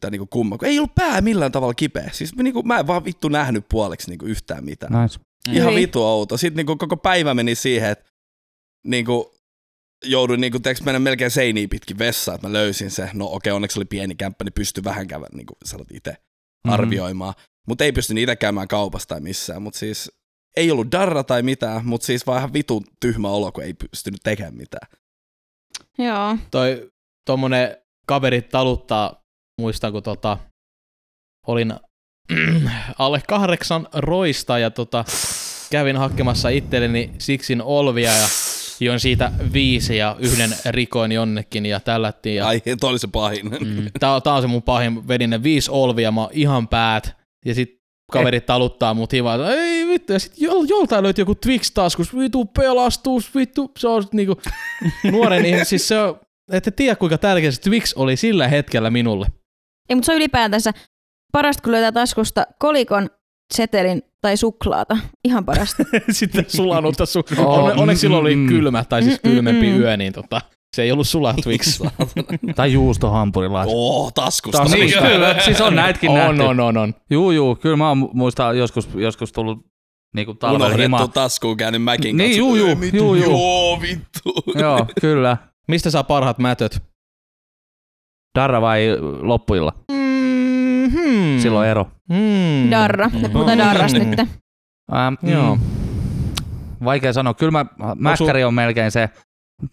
tai 0.00 0.10
niinku 0.10 0.26
kumma, 0.26 0.58
kun 0.58 0.68
ei 0.68 0.78
ollut 0.78 0.94
pää 0.94 1.20
millään 1.20 1.52
tavalla 1.52 1.74
kipeä. 1.74 2.10
Siis 2.12 2.36
mä, 2.36 2.42
niinku, 2.42 2.62
mä 2.62 2.78
en 2.78 2.86
vaan 2.86 3.04
vittu 3.04 3.28
nähnyt 3.28 3.66
puoleksi 3.68 4.10
niinku 4.10 4.26
yhtään 4.26 4.64
mitään. 4.64 5.02
Nice. 5.02 5.20
Ihan 5.52 5.72
Hyi. 5.72 5.80
vitu 5.80 6.02
outo. 6.02 6.36
Sitten 6.36 6.56
niinku 6.56 6.76
koko 6.76 6.96
päivä 6.96 7.34
meni 7.34 7.54
siihen, 7.54 7.90
että 7.90 8.10
niinku, 8.86 9.34
jouduin 10.04 10.40
niinku, 10.40 10.58
teeks 10.60 10.82
mennä 10.82 10.98
melkein 10.98 11.30
seiniä 11.30 11.68
pitkin 11.68 11.98
vessaan, 11.98 12.34
että 12.34 12.48
mä 12.48 12.52
löysin 12.52 12.90
se. 12.90 13.10
No 13.12 13.26
okei, 13.32 13.52
onneksi 13.52 13.78
oli 13.78 13.84
pieni 13.84 14.14
kämppä, 14.14 14.44
niin 14.44 14.52
pystyi 14.52 14.84
vähän 14.84 15.06
käymään 15.06 15.30
niinku, 15.34 15.54
itse 15.94 16.10
Mhm. 16.66 16.72
arvioimaan. 16.74 17.34
Mutta 17.68 17.84
ei 17.84 17.92
pystynyt 17.92 18.22
itse 18.22 18.36
käymään 18.36 18.68
kaupassa 18.68 19.08
tai 19.08 19.20
missään. 19.20 19.62
Mutta 19.62 19.78
siis 19.78 20.12
ei 20.56 20.70
ollut 20.70 20.92
darra 20.92 21.24
tai 21.24 21.42
mitään, 21.42 21.86
mutta 21.86 22.06
siis 22.06 22.26
vaan 22.26 22.38
ihan 22.38 22.52
vitun 22.52 22.84
tyhmä 23.00 23.28
olo, 23.28 23.52
kun 23.52 23.64
ei 23.64 23.74
pystynyt 23.74 24.20
tekemään 24.24 24.54
mitään. 24.54 24.88
Joo. 25.98 26.36
Toi 26.50 26.90
tommonen 27.26 27.76
kaveri 28.06 28.42
taluttaa, 28.42 29.22
muistan 29.60 29.92
kun 29.92 30.02
tota, 30.02 30.38
olin 31.46 31.74
alle 32.98 33.22
kahdeksan 33.28 33.88
roista 33.92 34.58
ja 34.58 34.70
tota, 34.70 35.04
kävin 35.70 35.96
hakemassa 35.96 36.48
itselleni 36.48 37.12
Sixin 37.18 37.62
olvia 37.62 38.12
ja 38.12 38.26
join 38.84 39.00
siitä 39.00 39.32
viisi 39.52 39.96
ja 39.96 40.16
yhden 40.18 40.50
rikoin 40.66 41.12
jonnekin 41.12 41.66
ja 41.66 41.80
tällättiin. 41.80 42.36
Ja, 42.36 42.46
Ai, 42.48 42.62
toi 42.80 42.90
oli 42.90 42.98
se 42.98 43.08
pahin. 43.12 43.46
mm, 43.50 43.90
tää, 44.00 44.20
tää 44.20 44.34
on 44.34 44.42
se 44.42 44.48
mun 44.48 44.62
pahin, 44.62 45.08
vedin 45.08 45.30
ne 45.30 45.42
viisi 45.42 45.70
olvia, 45.70 46.12
mä 46.12 46.20
oon 46.20 46.30
ihan 46.32 46.68
päät 46.68 47.16
ja 47.44 47.54
sit 47.54 47.80
kaverit 48.12 48.46
taluttaa 48.46 48.94
mut 48.94 49.12
hivaa, 49.12 49.34
että 49.34 49.54
ei 49.54 49.86
vittu, 49.86 50.12
ja 50.12 50.18
sit 50.18 50.32
jol, 50.36 50.64
joltain 50.68 51.02
löytyi 51.02 51.22
joku 51.22 51.34
Twix 51.34 51.70
taskus, 51.70 52.16
vittu 52.16 52.44
pelastus, 52.44 53.34
vittu, 53.34 53.70
se 53.78 53.88
on 53.88 54.04
niinku 54.12 54.40
nuoren 55.12 55.44
ihminen, 55.44 55.66
siis 55.66 55.88
se 55.88 55.98
on, 55.98 56.20
ette 56.52 56.70
tiedä 56.70 56.96
kuinka 56.96 57.18
tärkeä 57.18 57.50
se 57.50 57.60
Twix 57.60 57.92
oli 57.96 58.16
sillä 58.16 58.48
hetkellä 58.48 58.90
minulle. 58.90 59.26
Ei, 59.88 59.94
mutta 59.94 60.06
se 60.06 60.12
on 60.12 60.16
ylipäätänsä, 60.16 60.72
parasta, 61.32 61.62
kun 61.62 61.72
löytää 61.72 61.92
taskusta 61.92 62.46
kolikon, 62.58 63.10
setelin 63.54 64.02
tai 64.20 64.36
suklaata. 64.36 64.96
Ihan 65.24 65.44
parasta. 65.44 65.82
Sitten 66.10 66.44
sulanutta 66.48 67.04
su- 67.04 67.40
Oh, 67.44 67.64
on, 67.64 67.78
onneksi 67.78 68.00
silloin 68.00 68.20
oli 68.20 68.36
mm, 68.36 68.42
mm. 68.42 68.48
kylmä, 68.48 68.84
tai 68.84 69.02
siis 69.02 69.22
Mm, 69.22 69.28
mm, 69.28 69.34
kylmempi 69.34 69.66
mm. 69.72 69.80
yö, 69.80 69.96
niin 69.96 70.12
tota, 70.12 70.40
se 70.76 70.82
ei 70.82 70.92
ollut 70.92 71.08
sulat 71.08 71.36
Twix. 71.42 71.80
Tai 72.56 72.72
juustohampurilaisia. 72.72 73.74
Oo, 73.76 74.10
taskusta. 74.14 74.58
Taskusta. 74.58 74.84
Niin, 74.86 74.98
kyllä, 75.12 75.40
siis 75.44 75.60
on 75.60 75.74
näitäkin 75.76 76.10
on, 76.10 76.16
nähty. 76.16 76.42
on, 76.42 76.60
on, 76.60 76.76
on. 76.76 76.94
Juu, 77.10 77.30
juu, 77.30 77.56
kyllä 77.56 77.76
mä 77.76 77.88
oon 77.88 78.08
muista 78.12 78.52
joskus, 78.52 78.88
joskus 78.94 79.32
tullut 79.32 79.66
niinku 80.14 80.34
talvella 80.34 80.64
Unohdettu 80.66 80.82
himaa. 80.82 81.08
taskuun 81.08 81.56
käynyt 81.56 81.82
mäkin 81.82 82.16
Niin, 82.16 82.28
kanssa. 82.30 82.38
juu, 82.38 82.54
juu, 82.56 82.80
vittu, 82.80 82.96
juu, 82.96 83.14
juu. 83.14 83.30
Joo, 83.30 83.80
vittu. 83.80 84.58
Joo, 84.60 84.86
kyllä. 85.00 85.36
Mistä 85.68 85.90
saa 85.90 86.04
parhaat 86.04 86.38
mätöt? 86.38 86.82
Darra 88.38 88.60
vai 88.60 88.86
loppuilla? 89.20 89.72
Mm-hmm. 90.90 91.38
Silloin 91.38 91.68
ero. 91.68 91.88
Mm. 92.08 92.70
Darra. 92.70 93.10
Me 93.22 93.28
puhutaan 93.28 93.58
Darrasta 93.58 93.98
Mm. 93.98 94.10
nyt. 94.10 94.18
Ähm, 94.20 95.14
Joo. 95.22 95.56
mm, 95.56 95.62
Vaikea 96.84 97.12
sanoa. 97.12 97.34
Kyllä 97.34 97.52
mä, 97.52 97.66
mäkkäri 97.96 98.44
on 98.44 98.54
melkein 98.54 98.90
se, 98.90 99.08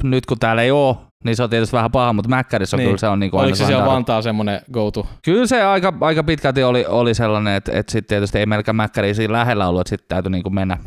nyt 0.03 0.25
kun 0.25 0.39
täällä 0.39 0.61
ei 0.61 0.71
oo, 0.71 1.01
niin 1.23 1.35
se 1.35 1.43
on 1.43 1.49
tietysti 1.49 1.73
vähän 1.75 1.91
paha, 1.91 2.13
mutta 2.13 2.29
mäkkärissä 2.29 2.77
on 2.77 2.79
Niin. 2.79 2.87
kyllä 2.87 2.97
se 2.97 3.07
on 3.07 3.19
niinku 3.19 3.37
aina 3.37 3.43
Oliko 3.45 3.55
se 3.55 3.65
siellä. 3.65 3.85
Vantaa 3.85 4.21
semmonen 4.21 4.61
go-to? 4.73 5.07
Kyllä 5.25 5.47
se 5.47 5.63
aika, 5.63 5.93
aika 6.01 6.23
pitkälti 6.23 6.63
oli, 6.63 6.85
oli 6.87 7.13
sellainen, 7.13 7.53
että, 7.55 7.71
että 7.79 7.91
sitten 7.91 8.07
tietysti 8.09 8.37
ei 8.39 8.45
melkein 8.45 8.75
mäkkäri 8.75 9.13
siinä 9.13 9.33
lähellä 9.33 9.67
ollut, 9.67 9.81
että 9.81 9.89
sitten 9.89 10.07
täytyy 10.07 10.29
niinku 10.31 10.49
mennä, 10.49 10.77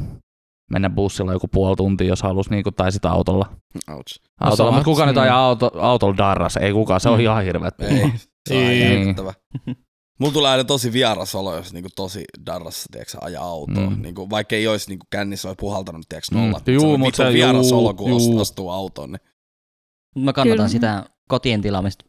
mennä 0.71 0.91
bussilla 0.91 1.33
joku 1.33 1.49
puoli 1.49 1.77
tuntia, 1.77 2.07
jos 2.09 2.23
halusi, 2.23 2.51
niinku, 2.51 2.71
tai 2.71 2.93
sitten 2.93 3.11
autolla. 3.11 3.47
Ouch. 3.91 4.21
autolla. 4.41 4.57
sama- 4.57 4.71
mutta 4.71 4.85
kuka 4.85 5.07
nyt 5.07 5.17
mm. 5.17 5.23
ajaa 5.23 5.39
auto, 5.47 5.71
autolla 5.81 6.17
darras? 6.17 6.57
Ei 6.57 6.73
kukaan, 6.73 7.01
se 7.01 7.09
on 7.09 7.19
Mm. 7.19 7.23
ihan 7.23 7.45
hirveet. 7.45 7.75
Ei, 7.81 8.13
se 8.49 8.55
on 8.55 8.61
Ei. 8.63 9.15
Mulla 10.21 10.33
tulee 10.33 10.51
aina 10.51 10.65
tosi 10.65 10.93
vieras 10.93 11.35
olo, 11.35 11.57
jos 11.57 11.73
niinku 11.73 11.89
tosi 11.97 12.25
darrassa 12.47 12.89
tiedätkö, 12.93 13.19
ajaa 13.21 13.45
autoa. 13.45 13.91
Mm. 13.91 14.03
Niinku, 14.03 14.31
vaikka 14.31 14.57
ei 14.57 14.67
olisi 14.69 14.89
niinku 14.89 15.07
kännissä 15.11 15.49
olisi 15.49 15.57
puhaltanut 15.61 16.07
tiedätkö, 16.09 16.35
Mm. 16.35 16.41
nollat. 16.41 16.69
Juu, 16.69 16.81
se 16.81 16.87
on 16.87 17.01
mut 17.01 17.07
vitun 17.07 17.27
se- 17.27 17.33
vieras 17.33 17.71
juu, 17.71 17.79
olo, 17.79 17.95
kun 17.95 18.11
juu. 18.11 18.41
astuu 18.41 18.71
autoon. 18.71 19.13
Niin. 19.13 20.25
Mä 20.25 20.33
kannatan 20.33 20.57
Kyllä. 20.57 20.69
sitä 20.69 21.05
kotien 21.29 21.63
tilaamista 21.63 22.05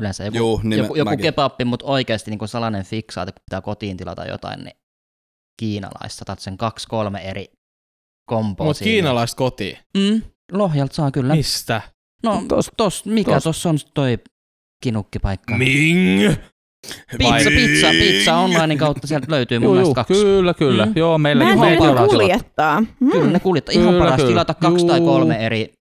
yleensä. 0.00 0.24
Joku, 0.24 0.36
Juu, 0.36 0.60
niin 0.64 0.78
joku, 0.78 0.94
joku 0.94 1.16
kebappi, 1.22 1.64
mutta 1.64 1.86
oikeasti 1.86 2.30
niin 2.30 2.48
salainen 2.48 2.84
fiksaati, 2.84 3.32
kun 3.32 3.42
pitää 3.50 3.60
kotiin 3.60 3.96
tilata 3.96 4.24
jotain, 4.24 4.64
niin 4.64 4.76
kiinalaista. 5.60 6.22
Otat 6.24 6.38
sen 6.40 6.56
kaksi, 6.56 6.88
kolme 6.88 7.20
eri 7.20 7.46
komboa 8.30 8.66
Mut 8.66 8.76
siinä. 8.76 8.90
kiinalaista 8.90 9.36
kotiin. 9.38 9.78
Mm, 9.98 10.22
Lohjalta 10.52 10.94
saa 10.94 11.10
kyllä. 11.10 11.34
Mistä? 11.34 11.80
No, 12.22 12.36
Tos- 12.40 12.72
tos, 12.76 13.04
mikä 13.04 13.38
tos- 13.38 13.66
on 13.68 13.78
toi 13.94 14.18
kinukkipaikka? 14.82 15.56
Ming! 15.58 16.32
Pizza, 17.18 17.50
pizza, 17.50 17.88
pizza 17.90 18.36
onlinein 18.36 18.78
kautta 18.78 19.06
sieltä 19.06 19.26
löytyy 19.30 19.58
mun 19.58 19.66
Juu, 19.66 19.74
mielestä 19.74 19.94
kaksi. 19.94 20.14
kyllä, 20.14 20.54
kyllä. 20.54 20.86
Mm. 20.86 20.92
Joo, 20.96 21.18
meillä 21.18 21.44
Mä 21.44 21.54
ne 21.54 21.76
silloin. 21.76 22.08
kuljettaa. 22.08 22.80
Mm. 22.80 23.10
Kyllä 23.10 23.30
ne 23.30 23.40
kuljettaa. 23.40 23.72
Ihan 23.72 23.86
Kyllä, 23.88 23.98
paras 23.98 24.16
kyllä. 24.16 24.28
tilata 24.28 24.54
kaksi 24.54 24.86
tai 24.86 24.98
Juu. 24.98 25.06
kolme 25.06 25.46
eri, 25.46 25.72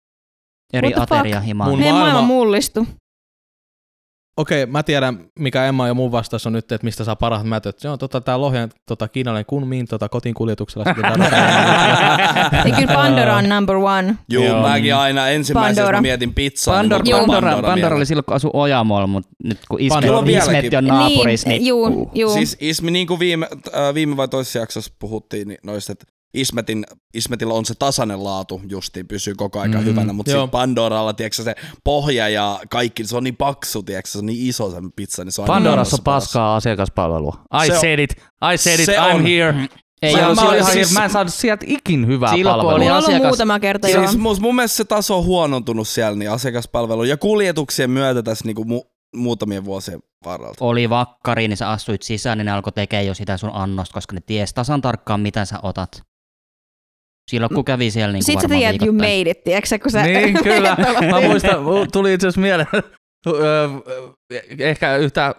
eri 0.72 0.92
ateriahimaa. 0.96 1.68
Mun 1.68 1.78
Meidän 1.78 1.94
maailma 1.94 2.12
maailma- 2.12 2.26
mullistu. 2.26 2.86
Okei, 4.36 4.66
mä 4.66 4.82
tiedän, 4.82 5.18
mikä 5.38 5.66
Emma 5.66 5.86
ja 5.86 5.94
mun 5.94 6.12
vastaus 6.12 6.46
on 6.46 6.52
nyt, 6.52 6.72
että 6.72 6.84
mistä 6.84 7.04
saa 7.04 7.16
parhaat 7.16 7.46
mätöt. 7.46 7.78
Se 7.78 7.88
on 7.88 7.98
tota, 7.98 8.20
tää 8.20 8.40
Lohjan 8.40 8.70
tota, 8.86 9.08
kiinalainen 9.08 9.46
kunmiin 9.46 9.86
tota, 9.86 10.08
kotiin 10.08 10.34
kuljetuksella. 10.34 10.84
Sitten 10.84 11.04
Ei 12.66 12.72
kyllä 12.72 12.94
Pandora 12.94 13.36
on 13.36 13.48
number 13.48 13.76
one. 13.76 14.14
Juu, 14.30 14.44
Joo. 14.44 14.62
mäkin 14.62 14.94
aina 14.94 15.28
ensimmäisenä 15.28 15.84
Pandora. 15.84 16.00
mietin 16.00 16.34
pizzaa. 16.34 16.74
Pandora, 16.76 17.02
niin 17.02 17.16
tulee 17.16 17.26
Pandora, 17.26 17.52
Pandora, 17.52 17.74
mieleen. 17.74 17.92
oli 17.92 18.06
silloin, 18.06 18.24
kun 18.24 18.36
asui 18.36 18.50
Ojamolla, 18.52 19.06
mutta 19.06 19.30
nyt 19.44 19.58
kun 19.68 19.78
Pandora 19.88 20.18
Ismet, 20.26 20.74
on 20.74 20.84
naapurissa, 20.84 21.48
niin, 21.48 21.66
juu, 21.66 22.10
juu. 22.14 22.32
Siis 22.32 22.56
Ismi, 22.60 22.90
niin 22.90 23.06
kuin 23.06 23.20
viime, 23.20 23.48
äh, 23.74 23.94
viime 23.94 24.16
vai 24.16 24.28
toisessa 24.28 24.58
jaksossa 24.58 24.92
puhuttiin 24.98 25.48
niin 25.48 25.58
noista, 25.62 25.92
että 25.92 26.04
Ismetin, 26.34 26.86
Ismetillä 27.14 27.54
on 27.54 27.64
se 27.64 27.74
tasainen 27.74 28.24
laatu 28.24 28.60
justiin, 28.68 29.08
pysyy 29.08 29.34
koko 29.34 29.60
aika 29.60 29.78
Mhm, 29.78 29.86
hyvänä, 29.86 30.12
mutta 30.12 30.30
joo. 30.30 30.40
sitten 30.42 30.50
Pandoralla, 30.50 31.12
tiedätkö, 31.12 31.42
se 31.42 31.54
pohja 31.84 32.28
ja 32.28 32.60
kaikki, 32.70 33.04
se 33.04 33.16
on 33.16 33.24
niin 33.24 33.36
paksu, 33.36 33.82
tiedätkö, 33.82 34.10
se 34.10 34.18
on 34.18 34.26
niin 34.26 34.48
iso 34.48 34.70
se 34.70 34.76
pizza, 34.96 35.24
niin 35.24 35.32
se 35.32 35.40
on 35.40 35.46
Pandorassa 35.46 35.96
on 35.96 36.04
paskaa 36.04 36.56
asiakaspalvelua. 36.56 37.36
I 37.62 37.66
Se 37.66 37.72
on- 37.72 37.80
said 37.80 37.98
it, 37.98 38.12
I 38.54 38.58
said 38.58 38.80
it, 38.80 38.86
Se 38.86 38.96
I'm 38.96 39.14
on. 39.14 39.22
here. 39.26 39.54
ei 40.02 40.12
Se 40.12 40.20
Mä- 40.20 40.28
on, 40.28 40.38
ole 40.38 40.48
mä 40.50 40.56
ihan 40.56 40.72
siis- 40.72 40.88
siis, 40.88 40.98
mä 40.98 41.04
en 41.04 41.10
saanut 41.10 41.34
sieltä 41.34 41.64
ikin 41.68 42.06
hyvää 42.06 42.34
Silloin, 42.34 42.54
palvelua. 42.56 42.74
oli 42.74 42.84
Mulla 42.84 42.92
on 42.96 42.96
ollut 42.98 43.08
asiakas- 43.08 43.26
muutama 43.28 43.60
kerta 43.60 43.88
joo. 43.88 44.06
Siis 44.06 44.18
mun, 44.20 44.36
mun 44.40 44.54
mielestä 44.54 44.76
se 44.76 44.84
taso 44.84 45.18
on 45.18 45.24
huonontunut 45.24 45.88
siellä, 45.88 46.18
niin 46.18 46.30
asiakaspalvelu 46.30 47.04
ja 47.04 47.16
kuljetuksien 47.16 47.90
myötä 47.90 48.22
tässä 48.22 48.44
niin 48.44 48.56
kuin 48.56 48.68
mu, 48.68 48.82
muutamien 49.16 49.64
vuosien 49.64 50.00
varrella. 50.24 50.54
oli 50.60 50.90
vakkari, 50.90 51.48
niin 51.48 51.56
sä 51.56 51.70
astuit 51.70 52.02
sisään, 52.02 52.38
niin 52.38 52.46
ne 52.46 52.52
alkoi 52.52 52.72
tekemään 52.72 53.06
jo 53.06 53.14
sitä 53.14 53.36
sun 53.36 53.50
annosta, 53.52 53.94
koska 53.94 54.14
ne 54.14 54.20
ties 54.26 54.54
tasan 54.54 54.80
tarkkaan, 54.80 55.20
mitä 55.20 55.44
sä 55.44 55.58
otat. 55.62 56.02
Silloin 57.30 57.54
kun 57.54 57.64
kävi 57.64 57.90
siellä 57.90 58.12
niin 58.12 58.22
Sitten 58.22 58.50
sä 58.50 58.56
tiedät, 58.56 58.82
you 58.82 58.92
made 58.92 59.30
it, 59.30 59.44
tiedätkö 59.44 59.68
sä, 59.68 59.78
kun 59.78 59.90
sä... 59.90 60.02
Niin, 60.02 60.42
kyllä. 60.44 60.76
Mä 61.10 61.20
muistan, 61.20 61.56
tuli 61.92 62.14
itse 62.14 62.26
asiassa 62.26 62.40
mieleen, 62.40 62.68
ehkä 64.58 64.96
yhtä 64.96 65.34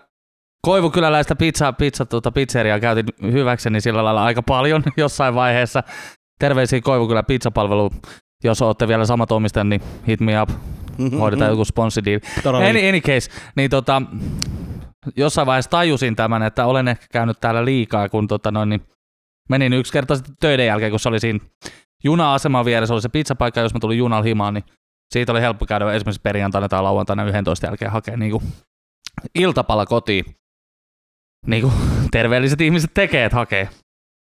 koivukyläläistä 0.61 1.35
pizza, 1.35 1.73
pizza 1.73 2.05
tuota, 2.05 2.31
pizzeriaa 2.31 2.79
käytin 2.79 3.05
hyväkseni 3.21 3.81
sillä 3.81 4.03
lailla 4.03 4.23
aika 4.23 4.43
paljon 4.43 4.83
jossain 4.97 5.35
vaiheessa. 5.35 5.83
Terveisiä 6.39 6.81
Koivukylä 6.81 7.23
pizzapalvelu. 7.23 7.91
Jos 8.43 8.61
olette 8.61 8.87
vielä 8.87 9.05
samat 9.05 9.31
omistajat, 9.31 9.67
niin 9.67 9.81
hit 10.07 10.19
me 10.19 10.41
up. 10.41 10.49
Hoidetaan 11.19 11.51
joku 11.51 11.65
sponssideal. 11.65 12.19
Any, 12.69 12.89
any 12.89 13.01
case, 13.01 13.31
niin 13.55 13.69
tota, 13.69 14.01
jossain 15.15 15.45
vaiheessa 15.45 15.71
tajusin 15.71 16.15
tämän, 16.15 16.43
että 16.43 16.65
olen 16.65 16.87
ehkä 16.87 17.05
käynyt 17.11 17.37
täällä 17.41 17.65
liikaa, 17.65 18.09
kun 18.09 18.27
tota 18.27 18.51
noin, 18.51 18.69
niin 18.69 18.81
menin 19.49 19.73
yksi 19.73 19.93
kerta 19.93 20.15
sitten 20.15 20.35
töiden 20.39 20.65
jälkeen, 20.65 20.91
kun 20.91 20.99
se 20.99 21.09
oli 21.09 21.19
siinä 21.19 21.39
juna-aseman 22.03 22.65
vieressä, 22.65 22.93
oli 22.93 23.01
se 23.01 23.09
pizzapaikka, 23.09 23.59
jos 23.59 23.73
mä 23.73 23.79
tulin 23.79 23.97
junalla 23.97 24.23
himaan, 24.23 24.53
niin 24.53 24.63
siitä 25.13 25.31
oli 25.31 25.41
helppo 25.41 25.65
käydä 25.65 25.93
esimerkiksi 25.93 26.21
perjantaina 26.21 26.69
tai 26.69 26.83
lauantaina 26.83 27.23
11 27.23 27.65
jälkeen 27.65 27.91
hakea 27.91 28.17
niin 28.17 28.41
iltapala 29.35 29.85
kotiin. 29.85 30.25
Niin 31.47 31.61
kuin 31.61 31.73
terveelliset 32.11 32.61
ihmiset 32.61 32.91
tekee, 32.93 33.25
että 33.25 33.37
hakee 33.37 33.69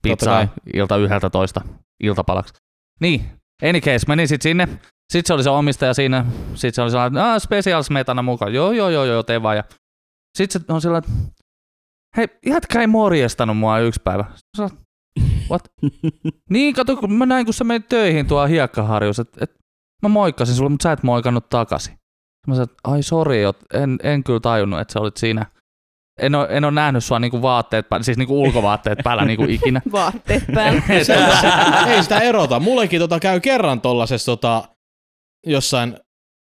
pizzaa 0.03 0.49
ilta 0.75 0.97
11 0.97 1.61
iltapalaksi. 2.03 2.55
Niin, 3.01 3.25
any 3.63 3.81
case, 3.81 4.07
menin 4.09 4.29
sitten 4.29 4.51
sinne. 4.51 4.69
Sitten 5.13 5.27
se 5.27 5.35
oli 5.35 5.43
se 5.43 5.51
omistaja 5.51 5.95
siinä. 5.95 6.25
Sitten 6.49 6.75
se 6.75 6.83
oli 6.83 6.91
sellainen, 6.91 7.23
että 7.23 7.39
special 7.39 7.83
smetana 7.83 8.23
mukaan. 8.23 8.55
Joo, 8.55 8.73
joo, 8.73 8.91
joo, 8.91 9.05
joo, 9.05 9.23
tee 9.23 9.43
vaan. 9.43 9.57
Ja 9.57 9.65
sitten 10.39 10.63
se 10.67 10.73
on 10.73 10.81
sillä 10.81 10.99
että 10.99 11.11
hei, 12.17 12.29
jätkä 12.47 12.81
ei 12.81 12.87
morjestanut 12.87 13.59
mua 13.59 13.79
yksi 13.79 14.01
päivä. 14.05 14.25
Oot, 14.59 14.73
what? 15.51 15.73
niin, 16.51 16.75
kato, 16.75 16.97
kun 16.97 17.13
mä 17.13 17.27
näin, 17.27 17.45
kun 17.45 17.55
sä 17.55 17.65
menit 17.65 17.89
töihin 17.89 18.27
tuolla 18.27 18.47
hiekkaharjussa, 18.47 19.23
että 19.23 19.45
et, 19.45 19.55
mä 20.03 20.09
moikkasin 20.09 20.55
sulle, 20.55 20.71
mutta 20.71 20.83
sä 20.83 20.93
et 20.93 21.03
moikannut 21.03 21.49
takaisin. 21.49 21.99
Mä 22.47 22.55
sanoin, 22.55 22.71
että 22.71 22.81
ai 22.85 23.03
sori, 23.03 23.43
en, 23.75 23.99
en 24.03 24.25
kyllä 24.25 24.41
tajunnut, 24.41 24.81
että 24.81 24.93
sä 24.93 25.01
olit 25.01 25.17
siinä. 25.17 25.47
En 26.19 26.35
ole, 26.35 26.47
en 26.51 26.65
ole 26.65 26.73
nähnyt 26.73 27.05
sua 27.05 27.19
niinku 27.19 27.43
vaatteet 27.43 27.89
päällä, 27.89 28.05
siis 28.05 28.19
niinku 28.19 28.43
ulkovaatteet 28.43 28.99
päällä 29.05 29.25
niinku 29.25 29.45
ikinä. 29.59 29.83
Vaatteet 29.93 30.45
päällä. 30.55 30.83
ei 31.93 32.03
sitä 32.03 32.21
erota. 32.21 32.61
Mullekin 32.61 33.01
tota 33.01 33.21
käy 33.21 33.41
kerran 33.41 33.81
tollasessa 33.81 34.33
tota, 34.33 34.69
jossain 35.47 35.97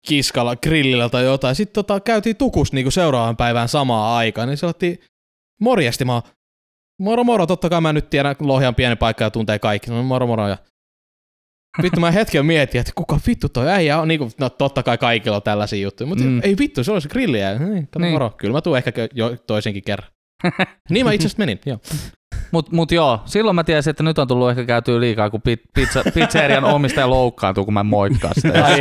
kiskalla, 0.06 0.56
grillillä 0.56 1.08
tai 1.08 1.24
jotain. 1.24 1.54
Sitten 1.54 1.74
tota, 1.74 2.00
käytiin 2.00 2.36
tukus 2.36 2.72
niinku 2.72 2.90
seuraavan 2.90 3.36
päivän 3.36 3.68
samaan 3.68 4.16
aikaan, 4.16 4.48
niin 4.48 4.58
se 4.58 4.66
otti 4.66 5.00
morjesti. 5.60 6.04
Mä 6.04 6.12
oon, 6.12 6.22
moro 7.02 7.24
moro, 7.24 7.46
totta 7.46 7.68
kai 7.68 7.80
mä 7.80 7.92
nyt 7.92 8.10
tiedän 8.10 8.36
Lohjan 8.40 8.74
pieni 8.74 8.96
paikka 8.96 9.24
ja 9.24 9.30
tuntee 9.30 9.58
kaikki. 9.58 9.90
No 9.90 10.02
moro 10.02 10.26
moro. 10.26 10.48
Ja 10.48 10.58
vittu 11.82 12.00
mä 12.00 12.10
hetken 12.10 12.46
mietin, 12.46 12.80
että 12.80 12.92
kuka 12.94 13.18
vittu 13.26 13.48
toi 13.48 13.68
äijä 13.70 13.98
on. 14.00 14.08
Niinku, 14.08 14.30
no 14.40 14.50
totta 14.50 14.82
kai 14.82 14.98
kaikilla 14.98 15.36
on 15.36 15.42
tällaisia 15.42 15.82
juttuja, 15.82 16.06
mutta 16.08 16.24
Mm. 16.24 16.40
ei 16.44 16.56
vittu, 16.58 16.84
se 16.84 17.00
se 17.00 17.08
grilliä. 17.08 17.58
Niin, 17.58 17.86
kato 17.86 17.98
Niin. 17.98 18.12
moro. 18.12 18.30
Kyllä 18.30 18.52
mä 18.52 18.60
tuun 18.60 18.76
ehkä 18.76 18.92
jo 19.14 19.36
toisenkin 19.46 19.82
kerran. 19.84 20.08
niin 20.90 21.06
mä 21.06 21.12
itse 21.12 21.26
asiassa 21.26 21.38
menin, 21.38 21.60
joo. 21.66 21.78
Mut, 22.52 22.72
mut 22.72 22.92
joo, 22.92 23.20
silloin 23.24 23.54
mä 23.54 23.64
tiesin, 23.64 23.90
että 23.90 24.02
nyt 24.02 24.18
on 24.18 24.28
tullut 24.28 24.50
ehkä 24.50 24.64
käytyä 24.64 25.00
liikaa, 25.00 25.30
kun 25.30 25.42
pi- 25.42 25.62
pizza, 25.74 26.02
pizzerian 26.14 26.64
omistaja 26.64 27.10
loukkaantuu, 27.10 27.64
kun 27.64 27.74
mä 27.74 27.82
moikkaan 27.82 28.34
sitä. 28.36 28.64
Ai. 28.64 28.80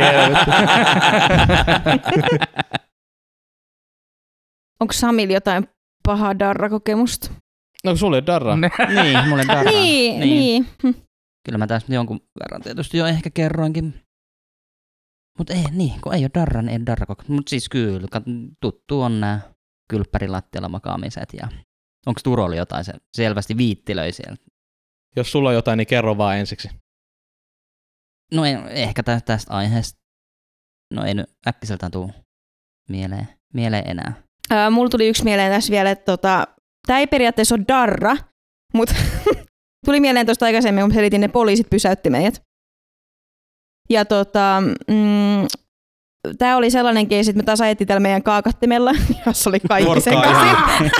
Onko 4.80 4.92
Samil 4.92 5.30
jotain 5.30 5.68
pahaa 6.06 6.38
darra-kokemusta? 6.38 7.30
No 7.84 7.90
kun 7.90 7.98
sulla 7.98 8.26
darraa. 8.26 8.56
Ne- 8.56 8.70
niin, 9.02 9.28
mulle 9.28 9.44
darraa. 9.48 9.72
Niin, 9.72 10.20
niin. 10.20 10.68
Hm. 10.82 10.94
Kyllä 11.44 11.58
mä 11.58 11.66
tässä 11.66 11.94
jonkun 11.94 12.20
verran 12.40 12.62
tietysti 12.62 12.98
jo 12.98 13.06
ehkä 13.06 13.30
kerroinkin. 13.30 13.94
Mutta 15.38 15.52
ei, 15.52 15.64
niin, 15.70 16.00
kun 16.00 16.14
ei 16.14 16.22
ole 16.22 16.30
darra, 16.34 16.62
niin 16.62 16.68
ei 16.68 16.76
ole 16.76 16.86
darra 16.86 17.06
Mutta 17.28 17.50
siis 17.50 17.68
kyllä, 17.68 18.08
tuttu 18.60 19.00
on 19.00 19.20
nämä 19.20 19.40
kylppärilattialla 19.90 20.68
makaamiset 20.68 21.28
ja 21.32 21.48
onko 22.06 22.20
Turoli 22.24 22.56
jotain, 22.56 22.84
se 22.84 22.92
selvästi 23.16 23.56
viittilöi 23.56 24.12
siellä. 24.12 24.36
Jos 25.16 25.32
sulla 25.32 25.48
on 25.48 25.54
jotain, 25.54 25.76
niin 25.76 25.86
kerro 25.86 26.18
vaan 26.18 26.38
ensiksi. 26.38 26.68
No 28.34 28.44
ei, 28.44 28.54
ehkä 28.70 29.02
tä, 29.02 29.20
tästä 29.20 29.54
aiheesta, 29.54 30.00
no 30.94 31.04
ei 31.04 31.14
nyt 31.14 31.26
äkkiseltään 31.46 31.92
tuu 31.92 32.10
mieleen, 32.88 33.28
mieleen 33.54 33.90
enää. 33.90 34.22
Ää, 34.50 34.70
mulla 34.70 34.90
tuli 34.90 35.08
yksi 35.08 35.24
mieleen 35.24 35.52
tässä 35.52 35.70
vielä, 35.70 35.90
että 35.90 36.04
tota, 36.04 36.46
tämä 36.86 36.98
ei 36.98 37.06
periaatteessa 37.06 37.54
ole 37.54 37.64
darra, 37.68 38.16
mutta 38.74 38.94
tuli 39.86 40.00
mieleen 40.00 40.26
tuosta 40.26 40.46
aikaisemmin, 40.46 40.84
kun 40.84 40.94
selitin, 40.94 41.20
ne 41.20 41.28
poliisit 41.28 41.70
pysäytti 41.70 42.10
meidät. 42.10 42.42
Ja 43.90 44.04
tota, 44.04 44.62
mm, 44.88 45.46
tämä 46.38 46.56
oli 46.56 46.70
sellainen 46.70 47.08
keisi, 47.08 47.30
että 47.30 47.38
me 47.38 47.42
taas 47.42 47.60
ajettiin 47.60 47.88
tällä 47.88 48.00
meidän 48.00 48.22
kaakattimella, 48.22 48.92
jossa 49.26 49.50
oli 49.50 49.60
kaikki 49.60 49.86
Porkkaa 49.86 50.22
sekaisin. 50.22 50.90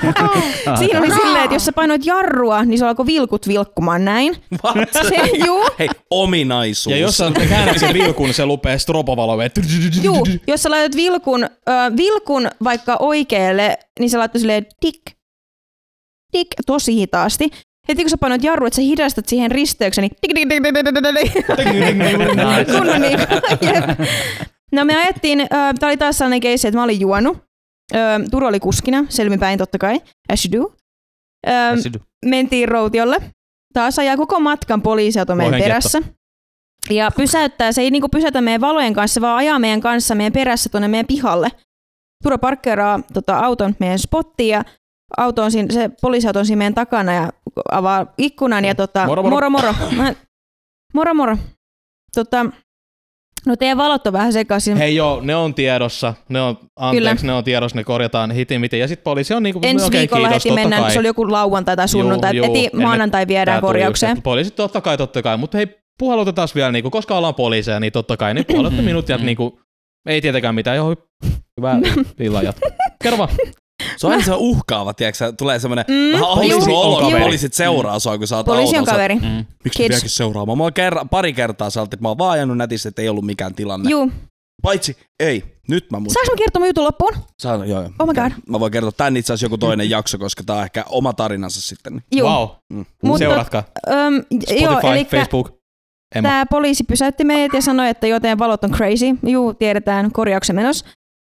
Siinä 0.79 0.99
oli 0.99 1.11
silleen, 1.11 1.45
että 1.45 1.55
jos 1.55 1.65
sä 1.65 1.73
painoit 1.73 2.07
jarrua, 2.07 2.65
niin 2.65 2.79
se 2.79 2.87
alkoi 2.87 3.07
vilkut 3.07 3.49
vilkkumaan 3.49 4.05
näin. 4.05 4.37
What? 4.65 4.89
Se, 5.09 5.17
juu, 5.47 5.65
Hei, 5.79 5.89
ominaisuus. 6.11 6.97
Ja 6.97 7.01
jos 7.01 7.17
sä 7.17 7.33
käännät 7.49 7.79
sen 7.79 7.95
vilkun, 7.95 8.27
niin 8.27 8.35
se 8.35 8.47
lupee 8.47 8.79
stropovaloja. 8.79 9.51
juu, 10.03 10.27
jos 10.47 10.63
sä 10.63 10.71
laitat 10.71 10.97
vilkun, 10.97 11.45
ö, 11.45 11.51
vilkun 11.97 12.49
vaikka 12.65 12.97
oikealle, 13.01 13.79
niin 13.99 14.11
se 14.11 14.19
laittoi 14.19 14.41
silleen 14.41 14.67
tik, 14.81 15.01
tik, 16.33 16.49
tosi 16.67 16.95
hitaasti. 16.95 17.51
Heti 17.89 18.03
kun 18.03 18.11
sä 18.11 18.19
painoit 18.19 18.45
jarru, 18.45 18.67
että 18.67 18.77
sä 18.77 18.83
hidastat 18.83 19.29
siihen 19.29 19.51
risteyksen, 19.51 20.03
niin 20.03 20.13
tik, 20.21 20.33
niin. 20.35 20.49
No 24.73 24.85
me 24.85 24.97
ajettiin, 24.97 25.41
äh, 25.41 25.49
tää 25.81 25.89
oli 25.89 25.97
taas 25.97 26.19
sellainen 26.19 26.41
keissi, 26.41 26.69
että 26.69 26.79
mä 26.79 26.85
olin 26.85 27.01
juonut. 27.01 27.39
Äh, 27.95 28.21
Turu 28.31 28.47
oli 28.47 28.61
kuskina, 28.61 29.05
selvinpäin 29.09 29.59
totta 29.59 29.79
kai, 29.79 30.01
as 30.33 30.45
you 30.45 30.63
do. 30.63 30.73
Äh, 31.49 31.75
mentiin 32.25 32.69
routiolle. 32.69 33.17
Taas 33.75 33.99
ajaa 33.99 34.17
koko 34.17 34.41
matkan 34.41 34.83
poliisiauto 34.83 35.35
meidän 35.35 35.61
perässä. 35.61 36.03
Ja 36.91 37.11
pysäyttää, 37.17 37.73
se 37.73 37.83
ei 37.83 37.91
niinku 37.91 38.09
pysäytä 38.09 38.41
meidän 38.41 38.61
valojen 38.61 38.95
kanssa, 38.95 39.21
vaan 39.21 39.37
ajaa 39.37 39.59
meidän 39.59 39.81
kanssa 39.81 40.15
meidän 40.15 40.33
perässä 40.33 40.71
tuonne 40.71 40.89
meidän 40.89 41.07
pihalle. 41.07 41.49
Turo 42.23 42.39
parkkeeraa 42.39 43.01
tota, 43.13 43.39
auton 43.39 43.77
meidän 43.79 43.99
spottiin 43.99 44.49
ja 44.49 44.65
auto 45.17 45.43
on 45.43 45.51
siinä, 45.53 45.75
se 45.75 45.91
poliisiauto 46.03 46.39
on 46.39 46.47
siinä 46.47 46.59
meidän 46.59 46.75
takana 46.75 47.13
ja 47.13 47.31
avaa 47.73 48.07
ikkunan 48.19 48.65
ja 48.65 48.75
tota, 48.75 49.07
Moro, 49.07 49.23
moro. 49.23 49.51
moro. 49.51 49.75
Moro, 49.91 50.15
moro, 50.95 51.15
moro. 51.15 51.37
Tota, 52.15 52.47
no 53.47 53.57
teidän 53.57 53.79
valot 53.79 54.07
on 54.07 54.13
vähän 54.13 54.33
sekaisin. 54.33 54.77
Hei 54.77 54.97
joo, 54.97 55.21
ne 55.21 55.37
on 55.37 55.55
tiedossa. 55.55 56.15
Ne 56.29 56.41
on, 56.41 56.59
anteeksi, 56.77 57.21
Kyllä. 57.23 57.33
ne 57.33 57.39
on 57.39 57.45
tiedossa, 57.45 57.79
ne 57.79 57.85
korjataan 57.85 58.31
hitin 58.31 58.61
miten. 58.61 58.81
Ja 58.81 58.89
sitten 58.89 59.05
poliisi 59.05 59.35
on 59.35 59.43
niinku, 59.43 59.61
Ensi 59.63 59.87
okei, 59.87 59.99
viikolla 60.01 60.29
kiitos, 60.29 60.45
heti 60.45 60.55
mennään, 60.55 60.83
kai. 60.83 60.93
se 60.93 60.99
oli 60.99 61.07
joku 61.07 61.33
lauantai 61.33 61.77
tai 61.77 61.89
sunnuntai, 61.89 62.37
Juu, 62.37 62.47
juu, 62.47 62.55
heti 62.55 62.77
maanantai 62.77 63.27
viedään 63.27 63.61
korjaukseen. 63.61 64.11
Just, 64.11 64.19
että 64.19 64.25
poliisit 64.25 64.57
totta 64.57 64.81
kai, 64.81 64.97
totta 64.97 65.23
kai. 65.23 65.37
Mutta 65.37 65.59
hei, 65.59 65.67
puhalutetaan 65.99 66.49
vielä, 66.55 66.73
niinku, 66.73 66.91
koska 66.91 67.17
ollaan 67.17 67.35
poliiseja, 67.35 67.81
niin 67.81 67.93
totta 67.93 68.17
kai, 68.17 68.35
niin 68.35 68.47
puhalutte 68.47 68.83
minut 68.83 69.09
ja 69.09 69.17
niinku, 69.19 69.61
ei 70.07 70.21
tietenkään 70.21 70.55
mitään. 70.55 70.77
Joo, 70.77 70.97
hyvää 71.57 71.79
illan 72.21 72.45
jatkoa. 72.45 72.71
Kerro 73.03 73.19
vaan. 73.19 73.31
Se 73.97 74.07
on 74.07 74.13
aina 74.13 74.25
se 74.25 74.33
uhkaava, 74.37 74.95
tiedätkö? 74.95 75.33
Tulee 75.33 75.59
semmoinen 75.59 75.85
Mm, 75.89 76.13
vähän 76.13 76.29
ahdistunut 76.29 76.69
olo, 76.85 77.01
kun 77.11 77.21
poliisit 77.21 77.55
seuraa 77.55 77.99
sua, 77.99 78.19
kun 78.19 78.27
sä 78.27 78.37
oot 78.37 78.47
Poliisi 78.47 78.79
on 78.79 78.85
kaveri. 78.85 79.15
Mm. 79.15 79.45
Miksi 79.65 79.83
vieläkin 79.83 80.11
seuraamaan? 80.11 80.59
Mä 80.59 80.65
oon 80.65 80.73
kerran, 80.73 81.09
pari 81.09 81.33
kertaa 81.33 81.69
että 81.85 81.97
mä 82.01 82.09
oon 82.09 82.19
vaan 82.19 82.31
ajanut 82.31 82.57
netissä, 82.57 82.89
että 82.89 83.03
ei 83.03 83.09
ollut 83.09 83.25
mikään 83.25 83.55
tilanne. 83.55 83.91
Juu. 83.91 84.11
Paitsi, 84.63 84.97
ei, 85.21 85.45
nyt 85.69 85.91
mä 85.91 86.01
muistan. 86.01 86.15
Saanko 86.27 86.33
mä 86.33 86.39
kertoa 86.45 86.61
mun 86.61 86.67
jutun 86.69 86.85
loppuun? 86.85 87.13
Saan, 87.43 87.69
joo, 87.69 87.81
joo. 87.83 87.91
Oh 87.99 88.07
my 88.07 88.15
god. 88.15 88.33
Mä 88.49 88.61
voin 88.61 88.73
kertoa 88.73 88.93
tän 88.93 89.17
itse 89.17 89.33
asiassa 89.33 89.45
joku 89.47 89.59
toinen 89.59 89.91
jakso, 89.91 90.19
koska 90.19 90.43
tää 90.47 90.57
on 90.57 90.63
ehkä 90.63 90.85
oma 90.89 91.13
tarinansa 91.13 91.61
sitten. 91.61 92.03
Juu. 92.15 92.29
Wow. 92.29 92.49
Mm. 92.73 92.85
Mutta- 93.03 93.19
Seuratkaa. 93.19 93.63
Öm, 93.89 94.23
Spotify, 94.43 94.63
joo, 94.65 94.81
eli 94.93 95.05
Facebook. 95.05 95.63
Emma. 96.15 96.29
tämä 96.29 96.47
poliisi 96.47 96.85
pysäytti 96.85 97.25
meidät 97.25 97.55
ja 97.55 97.63
sanoi, 97.63 97.89
että 97.89 98.07
joten 98.07 98.39
valot 98.39 98.65
on 98.65 98.71
crazy. 98.71 99.07
Juu, 99.27 99.55
tiedetään, 99.55 100.13
korjauksen 100.13 100.57
menossa. 100.57 100.87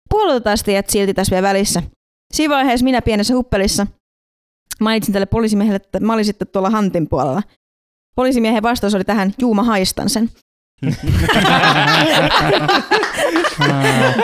Puolutetaan 0.10 0.58
teidät 0.66 0.90
silti 0.90 1.14
tässä 1.14 1.32
vielä 1.32 1.48
välissä. 1.48 1.84
Siinä 2.34 2.56
vaiheessa 2.56 2.84
minä 2.84 3.02
pienessä 3.02 3.34
huppelissa 3.34 3.88
mainitsin 4.82 5.14
tälle 5.14 5.26
poliisimiehelle, 5.26 5.76
että 5.76 6.00
mä 6.00 6.14
olin 6.14 6.26
sitten 6.26 6.48
tuolla 6.48 6.70
Hantin 6.70 7.10
puolella. 7.10 7.42
Poliisimiehen 8.16 8.64
vastaus 8.64 8.96
oli 8.96 9.04
tähän, 9.04 9.34
juu 9.40 9.54
mä 9.54 9.64
haistan 9.64 10.10
sen. 10.10 10.30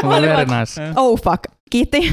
Very 0.04 0.45
nice. 0.45 0.82
Oh 0.95 1.22
fuck, 1.22 1.43
kiitti. 1.70 2.12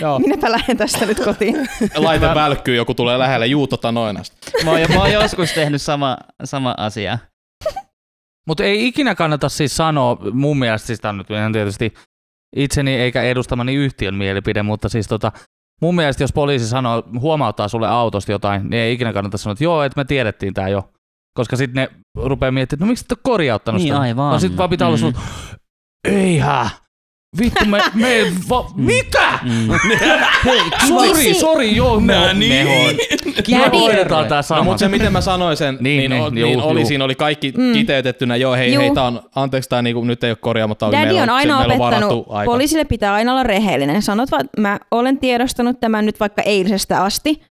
Joo. 0.00 0.18
Minäpä 0.18 0.52
lähden 0.52 0.76
tästä 0.76 1.06
nyt 1.06 1.20
kotiin. 1.24 1.68
Laite 1.96 2.26
välkkyy, 2.34 2.76
joku 2.76 2.94
tulee 2.94 3.18
lähelle. 3.18 3.46
Juu, 3.46 3.66
tota 3.66 3.92
noin 3.92 4.20
asti. 4.20 4.36
Mä, 4.64 4.70
oon, 4.70 4.80
mä 4.94 5.00
oon 5.00 5.12
joskus 5.12 5.52
tehnyt 5.52 5.82
sama, 5.82 6.16
sama 6.44 6.74
asia. 6.76 7.18
Mutta 8.46 8.64
ei 8.64 8.86
ikinä 8.86 9.14
kannata 9.14 9.48
siis 9.48 9.76
sanoa, 9.76 10.18
mun 10.32 10.58
mielestä 10.58 10.86
siis 10.86 11.00
tää 11.00 11.08
on 11.08 11.18
nyt 11.18 11.30
ihan 11.30 11.52
tietysti 11.52 11.94
itseni 12.56 12.94
eikä 12.94 13.22
edustamani 13.22 13.74
yhtiön 13.74 14.14
mielipide, 14.14 14.62
mutta 14.62 14.88
siis 14.88 15.08
tota, 15.08 15.32
mun 15.82 15.94
mielestä 15.94 16.22
jos 16.22 16.32
poliisi 16.32 16.68
sanoo, 16.68 17.02
huomauttaa 17.20 17.68
sulle 17.68 17.88
autosta 17.88 18.32
jotain, 18.32 18.62
niin 18.62 18.82
ei 18.82 18.92
ikinä 18.92 19.12
kannata 19.12 19.38
sanoa, 19.38 19.52
että 19.52 19.64
joo, 19.64 19.82
että 19.82 20.00
me 20.00 20.04
tiedettiin 20.04 20.54
tää 20.54 20.68
jo. 20.68 20.88
Koska 21.36 21.56
sitten 21.56 21.82
ne 21.82 21.88
rupeaa 22.24 22.52
miettimään, 22.52 22.76
että 22.78 22.84
no 22.86 22.88
miksi 22.90 23.04
et 23.04 23.12
ole 23.12 23.18
korjauttanut 23.22 23.80
Niin 23.80 23.88
sitä? 23.94 24.00
aivan. 24.00 24.32
No 24.32 24.38
sit 24.38 24.56
vaan 24.56 24.70
pitää 24.70 24.88
olla 24.88 24.96
Mm. 24.96 25.00
sun, 25.00 25.14
eihä, 26.08 26.70
vittu 27.40 27.64
me, 27.64 27.78
me 27.94 28.08
va, 28.48 28.70
mitä? 28.76 29.38
Mm. 29.42 29.68
Hei, 30.44 30.60
sori, 30.88 31.34
sori, 31.34 31.76
joo, 31.76 32.00
me, 32.00 32.14
me, 32.14 32.34
niin. 32.34 32.66
me 32.66 33.56
Daddy- 33.58 33.78
hoidetaan 33.78 34.26
tää 34.28 34.38
No, 34.38 34.42
sama. 34.42 34.62
mutta 34.62 34.78
se 34.78 34.88
miten 34.88 35.12
mä 35.12 35.20
sanoin 35.20 35.56
sen, 35.56 35.78
Niin, 35.80 35.98
niin, 35.98 36.10
niin, 36.10 36.34
niin, 36.34 36.40
juu, 36.40 36.50
niin 36.50 36.60
oli, 36.62 36.80
juu. 36.80 36.86
siinä 36.88 37.04
oli 37.04 37.14
kaikki 37.14 37.52
Mm. 37.56 37.62
mm. 37.62 37.72
kiteytettynä, 37.72 38.36
joo 38.36 38.54
hei, 38.54 38.72
Juu. 38.74 38.82
hei 38.82 38.90
tää 38.94 39.04
on, 39.04 39.20
anteeksi 39.34 39.68
tää 39.70 39.82
niinku, 39.82 40.04
nyt 40.04 40.24
ei 40.24 40.30
ole 40.30 40.36
korjaamatta, 40.40 40.92
Daddy 40.92 41.04
meillä 41.04 41.22
on 41.22 41.28
on, 41.28 41.34
aina 41.34 41.58
meillä 41.58 41.72
on 41.74 41.78
varattu 41.78 42.06
opettanut, 42.06 42.26
aika. 42.38 42.50
poliisille 42.52 42.84
pitää 42.84 43.14
aina 43.14 43.32
olla 43.32 43.42
rehellinen. 43.42 44.02
Sanot 44.02 44.30
vaan, 44.30 44.48
mä 44.58 44.78
olen 44.90 45.18
tiedostanut 45.18 45.80
tämän 45.80 46.06
nyt 46.06 46.20
vaikka 46.20 46.42
eilisestä 46.42 47.02
asti. 47.02 47.42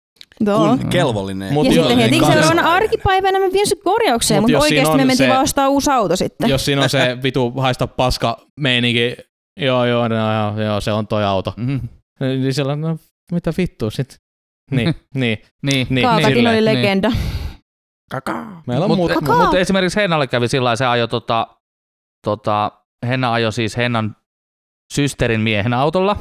Joo. 0.47 0.59
Kun 0.59 0.89
kelvollinen. 0.91 1.53
Mut 1.55 1.67
ja 1.67 1.73
sitten 1.73 1.99
niin 1.99 2.11
heti 2.13 2.19
seuraavana 2.33 2.73
arkipäivänä 2.75 3.39
mä 3.39 3.53
vien 3.53 3.67
sut 3.67 3.79
korjaukseen, 3.85 4.41
Mut 4.43 4.51
mutta 4.51 4.53
jos 4.65 4.69
siinä 4.69 4.81
oikeasti 4.81 4.97
me 4.97 5.03
on 5.03 5.07
mentiin 5.07 5.27
se- 5.27 5.33
vaan 5.33 5.43
ostaa 5.43 5.69
uusi 5.69 5.91
auto 5.91 6.17
sitten. 6.17 6.51
Jos 6.51 6.65
siinä 6.65 6.83
on 6.83 6.91
se 6.91 7.17
vitu 7.23 7.51
haista 7.51 7.87
paska 7.87 8.37
meininki, 8.61 9.17
joo 9.57 9.85
joo, 9.85 10.09
no, 10.09 10.17
joo, 10.35 10.61
joo, 10.61 10.81
se 10.81 10.93
on 10.93 11.07
toi 11.07 11.25
auto. 11.25 11.55
Mhm. 11.57 11.77
Niin 12.21 12.55
siellä 12.55 12.77
no 12.77 12.99
mitä 13.33 13.53
vittua 13.59 13.91
sit. 13.91 14.19
Niin, 14.71 14.95
niin, 15.15 15.39
Niin, 15.63 15.87
niin. 15.91 16.07
Kaakatin 16.07 16.35
silleen. 16.37 16.55
oli 16.57 16.65
legenda. 16.65 17.13
Kakaa. 18.11 18.63
Meillä 18.67 18.85
on 18.85 18.97
Mutta 18.97 19.21
muuta. 19.21 19.45
mut 19.47 19.55
esimerkiksi 19.55 20.01
Hennalle 20.01 20.27
kävi 20.27 20.49
sillä 20.49 20.65
lailla, 20.65 20.77
se 20.77 20.87
ajoi 20.87 21.09
tota, 21.09 21.47
tota, 22.25 22.73
Henna 23.07 23.33
ajoi 23.33 23.53
siis 23.53 23.77
Hennan 23.77 24.17
systerin 24.95 25.41
miehen 25.41 25.73
autolla, 25.75 26.17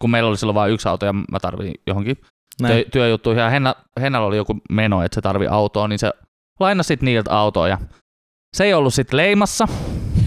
kun 0.00 0.10
meillä 0.10 0.28
oli 0.28 0.36
silloin 0.36 0.54
vain 0.54 0.72
yksi 0.72 0.88
auto 0.88 1.06
ja 1.06 1.12
mä 1.12 1.40
tarvin 1.42 1.74
johonkin 1.86 2.16
Näin. 2.62 2.74
työ, 2.74 2.84
työjuttuihin. 2.92 3.42
Ja 3.42 3.50
Henna, 3.50 3.74
Hennalla 4.00 4.26
oli 4.28 4.36
joku 4.36 4.56
meno, 4.70 5.02
että 5.02 5.14
se 5.14 5.20
tarvii 5.20 5.48
autoa, 5.48 5.88
niin 5.88 5.98
se 5.98 6.12
lainasi 6.60 6.88
sit 6.88 7.02
niiltä 7.02 7.32
autoa. 7.38 7.68
Ja 7.68 7.78
se 8.56 8.64
ei 8.64 8.74
ollut 8.74 8.94
sitten 8.94 9.16
leimassa, 9.16 9.68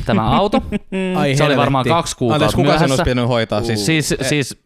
tämä 0.05 0.29
auto. 0.37 0.61
Ai 1.19 1.35
se 1.35 1.43
oli 1.43 1.57
varmaan 1.57 1.85
kaksi 1.85 2.15
kuukautta 2.17 2.45
Anteeksi, 2.45 2.55
kuka 2.67 2.79
sen 2.79 2.91
olisi 2.91 3.03
pitänyt 3.03 3.27
hoitaa? 3.27 3.61
Siis, 3.63 3.85
Siis, 3.85 4.11
Eh. 4.11 4.27
siis 4.27 4.63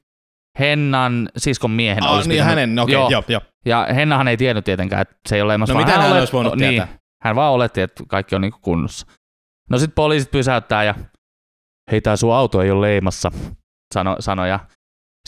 Hennan 0.59 1.29
siskon 1.37 1.71
miehen 1.71 2.03
ah, 2.03 2.13
olisi 2.13 2.29
niin 2.29 2.35
pitänyt- 2.35 2.49
hänen, 2.49 2.75
no 2.75 2.83
okei, 2.83 2.93
Joo. 2.93 3.09
joo, 3.09 3.23
joo. 3.27 3.41
Ja 3.65 3.87
Hennahan 3.95 4.27
ei 4.27 4.37
tiennyt 4.37 4.65
tietenkään, 4.65 5.01
että 5.01 5.15
se 5.29 5.35
ei 5.35 5.41
ole 5.41 5.47
leimassa. 5.47 5.73
No 5.73 5.79
mitä 5.79 5.91
hän 5.91 6.11
olet- 6.11 6.19
olisi 6.19 6.33
voinut 6.33 6.55
niin, 6.55 6.69
tietää? 6.69 6.87
hän 7.23 7.35
vaan 7.35 7.53
oletti, 7.53 7.81
että 7.81 8.03
kaikki 8.07 8.35
on 8.35 8.41
niinku 8.41 8.59
kunnossa. 8.61 9.07
No 9.69 9.77
sitten 9.77 9.95
poliisit 9.95 10.31
pysäyttää 10.31 10.83
ja 10.83 10.95
hei 11.91 12.01
tää 12.01 12.15
sun 12.15 12.33
auto 12.33 12.61
ei 12.61 12.71
ole 12.71 12.87
leimassa, 12.87 13.31
sano, 13.93 14.15
sano 14.19 14.45
ja 14.45 14.59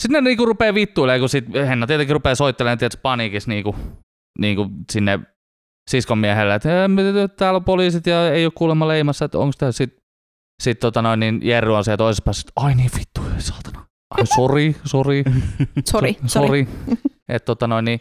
sitten 0.02 0.24
ne 0.24 0.28
niinku 0.30 0.46
rupeaa 0.46 0.74
vittuilemaan, 0.74 1.20
kun 1.20 1.28
sit 1.28 1.44
Henna 1.68 1.86
tietenkin 1.86 2.14
rupeaa 2.16 2.34
soittelemaan 2.34 2.78
tietysti 2.78 3.00
paniikissa 3.02 3.48
niinku, 3.50 3.76
niinku 4.38 4.66
sinne 4.92 5.20
siskon 5.90 6.18
miehelle, 6.18 6.54
että 6.54 6.82
"Ee, 6.82 6.88
mitä- 6.88 7.28
täällä 7.28 7.56
on 7.56 7.64
poliisit 7.64 8.06
ja 8.06 8.32
ei 8.32 8.44
ole 8.46 8.52
kuulemma 8.56 8.88
leimassa, 8.88 9.24
että 9.24 9.38
onko 9.38 9.52
tää 9.58 9.72
sit, 9.72 9.96
sit 10.60 10.80
tota 10.80 11.02
noin, 11.02 11.20
niin 11.20 11.40
Jerry 11.42 11.76
on 11.76 11.84
siellä 11.84 11.96
toisessa 11.96 12.22
päässä, 12.24 12.40
että 12.40 12.52
ai 12.56 12.74
niin 12.74 12.90
vittu, 12.98 13.20
saatana. 13.38 13.86
Ai 14.10 14.26
sori, 14.26 14.76
sori. 14.84 15.24
Sori, 15.90 16.16
sori. 16.26 16.68
Että 17.28 17.46
tota 17.46 17.66
noin, 17.66 17.84
niin 17.84 18.00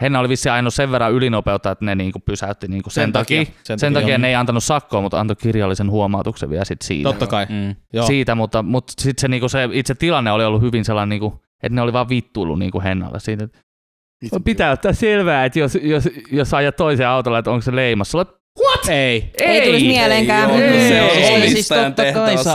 Henna 0.00 0.20
oli 0.20 0.28
vissi 0.28 0.48
ainoa 0.48 0.70
sen 0.70 0.92
verran 0.92 1.12
ylinopeutta, 1.12 1.70
että 1.70 1.84
ne 1.84 1.94
niinku 1.94 2.18
pysäytti 2.20 2.68
niinku 2.68 2.90
sen, 2.90 3.02
sen 3.02 3.12
takia. 3.12 3.44
Sen, 3.62 3.78
sen 3.78 3.94
takia 3.94 4.08
joo. 4.08 4.18
ne 4.18 4.28
ei 4.28 4.34
antanut 4.34 4.64
sakkoa, 4.64 5.00
mutta 5.00 5.20
antoi 5.20 5.36
kirjallisen 5.36 5.90
huomautuksen 5.90 6.50
vielä 6.50 6.64
sit 6.64 6.82
siitä. 6.82 7.08
Totta 7.08 7.26
kai. 7.26 7.46
Mm. 7.48 7.76
Joo. 7.92 8.06
Siitä, 8.06 8.34
mutta, 8.34 8.62
mutta 8.62 8.92
sitten 8.98 9.20
se, 9.20 9.28
niinku 9.28 9.48
se 9.48 9.68
itse 9.72 9.94
tilanne 9.94 10.32
oli 10.32 10.44
ollut 10.44 10.62
hyvin 10.62 10.84
sellainen, 10.84 11.08
niinku, 11.08 11.42
että 11.62 11.76
ne 11.76 11.82
oli 11.82 11.92
vaan 11.92 12.08
vittuillut 12.08 12.58
niinku 12.58 12.80
Hennalle 12.80 13.20
siitä. 13.20 13.44
että 13.44 14.40
Pitää 14.44 14.72
ottaa 14.72 14.92
selvää, 14.92 15.44
että 15.44 15.58
jos, 15.58 15.78
jos, 15.82 16.08
jos 16.32 16.54
ajat 16.54 16.76
toiseen 16.76 17.08
autolla, 17.08 17.38
että 17.38 17.50
onko 17.50 17.62
se 17.62 17.76
leimassa. 17.76 18.10
Sulla, 18.10 18.41
what? 18.60 18.88
Ei. 18.88 19.30
Ei 19.40 19.66
tulisi 19.66 19.86
mieleenkään. 19.86 20.50
Ei, 20.50 20.62
Ei, 20.62 20.88
se 20.88 21.02
on 21.02 21.10
ei, 21.10 21.24
Ei, 21.42 21.50
siis 21.50 21.68
totta 21.68 22.02
kai 22.14 22.38
sä 22.44 22.52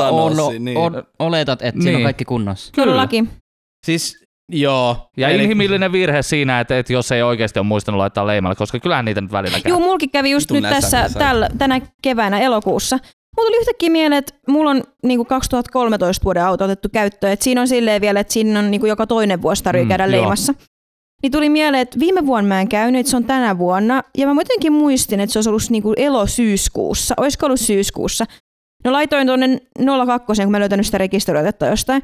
si- 0.51 0.59
niin. 0.59 0.77
on, 0.77 1.03
oletat, 1.19 1.61
että 1.61 1.81
siinä 1.81 1.89
on 1.89 1.95
Niin. 1.95 2.03
kaikki 2.05 2.25
kunnossa. 2.25 2.71
Todellakin. 2.75 3.29
Siis, 3.85 4.23
joo. 4.51 4.97
Ja 5.17 5.29
Eli- 5.29 5.43
inhimillinen 5.43 5.91
virhe 5.91 6.21
siinä, 6.21 6.59
että, 6.59 6.79
että 6.79 6.93
jos 6.93 7.11
ei 7.11 7.21
oikeasti 7.23 7.59
ole 7.59 7.67
muistanut 7.67 7.97
laittaa 7.99 8.27
leimalle, 8.27 8.55
koska 8.55 8.79
kyllähän 8.79 9.05
niitä 9.05 9.21
nyt 9.21 9.31
välillä 9.31 9.59
käy. 9.59 9.69
Joo, 9.69 9.79
mulki 9.79 10.07
kävi 10.07 10.31
just 10.31 10.51
nyt 10.51 10.63
tässä 10.63 11.09
tällä, 11.17 11.49
tänä 11.57 11.81
keväänä 12.01 12.39
elokuussa. 12.39 12.99
Mulla 13.37 13.47
tuli 13.49 13.57
yhtäkkiä 13.59 13.89
mieleen, 13.89 14.19
että 14.19 14.33
mulla 14.47 14.69
on 14.71 14.83
niinku 15.03 15.25
2013 15.25 16.23
vuoden 16.23 16.43
auto 16.43 16.65
otettu 16.65 16.89
käyttöön. 16.93 17.33
Et 17.33 17.41
siinä 17.41 17.61
on 17.61 17.67
silleen 17.67 18.01
vielä, 18.01 18.19
että 18.19 18.33
siinä 18.33 18.59
on 18.59 18.71
niinku 18.71 18.87
joka 18.87 19.07
toinen 19.07 19.41
vuosi 19.41 19.63
tarvii 19.63 19.83
Mm, 19.83 19.89
käydä 19.89 20.05
joo. 20.05 20.11
leimassa. 20.11 20.53
Niin 21.23 21.31
tuli 21.31 21.49
mieleen, 21.49 21.81
että 21.81 21.99
viime 21.99 22.25
vuonna 22.25 22.47
mä 22.47 22.61
en 22.61 22.69
käynyt, 22.69 22.99
että 22.99 23.09
se 23.09 23.17
on 23.17 23.25
tänä 23.25 23.57
vuonna. 23.57 24.03
Ja 24.17 24.27
mä 24.27 24.41
jotenkin 24.41 24.73
muistin, 24.73 25.19
että 25.19 25.33
se 25.33 25.39
olisi 25.39 25.49
ollut 25.49 25.69
niinku 25.69 25.93
elo-syyskuussa. 25.97 27.13
Olisiko 27.17 27.45
ollut 27.45 27.59
syyskuussa? 27.59 28.25
No 28.83 28.91
laitoin 28.91 29.27
tuonne 29.27 29.61
02, 30.05 30.43
kun 30.43 30.51
mä 30.51 30.59
löytänyt 30.59 30.85
sitä 30.85 30.97
rekisteröitettä 30.97 31.65
jostain. 31.65 32.03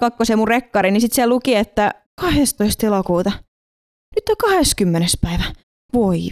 02 0.00 0.36
mun 0.36 0.48
rekkari, 0.48 0.90
niin 0.90 1.00
sitten 1.00 1.14
siellä 1.14 1.34
luki, 1.34 1.54
että 1.54 1.94
12. 2.20 2.86
elokuuta. 2.86 3.32
Nyt 4.16 4.28
on 4.28 4.36
20. 4.36 5.08
päivä. 5.20 5.44
Voi 5.94 6.30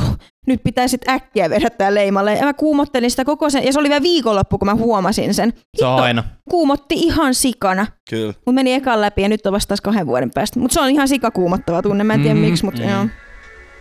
vittu. 0.00 0.24
Nyt 0.46 0.60
pitää 0.64 0.88
sitten 0.88 1.14
äkkiä 1.14 1.50
vedättää 1.50 1.94
leimalle. 1.94 2.34
Ja 2.34 2.44
mä 2.44 2.54
kuumottelin 2.54 3.10
sitä 3.10 3.24
koko 3.24 3.50
sen, 3.50 3.64
ja 3.64 3.72
se 3.72 3.78
oli 3.78 3.88
vielä 3.88 4.02
viikonloppu, 4.02 4.58
kun 4.58 4.66
mä 4.66 4.74
huomasin 4.74 5.34
sen. 5.34 5.52
Se 5.76 5.86
on 5.86 5.92
Hitto, 5.92 6.04
aina. 6.04 6.24
Kuumotti 6.50 6.94
ihan 6.94 7.34
sikana. 7.34 7.86
Kyllä. 8.10 8.34
Mut 8.46 8.54
meni 8.54 8.74
ekan 8.74 9.00
läpi 9.00 9.22
ja 9.22 9.28
nyt 9.28 9.46
on 9.46 9.52
vasta 9.52 9.68
taas 9.68 9.80
kahden 9.80 10.06
vuoden 10.06 10.30
päästä. 10.34 10.60
Mutta 10.60 10.74
se 10.74 10.80
on 10.80 10.90
ihan 10.90 11.08
sikakuumottava 11.08 11.82
tunne, 11.82 12.04
mä 12.04 12.14
en 12.14 12.22
tiedä 12.22 12.34
Mm, 12.34 12.40
miksi, 12.40 12.64
mutta 12.64 12.82
mm. 12.82 12.88
joo. 12.88 13.06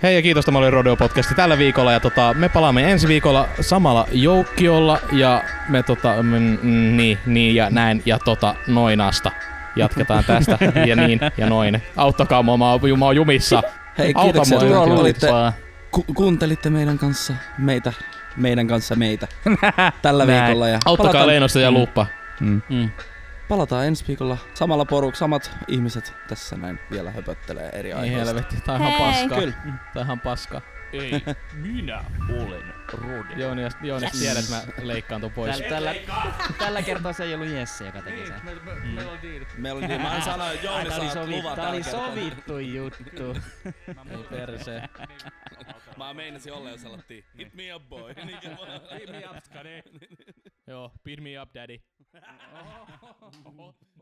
Hei 0.04 0.16
ja 0.16 0.22
kiitos, 0.22 0.46
tämä 0.46 0.60
oli 0.60 0.72
Rodeo 0.72 0.96
Podcasti 0.96 1.36
tällä 1.36 1.58
viikolla 1.58 1.92
ja 1.92 2.00
tota, 2.00 2.34
me 2.34 2.50
palaamme 2.50 2.92
ensi 2.92 3.08
viikolla 3.08 3.48
samalla 3.62 4.08
joukkiolla 4.12 5.00
ja 5.12 5.44
me 5.70 5.84
tota, 5.84 6.24
mm, 6.24 6.58
mm, 6.62 6.98
niin, 6.98 7.18
niin 7.26 7.56
ja 7.56 7.70
näin 7.70 8.02
ja 8.06 8.20
tota 8.20 8.56
noinasta. 8.68 9.32
Jatketaan 9.76 10.24
tästä 10.24 10.58
ja 10.88 10.96
niin 10.96 11.20
ja 11.38 11.50
noin. 11.50 11.82
Auttakaa 11.96 12.44
mua, 12.44 12.58
mä 12.58 12.72
oon, 12.72 13.00
mä 13.00 13.06
oon 13.06 13.16
jumissa. 13.16 13.64
Hei, 13.98 14.12
Auta 14.16 14.42
kiitoksia, 14.42 14.70
mua, 14.70 14.82
olitte. 14.82 15.28
Ku, 16.06 16.14
kuuntelitte 16.14 16.70
meidän 16.70 16.98
kanssa 16.98 17.34
meitä, 17.58 17.94
meidän 18.36 18.68
kanssa 18.68 18.96
meitä 18.96 19.28
tällä 20.02 20.26
Näin. 20.26 20.44
viikolla. 20.46 20.68
Ja 20.70 20.80
Auttakaa 20.86 21.12
palataan, 21.12 21.28
Leinosta 21.28 21.60
ja 21.60 21.72
Mm. 21.72 21.78
Luuppa. 21.78 22.06
Mm. 22.40 22.62
Mm. 22.70 22.90
palataan 23.50 23.86
ensi 23.88 24.06
viikolla 24.08 24.38
samalla 24.54 24.86
poruk, 24.86 25.16
samat 25.16 25.52
ihmiset 25.68 26.14
tässä 26.28 26.56
näin 26.56 26.80
vielä 26.92 27.12
höpöttelee 27.12 27.70
eri 27.70 27.90
Ei 27.90 27.94
aiheista. 27.94 28.26
helvetti, 28.26 28.62
tää 28.66 28.76
on 28.76 28.82
ihan 28.82 28.94
Hei. 28.94 29.12
paskaa. 29.12 29.40
Kyllä. 29.40 29.54
Tää 29.66 30.02
on 30.02 30.06
ihan 30.06 30.20
paskaa. 30.20 30.62
Ei, 30.94 31.24
minä 31.54 32.04
olen 32.30 32.64
Rode. 32.94 33.34
Joonas, 33.36 33.74
Joonas 33.82 34.14
Yes. 34.14 34.20
tiedät, 34.22 34.38
että 34.44 34.56
mä 34.82 34.88
leikkaan 34.88 35.22
ton 35.22 35.32
pois. 35.32 35.58
Tällä, 35.62 35.70
tällä, 35.70 35.96
tällä 36.60 36.82
kertaa 36.82 37.14
se 37.14 37.24
ei 37.24 37.36
ollut 37.36 37.48
Jesse, 37.48 37.86
joka 37.86 38.02
teki 38.02 38.28
sen. 38.28 38.42
Meillä 38.96 39.12
on 39.12 39.18
diili. 39.22 39.48
Meillä 39.58 39.78
oli 39.80 39.88
niin, 39.88 40.02
mä 40.02 40.22
sanoin, 40.22 40.54
että 40.56 40.66
Jouni 40.68 40.86
Tää 40.90 40.98
oli, 40.98 41.06
saa 41.06 41.14
sovi, 41.14 41.32
luvan 41.32 41.56
tää 41.56 41.70
oli 41.70 41.82
tällä 41.84 42.00
kertaa. 42.00 42.16
sovittu 42.16 42.60
juttu. 42.60 43.38
Ei 43.86 44.24
persee. 44.30 44.90
Mä 45.98 46.14
meinasin 46.14 46.54
olla 46.54 46.70
jo 46.70 46.78
sellainen, 46.78 47.24
hit 47.38 47.54
me 47.54 47.74
up 47.74 47.84
boy. 47.90 48.16
Hit 49.00 49.10
me 49.10 49.26
up, 49.26 49.44
skade. 49.44 49.84
Joo, 50.68 50.92
beat 51.04 51.20
me 51.20 51.42
up 51.42 51.54
daddy. 51.54 51.80